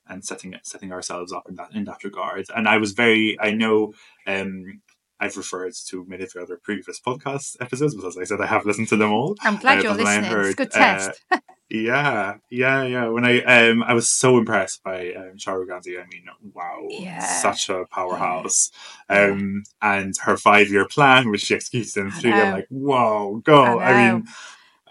and 0.10 0.24
setting 0.24 0.56
setting 0.64 0.92
ourselves 0.92 1.32
up 1.32 1.48
in 1.50 1.56
that 1.56 1.70
in 1.74 1.86
that 1.86 2.04
regard. 2.04 2.46
And 2.56 2.68
I 2.68 2.78
was 2.78 2.92
very 2.94 3.38
I 3.40 3.52
know 3.52 3.94
um, 4.26 4.82
I've 5.20 5.38
referred 5.38 5.74
to 5.88 6.06
many 6.08 6.24
of 6.24 6.34
the 6.34 6.42
other 6.42 6.58
previous 6.58 7.00
podcast 7.00 7.58
episodes, 7.60 7.96
but 7.96 8.08
as 8.08 8.18
I 8.18 8.24
said, 8.24 8.42
I 8.42 8.46
have 8.46 8.66
listened 8.66 8.90
to 8.90 8.98
them 8.98 9.12
all. 9.12 9.36
I'm 9.42 9.58
glad 9.58 9.80
uh, 9.80 9.82
you're 9.82 9.94
listening. 9.94 10.30
Heard, 10.30 10.46
it's 10.46 10.56
good 10.56 10.72
test. 10.72 11.22
Uh, 11.32 11.40
yeah, 11.70 12.36
yeah, 12.52 12.84
yeah. 12.84 13.08
When 13.08 13.26
I 13.26 13.42
um, 13.42 13.84
I 13.84 13.94
was 13.94 14.08
so 14.08 14.38
impressed 14.38 14.84
by 14.84 15.14
um, 15.14 15.38
Charu 15.38 15.68
Gandhi. 15.68 15.98
I 15.98 16.06
mean, 16.12 16.26
wow, 16.54 16.86
yeah. 16.90 17.26
such 17.26 17.70
a 17.70 17.86
powerhouse. 17.90 18.72
Yeah. 19.10 19.32
Um, 19.32 19.64
and 19.82 20.16
her 20.24 20.38
five 20.38 20.70
year 20.70 20.88
plan, 20.88 21.32
which 21.32 21.42
she 21.42 21.56
executed 21.56 21.98
in 21.98 22.12
three. 22.12 22.32
I'm 22.32 22.54
like, 22.54 22.68
whoa, 22.70 23.42
go! 23.44 23.80
I, 23.80 23.92
I 23.92 24.12
mean 24.14 24.28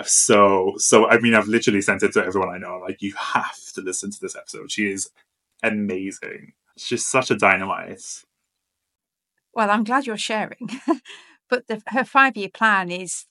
so 0.05 0.74
so 0.78 1.07
I 1.07 1.18
mean 1.18 1.34
I've 1.34 1.49
literally 1.49 1.80
sent 1.80 2.03
it 2.03 2.12
to 2.12 2.24
everyone 2.24 2.51
I 2.51 2.59
know. 2.59 2.78
like, 2.78 3.03
you 3.03 3.14
have 3.18 3.72
to 3.74 3.80
listen 3.80 4.11
to 4.11 4.20
this 4.20 4.36
episode. 4.36 4.70
She 4.70 4.90
is 4.90 5.11
amazing. 5.62 6.53
She's 6.76 7.05
such 7.05 7.30
a 7.30 7.36
dynamite. 7.36 8.24
Well, 9.55 9.70
I'm 9.70 9.84
glad 9.84 10.07
you're 10.07 10.18
sharing. 10.18 10.68
but 11.49 11.66
the, 11.66 11.82
her 11.88 12.05
five 12.05 12.36
year 12.36 12.51
plan 12.53 12.90
is 12.90 13.26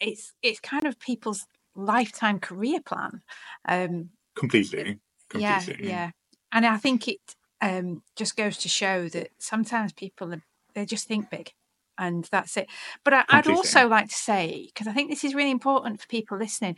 it's 0.00 0.32
it's 0.42 0.60
kind 0.60 0.86
of 0.86 0.98
people's 0.98 1.46
lifetime 1.74 2.38
career 2.38 2.80
plan. 2.80 3.22
Um, 3.66 4.10
completely, 4.36 4.98
completely. 5.28 5.88
Yeah, 5.88 5.90
yeah. 5.90 6.10
And 6.52 6.66
I 6.66 6.76
think 6.76 7.08
it 7.08 7.20
um, 7.60 8.02
just 8.16 8.36
goes 8.36 8.58
to 8.58 8.68
show 8.68 9.08
that 9.08 9.30
sometimes 9.38 9.92
people 9.92 10.32
are, 10.34 10.42
they 10.74 10.84
just 10.84 11.06
think 11.06 11.30
big 11.30 11.52
and 12.00 12.28
that's 12.32 12.56
it. 12.56 12.68
But 13.04 13.14
I, 13.28 13.36
would 13.36 13.46
also 13.46 13.86
like 13.86 14.08
to 14.08 14.14
say, 14.14 14.66
because 14.66 14.88
I 14.88 14.92
think 14.92 15.10
this 15.10 15.22
is 15.22 15.34
really 15.34 15.50
important 15.50 16.00
for 16.00 16.08
people 16.08 16.38
listening, 16.38 16.76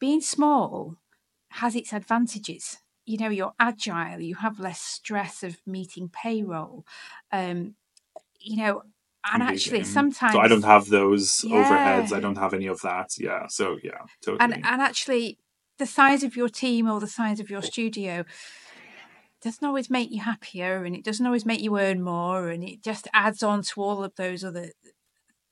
being 0.00 0.20
small 0.20 0.96
has 1.50 1.76
its 1.76 1.92
advantages. 1.92 2.78
You 3.06 3.18
know, 3.18 3.28
you're 3.28 3.54
agile, 3.60 4.20
you 4.20 4.36
have 4.36 4.58
less 4.58 4.80
stress 4.80 5.42
of 5.42 5.58
meeting 5.66 6.08
payroll. 6.08 6.84
Um, 7.30 7.74
you 8.40 8.56
know, 8.56 8.82
and 9.32 9.42
actually 9.42 9.84
sometimes 9.84 10.32
so 10.34 10.40
i 10.40 10.48
don't 10.48 10.64
have 10.64 10.86
those 10.88 11.44
Yeah. 11.44 11.54
overheads 11.54 12.12
i 12.12 12.20
don't 12.20 12.38
have 12.38 12.54
any 12.54 12.66
of 12.66 12.80
that 12.82 13.18
yeah 13.18 13.46
so 13.48 13.78
yeah 13.82 14.02
totally 14.22 14.38
and 14.40 14.66
and 14.66 14.82
actually 14.82 15.38
the 15.78 15.86
size 15.86 16.22
of 16.22 16.36
your 16.36 16.48
team 16.48 16.88
or 16.88 17.00
the 17.00 17.06
size 17.06 17.40
of 17.40 17.50
your 17.50 17.62
studio 17.62 18.24
doesn't 19.44 19.66
always 19.66 19.88
make 19.90 20.10
you 20.10 20.20
happier 20.22 20.84
and 20.84 20.96
it 20.96 21.04
doesn't 21.04 21.26
always 21.26 21.46
make 21.46 21.60
you 21.60 21.78
earn 21.78 22.02
more 22.02 22.48
and 22.48 22.64
it 22.64 22.82
just 22.82 23.06
adds 23.12 23.42
on 23.42 23.62
to 23.62 23.82
all 23.82 24.02
of 24.02 24.12
those 24.16 24.42
other 24.42 24.72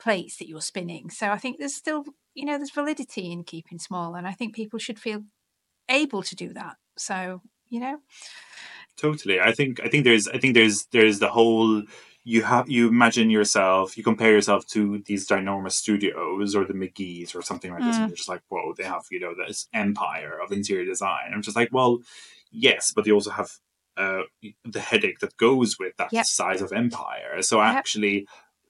plates 0.01 0.39
that 0.39 0.49
you're 0.49 0.61
spinning. 0.61 1.11
So 1.11 1.29
i 1.31 1.39
think 1.39 1.59
there's 1.59 1.75
still 1.77 2.05
you 2.35 2.45
know 2.47 2.57
there's 2.59 2.71
validity 2.71 3.31
in 3.31 3.45
keeping 3.45 3.79
small 3.79 4.15
and 4.17 4.27
i 4.27 4.33
think 4.33 4.55
people 4.55 4.79
should 4.81 4.99
feel 4.99 5.21
able 5.89 6.23
to 6.25 6.35
do 6.35 6.53
that. 6.55 6.77
So 6.97 7.43
you 7.69 7.81
know. 7.81 7.99
Totally. 8.97 9.41
I 9.41 9.53
think 9.53 9.81
i 9.85 9.89
think 9.89 10.05
there's 10.05 10.29
i 10.29 10.39
think 10.39 10.55
there's 10.55 10.87
there's 10.87 11.19
the 11.19 11.29
whole 11.31 11.83
you 12.25 12.43
have 12.43 12.69
you 12.69 12.89
imagine 12.89 13.31
yourself 13.31 13.97
you 13.97 14.05
compare 14.05 14.31
yourself 14.33 14.67
to 14.69 15.03
these 15.07 15.27
ginormous 15.27 15.73
studios 15.73 16.55
or 16.55 16.65
the 16.65 16.75
mcgee's 16.75 17.35
or 17.35 17.43
something 17.43 17.73
like 17.73 17.85
this 17.85 17.97
and 17.97 18.05
Mm. 18.07 18.09
you're 18.11 18.17
just 18.17 18.29
like 18.29 18.43
whoa 18.49 18.75
they 18.77 18.85
have 18.85 19.05
you 19.11 19.19
know 19.21 19.35
this 19.35 19.69
empire 19.73 20.39
of 20.43 20.53
interior 20.53 20.85
design. 20.85 21.33
I'm 21.33 21.43
just 21.43 21.57
like 21.57 21.71
well 21.73 22.01
yes 22.51 22.93
but 22.95 23.05
they 23.05 23.13
also 23.13 23.31
have 23.31 23.51
uh, 23.97 24.23
the 24.65 24.81
headache 24.81 25.19
that 25.21 25.37
goes 25.37 25.79
with 25.79 25.95
that 25.99 26.13
Yep. 26.13 26.27
size 26.27 26.63
of 26.63 26.73
empire 26.73 27.43
so 27.43 27.59
Yep. 27.61 27.77
actually 27.77 28.27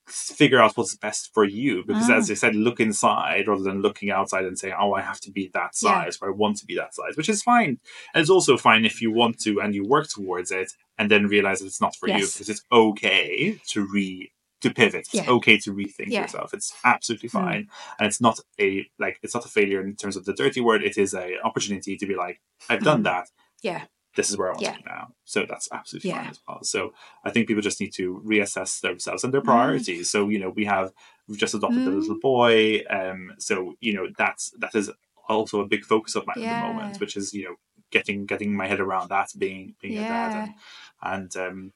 figure 0.09 0.61
out 0.61 0.77
what's 0.77 0.97
best 0.97 1.33
for 1.33 1.45
you 1.45 1.85
because 1.87 2.09
Mm. 2.09 2.17
as 2.17 2.31
I 2.31 2.35
said 2.35 2.55
look 2.57 2.81
inside 2.81 3.47
rather 3.47 3.63
than 3.63 3.83
looking 3.83 4.11
outside 4.11 4.45
and 4.45 4.59
saying 4.59 4.75
oh 4.79 4.93
I 4.95 5.01
have 5.01 5.21
to 5.21 5.31
be 5.31 5.49
that 5.55 5.73
Yeah. 5.81 5.91
size 6.05 6.19
or 6.21 6.29
I 6.29 6.33
want 6.33 6.57
to 6.59 6.67
be 6.67 6.75
that 6.75 6.95
size 6.95 7.17
which 7.17 7.29
is 7.29 7.43
fine 7.43 7.79
and 8.13 8.21
it's 8.21 8.31
also 8.31 8.57
fine 8.57 8.85
if 8.85 9.01
you 9.01 9.13
want 9.13 9.39
to 9.43 9.61
and 9.61 9.75
you 9.75 9.85
work 9.85 10.09
towards 10.09 10.51
it 10.51 10.73
and 10.99 11.09
then 11.11 11.29
realize 11.29 11.61
that 11.61 11.67
it's 11.67 11.81
not 11.81 11.95
for 11.97 12.09
you 12.09 12.27
because 12.27 12.49
it's 12.49 12.65
okay 12.73 13.59
to 13.69 13.87
re 13.87 14.33
to 14.61 14.71
pivot. 14.73 15.01
It's 15.13 15.15
Yeah. 15.15 15.29
okay 15.29 15.59
to 15.59 15.75
rethink 15.75 16.07
Yeah. 16.11 16.23
yourself. 16.23 16.55
It's 16.55 16.73
absolutely 16.85 17.29
Mm. 17.31 17.33
fine. 17.33 17.69
And 17.99 18.07
it's 18.07 18.21
not 18.21 18.39
a 18.61 18.89
like 18.99 19.19
it's 19.23 19.35
not 19.35 19.45
a 19.45 19.49
failure 19.49 19.81
in 19.81 19.97
terms 19.97 20.17
of 20.17 20.25
the 20.25 20.33
dirty 20.33 20.61
word. 20.61 20.85
It 20.85 20.97
is 20.97 21.15
a 21.15 21.41
opportunity 21.43 21.97
to 21.97 22.07
be 22.07 22.15
like, 22.15 22.41
I've 22.69 22.85
done 22.85 23.01
Mm. 23.01 23.05
that. 23.05 23.29
yeah 23.63 23.85
This 24.15 24.31
is 24.31 24.37
where 24.37 24.49
I 24.51 24.53
want 24.55 24.63
Yeah. 24.63 24.73
to 24.75 24.83
be 24.83 24.85
now. 24.87 25.15
So 25.25 25.47
that's 25.49 25.69
absolutely 25.73 26.11
Yeah. 26.11 26.19
fine 26.19 26.29
as 26.31 26.41
well. 26.47 26.63
So 26.65 26.93
I 27.25 27.31
think 27.31 27.49
people 27.49 27.63
just 27.63 27.81
need 27.81 27.93
to 27.95 28.23
reassess 28.27 28.81
themselves 28.81 29.25
and 29.25 29.33
their 29.33 29.41
Mm. 29.41 29.45
priorities. 29.45 30.11
So, 30.11 30.29
you 30.29 30.39
know, 30.39 30.51
we 30.51 30.65
have 30.67 30.93
we've 31.29 31.39
just 31.39 31.55
adopted 31.55 31.87
a 31.87 31.91
Mm. 31.91 31.99
little 31.99 32.19
boy. 32.21 32.83
Um 32.91 33.33
so, 33.39 33.75
you 33.81 33.95
know, 33.95 34.09
that's 34.19 34.51
that 34.59 34.75
is 34.75 34.91
also 35.29 35.61
a 35.61 35.67
big 35.67 35.85
focus 35.85 36.15
of 36.15 36.27
mine 36.27 36.43
at 36.43 36.49
the 36.49 36.57
moment, 36.57 36.99
which 37.01 37.17
is, 37.17 37.33
you 37.33 37.45
know, 37.45 37.57
getting 37.91 38.27
getting 38.27 38.55
my 38.55 38.67
head 38.67 38.81
around 38.81 39.09
that 39.09 39.31
being 39.39 39.75
being 39.81 39.99
a 39.99 40.05
dad 40.05 40.35
and 40.35 40.55
and 41.03 41.37
um 41.37 41.73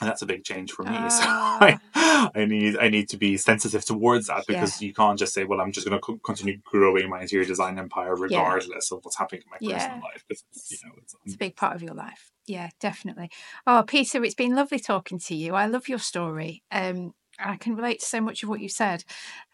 and 0.00 0.08
that's 0.08 0.22
a 0.22 0.26
big 0.26 0.44
change 0.44 0.72
for 0.72 0.84
me. 0.84 1.08
So 1.08 1.24
Ah. 1.60 1.78
I, 1.94 2.30
I 2.34 2.44
need 2.46 2.76
I 2.78 2.88
need 2.88 3.08
to 3.10 3.16
be 3.16 3.36
sensitive 3.36 3.84
towards 3.84 4.26
that 4.28 4.46
because 4.46 4.80
you 4.80 4.92
can't 4.92 5.18
just 5.18 5.34
say, 5.34 5.44
well, 5.44 5.60
I'm 5.60 5.72
just 5.72 5.86
going 5.86 5.98
to 5.98 6.02
co- 6.02 6.18
continue 6.24 6.58
growing 6.64 7.08
my 7.10 7.22
interior 7.22 7.46
design 7.46 7.78
empire 7.78 8.14
regardless 8.16 8.90
of 8.92 9.00
what's 9.04 9.16
happening 9.18 9.42
in 9.44 9.50
my 9.50 9.58
Yeah. 9.60 9.78
personal 9.78 10.00
life. 10.02 10.24
Because 10.28 10.44
you 10.70 10.78
know, 10.84 10.92
it's, 10.98 11.14
It's 11.24 11.34
a 11.34 11.38
big 11.38 11.56
part 11.56 11.76
of 11.76 11.82
your 11.82 11.94
life. 11.94 12.30
Yeah, 12.46 12.70
definitely. 12.80 13.30
Oh, 13.66 13.84
Peter, 13.86 14.24
it's 14.24 14.34
been 14.34 14.54
lovely 14.56 14.78
talking 14.80 15.18
to 15.20 15.34
you. 15.34 15.54
I 15.54 15.66
love 15.66 15.88
your 15.88 15.98
story. 16.00 16.62
Um, 16.72 17.14
I 17.38 17.56
can 17.56 17.76
relate 17.76 18.00
to 18.00 18.06
so 18.06 18.20
much 18.20 18.42
of 18.42 18.48
what 18.48 18.60
you 18.60 18.68
said. 18.68 19.04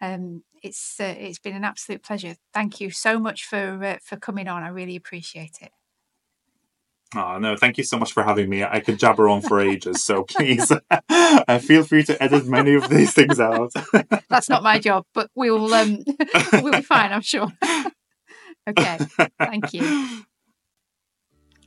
Um, 0.01 0.43
it's 0.63 0.99
uh, 1.01 1.15
it's 1.19 1.39
been 1.39 1.57
an 1.57 1.65
absolute 1.65 2.03
pleasure. 2.03 2.37
Thank 2.55 2.81
you 2.81 2.91
so 2.91 3.19
much 3.19 3.45
for 3.47 3.85
uh, 3.85 3.99
for 4.03 4.17
coming 4.17 4.49
on. 4.49 4.63
I 4.63 4.69
really 4.69 4.97
appreciate 4.97 5.59
it. 5.61 5.73
Oh 7.15 7.39
no, 7.39 7.57
thank 7.57 7.79
you 7.79 7.85
so 7.85 7.99
much 7.99 8.13
for 8.13 8.23
having 8.23 8.49
me. 8.49 8.65
I 8.65 8.81
could 8.81 8.99
jabber 8.99 9.29
on 9.29 9.41
for 9.41 9.61
ages, 9.61 10.05
so 10.05 10.25
please 10.25 10.73
uh, 11.11 11.59
feel 11.59 11.83
free 11.85 12.03
to 12.05 12.23
edit 12.23 12.47
many 12.47 12.75
of 12.75 12.89
these 12.89 13.13
things 13.15 13.41
out. 13.41 13.73
That's 14.29 14.49
not 14.49 14.63
my 14.63 14.79
job, 14.79 15.05
but 15.15 15.31
we'll 15.35 15.73
um, 15.73 16.05
we'll 16.53 16.73
be 16.73 16.83
fine. 16.83 17.13
I'm 17.13 17.23
sure. 17.23 17.49
okay. 18.69 18.99
Thank 19.39 19.73
you. 19.73 20.25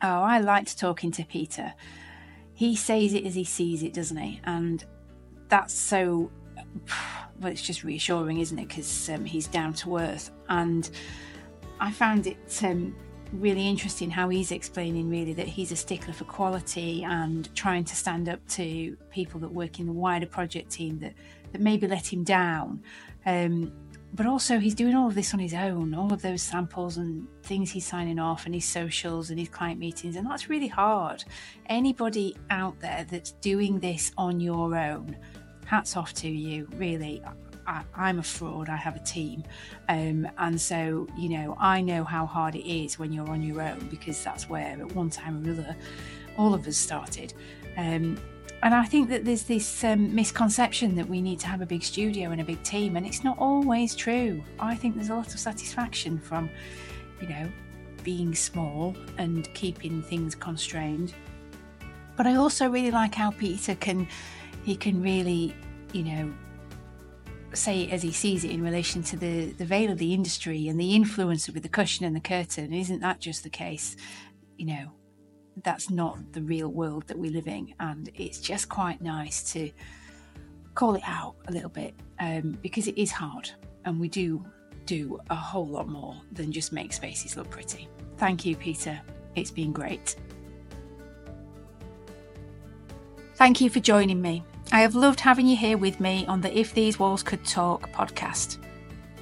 Oh, 0.04 0.22
I 0.24 0.40
liked 0.40 0.80
talking 0.80 1.12
to 1.12 1.24
Peter. 1.24 1.74
He 2.54 2.76
says 2.76 3.14
it 3.14 3.26
as 3.26 3.36
he 3.36 3.44
sees 3.44 3.84
it, 3.84 3.94
doesn't 3.94 4.18
he? 4.18 4.42
And 4.44 4.84
that's 5.48 5.74
so. 5.74 6.32
Well, 7.40 7.52
it's 7.52 7.62
just 7.62 7.84
reassuring, 7.84 8.40
isn't 8.40 8.58
it? 8.58 8.68
Because 8.68 9.10
um, 9.10 9.26
he's 9.26 9.48
down 9.48 9.74
to 9.74 9.98
earth. 9.98 10.32
And 10.50 10.90
I 11.80 11.92
found 11.92 12.28
it 12.28 12.60
um, 12.64 12.96
really 13.34 13.68
interesting 13.68 14.10
how 14.10 14.30
he's 14.30 14.52
explaining, 14.52 15.10
really, 15.10 15.34
that 15.34 15.48
he's 15.48 15.72
a 15.72 15.76
stickler 15.76 16.14
for 16.14 16.26
quality 16.26 17.04
and 17.04 17.54
trying 17.56 17.84
to 17.86 17.96
stand 17.96 18.30
up 18.30 18.46
to 18.50 18.98
people 19.10 19.40
that 19.40 19.52
work 19.52 19.80
in 19.80 19.86
the 19.86 19.92
wider 19.92 20.26
project 20.26 20.72
team 20.72 21.00
that, 21.00 21.14
that 21.52 21.62
maybe 21.62 21.88
let 21.88 22.12
him 22.12 22.24
down. 22.24 22.84
Um, 23.26 23.72
but 24.14 24.26
also 24.26 24.60
he's 24.60 24.76
doing 24.76 24.96
all 24.96 25.08
of 25.08 25.16
this 25.16 25.34
on 25.34 25.40
his 25.40 25.54
own 25.54 25.94
all 25.94 26.12
of 26.12 26.22
those 26.22 26.42
samples 26.42 26.98
and 26.98 27.28
things 27.44 27.72
he's 27.72 27.86
signing 27.86 28.20
off 28.20 28.46
and 28.46 28.54
his 28.54 28.66
socials 28.66 29.30
and 29.30 29.40
his 29.40 29.48
client 29.48 29.80
meetings 29.80 30.16
and 30.16 30.28
that's 30.28 30.50
really 30.50 30.68
hard 30.68 31.24
anybody 31.68 32.36
out 32.50 32.78
there 32.80 33.06
that's 33.10 33.32
doing 33.34 33.80
this 33.80 34.12
on 34.18 34.40
your 34.40 34.76
own 34.76 35.16
hats 35.66 35.96
off 35.96 36.14
to 36.14 36.28
you 36.28 36.68
really 36.76 37.24
I, 37.72 37.84
i'm 37.96 38.20
a 38.20 38.24
fraud 38.24 38.70
i 38.70 38.76
have 38.76 38.96
a 38.96 39.00
team 39.00 39.44
um, 39.90 40.28
and 40.38 40.60
so 40.60 41.08
you 41.18 41.30
know 41.30 41.56
i 41.60 41.82
know 41.82 42.04
how 42.04 42.26
hard 42.26 42.56
it 42.56 42.70
is 42.70 43.00
when 43.00 43.12
you're 43.14 43.30
on 43.30 43.42
your 43.42 43.62
own 43.62 43.88
because 43.90 44.22
that's 44.24 44.50
where 44.50 44.78
at 44.80 44.96
one 44.96 45.10
time 45.10 45.46
or 45.46 45.52
other 45.52 45.76
all 46.38 46.54
of 46.54 46.68
us 46.68 46.78
started 46.78 47.34
um, 47.78 48.18
and 48.64 48.76
I 48.76 48.86
think 48.86 49.10
that 49.10 49.26
there's 49.26 49.44
this 49.44 49.84
um, 49.84 50.14
misconception 50.14 50.96
that 50.96 51.10
we 51.10 51.20
need 51.20 51.40
to 51.40 51.48
have 51.48 51.62
a 51.62 51.66
big 51.66 51.84
studio 51.84 52.30
and 52.30 52.40
a 52.40 52.44
big 52.44 52.62
team, 52.62 52.96
and 52.96 53.08
it's 53.08 53.24
not 53.24 53.40
always 53.40 53.96
true. 53.96 54.44
I 54.60 54.76
think 54.76 54.94
there's 54.94 55.10
a 55.10 55.16
lot 55.16 55.34
of 55.34 55.40
satisfaction 55.40 56.20
from, 56.20 56.48
you 57.20 57.28
know, 57.28 57.52
being 58.04 58.36
small 58.36 58.96
and 59.18 59.52
keeping 59.56 60.04
things 60.04 60.36
constrained. 60.36 61.14
But 62.16 62.28
I 62.28 62.36
also 62.36 62.70
really 62.70 62.92
like 62.92 63.16
how 63.16 63.32
Peter 63.32 63.74
can, 63.74 64.08
he 64.64 64.76
can 64.76 65.02
really, 65.02 65.56
you 65.92 66.04
know, 66.04 66.34
say 67.54 67.84
it 67.84 67.92
as 67.92 68.02
he 68.02 68.12
sees 68.12 68.44
it 68.44 68.52
in 68.52 68.64
relation 68.64 69.04
to 69.04 69.18
the 69.18 69.52
the 69.54 69.66
veil 69.66 69.92
of 69.92 69.98
the 69.98 70.14
industry 70.14 70.68
and 70.68 70.80
the 70.80 70.96
influence 70.96 71.48
with 71.50 71.64
the 71.64 71.70
cushion 71.70 72.06
and 72.06 72.16
the 72.16 72.22
curtain. 72.22 72.74
Isn't 72.74 73.02
that 73.02 73.20
just 73.20 73.44
the 73.44 73.50
case? 73.50 73.96
You 74.58 74.68
know, 74.68 74.92
that's 75.64 75.90
not 75.90 76.34
the 76.34 76.42
real 76.42 76.70
world 76.70 77.08
that 77.08 77.18
we 77.18 77.30
live 77.30 77.48
in 77.48 77.74
and 77.80 78.10
it's 78.16 78.40
just 78.40 78.70
quite 78.70 79.02
nice 79.02 79.52
to 79.54 79.72
call 80.76 80.96
it 80.96 81.04
out 81.06 81.36
a 81.48 81.52
little 81.52 81.70
bit 81.70 81.94
um, 82.20 82.58
because 82.62 82.88
it 82.88 82.98
is 82.98 83.12
hard 83.12 83.50
and 83.86 84.00
we 84.00 84.08
do 84.08 84.44
do 84.86 85.20
a 85.30 85.36
whole 85.36 85.68
lot 85.68 85.88
more 85.88 86.16
than 86.32 86.52
just 86.52 86.72
make 86.72 86.94
spaces 86.94 87.36
look 87.36 87.50
pretty 87.50 87.88
thank 88.18 88.46
you 88.46 88.56
peter 88.56 89.00
it's 89.36 89.52
been 89.52 89.72
great 89.72 90.16
thank 93.36 93.60
you 93.60 93.70
for 93.70 93.80
joining 93.80 94.22
me 94.22 94.44
i 94.72 94.82
have 94.82 94.96
loved 94.96 95.20
having 95.20 95.48
you 95.48 95.56
here 95.56 95.78
with 95.78 96.00
me 96.00 96.26
on 96.28 96.42
the 96.42 96.58
if 96.58 96.74
these 96.74 97.00
walls 97.00 97.24
could 97.24 97.44
talk 97.46 97.92
podcast 97.92 98.58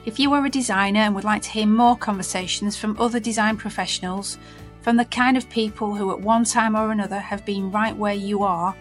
if 0.06 0.20
you 0.20 0.34
are 0.34 0.46
a 0.46 0.50
designer 0.50 1.02
and 1.02 1.14
would 1.16 1.24
like 1.24 1.42
to 1.42 1.50
hear 1.50 1.68
more 1.68 1.98
conversations 1.98 2.78
from 2.78 3.00
other 3.00 3.20
design 3.20 3.58
professionals 3.58 4.38
from 4.82 4.98
the 4.98 5.06
kind 5.06 5.38
of 5.38 5.50
people 5.50 5.96
who 5.96 6.12
at 6.12 6.20
one 6.20 6.44
time 6.44 6.76
or 6.76 6.92
another 6.92 7.20
have 7.20 7.46
been 7.46 7.72
right 7.72 7.96
where 7.96 8.14
you 8.14 8.44
are, 8.44 8.76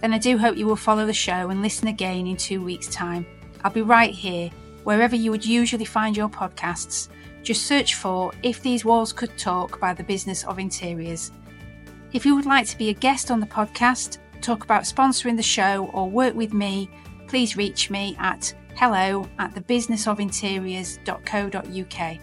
then 0.00 0.14
I 0.14 0.18
do 0.18 0.38
hope 0.38 0.56
you 0.56 0.66
will 0.66 0.76
follow 0.76 1.06
the 1.06 1.12
show 1.12 1.50
and 1.50 1.62
listen 1.62 1.88
again 1.88 2.26
in 2.26 2.36
two 2.36 2.62
weeks' 2.62 2.88
time. 2.88 3.26
I'll 3.62 3.70
be 3.70 3.82
right 3.82 4.12
here, 4.12 4.50
wherever 4.84 5.16
you 5.16 5.30
would 5.30 5.44
usually 5.44 5.84
find 5.84 6.16
your 6.16 6.28
podcasts. 6.28 7.08
Just 7.42 7.66
search 7.66 7.94
for 7.94 8.32
If 8.42 8.62
These 8.62 8.84
Walls 8.84 9.12
Could 9.12 9.36
Talk 9.36 9.78
by 9.78 9.92
the 9.92 10.02
Business 10.02 10.44
of 10.44 10.58
Interiors. 10.58 11.30
If 12.12 12.24
you 12.24 12.34
would 12.34 12.46
like 12.46 12.66
to 12.68 12.78
be 12.78 12.88
a 12.88 12.94
guest 12.94 13.30
on 13.30 13.40
the 13.40 13.46
podcast, 13.46 14.18
talk 14.44 14.64
about 14.64 14.82
sponsoring 14.82 15.36
the 15.36 15.42
show, 15.42 15.90
or 15.92 16.08
work 16.08 16.34
with 16.34 16.52
me, 16.52 16.88
please 17.28 17.56
reach 17.56 17.90
me 17.90 18.16
at 18.18 18.54
hello 18.76 19.28
at 19.38 19.54
thebusinessofinteriors.co.uk. 19.54 22.18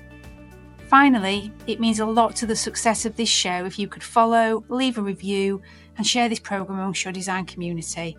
Finally, 0.88 1.54
it 1.68 1.80
means 1.80 2.00
a 2.00 2.06
lot 2.06 2.36
to 2.36 2.46
the 2.46 2.56
success 2.56 3.06
of 3.06 3.16
this 3.16 3.30
show 3.30 3.66
if 3.66 3.80
you 3.80 3.88
could 3.88 4.04
follow, 4.04 4.66
leave 4.68 4.98
a 4.98 5.02
review, 5.02 5.62
and 5.98 6.06
share 6.06 6.28
this 6.28 6.40
programme 6.40 6.80
amongst 6.80 7.06
your 7.06 7.14
design 7.14 7.46
community. 7.46 8.18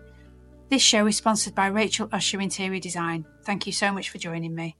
This 0.69 0.81
show 0.81 1.05
is 1.05 1.17
sponsored 1.17 1.53
by 1.53 1.67
Rachel 1.67 2.09
Usher 2.11 2.41
Interior 2.41 2.79
Design. 2.79 3.25
Thank 3.43 3.67
you 3.67 3.73
so 3.73 3.91
much 3.91 4.09
for 4.09 4.17
joining 4.17 4.55
me. 4.55 4.75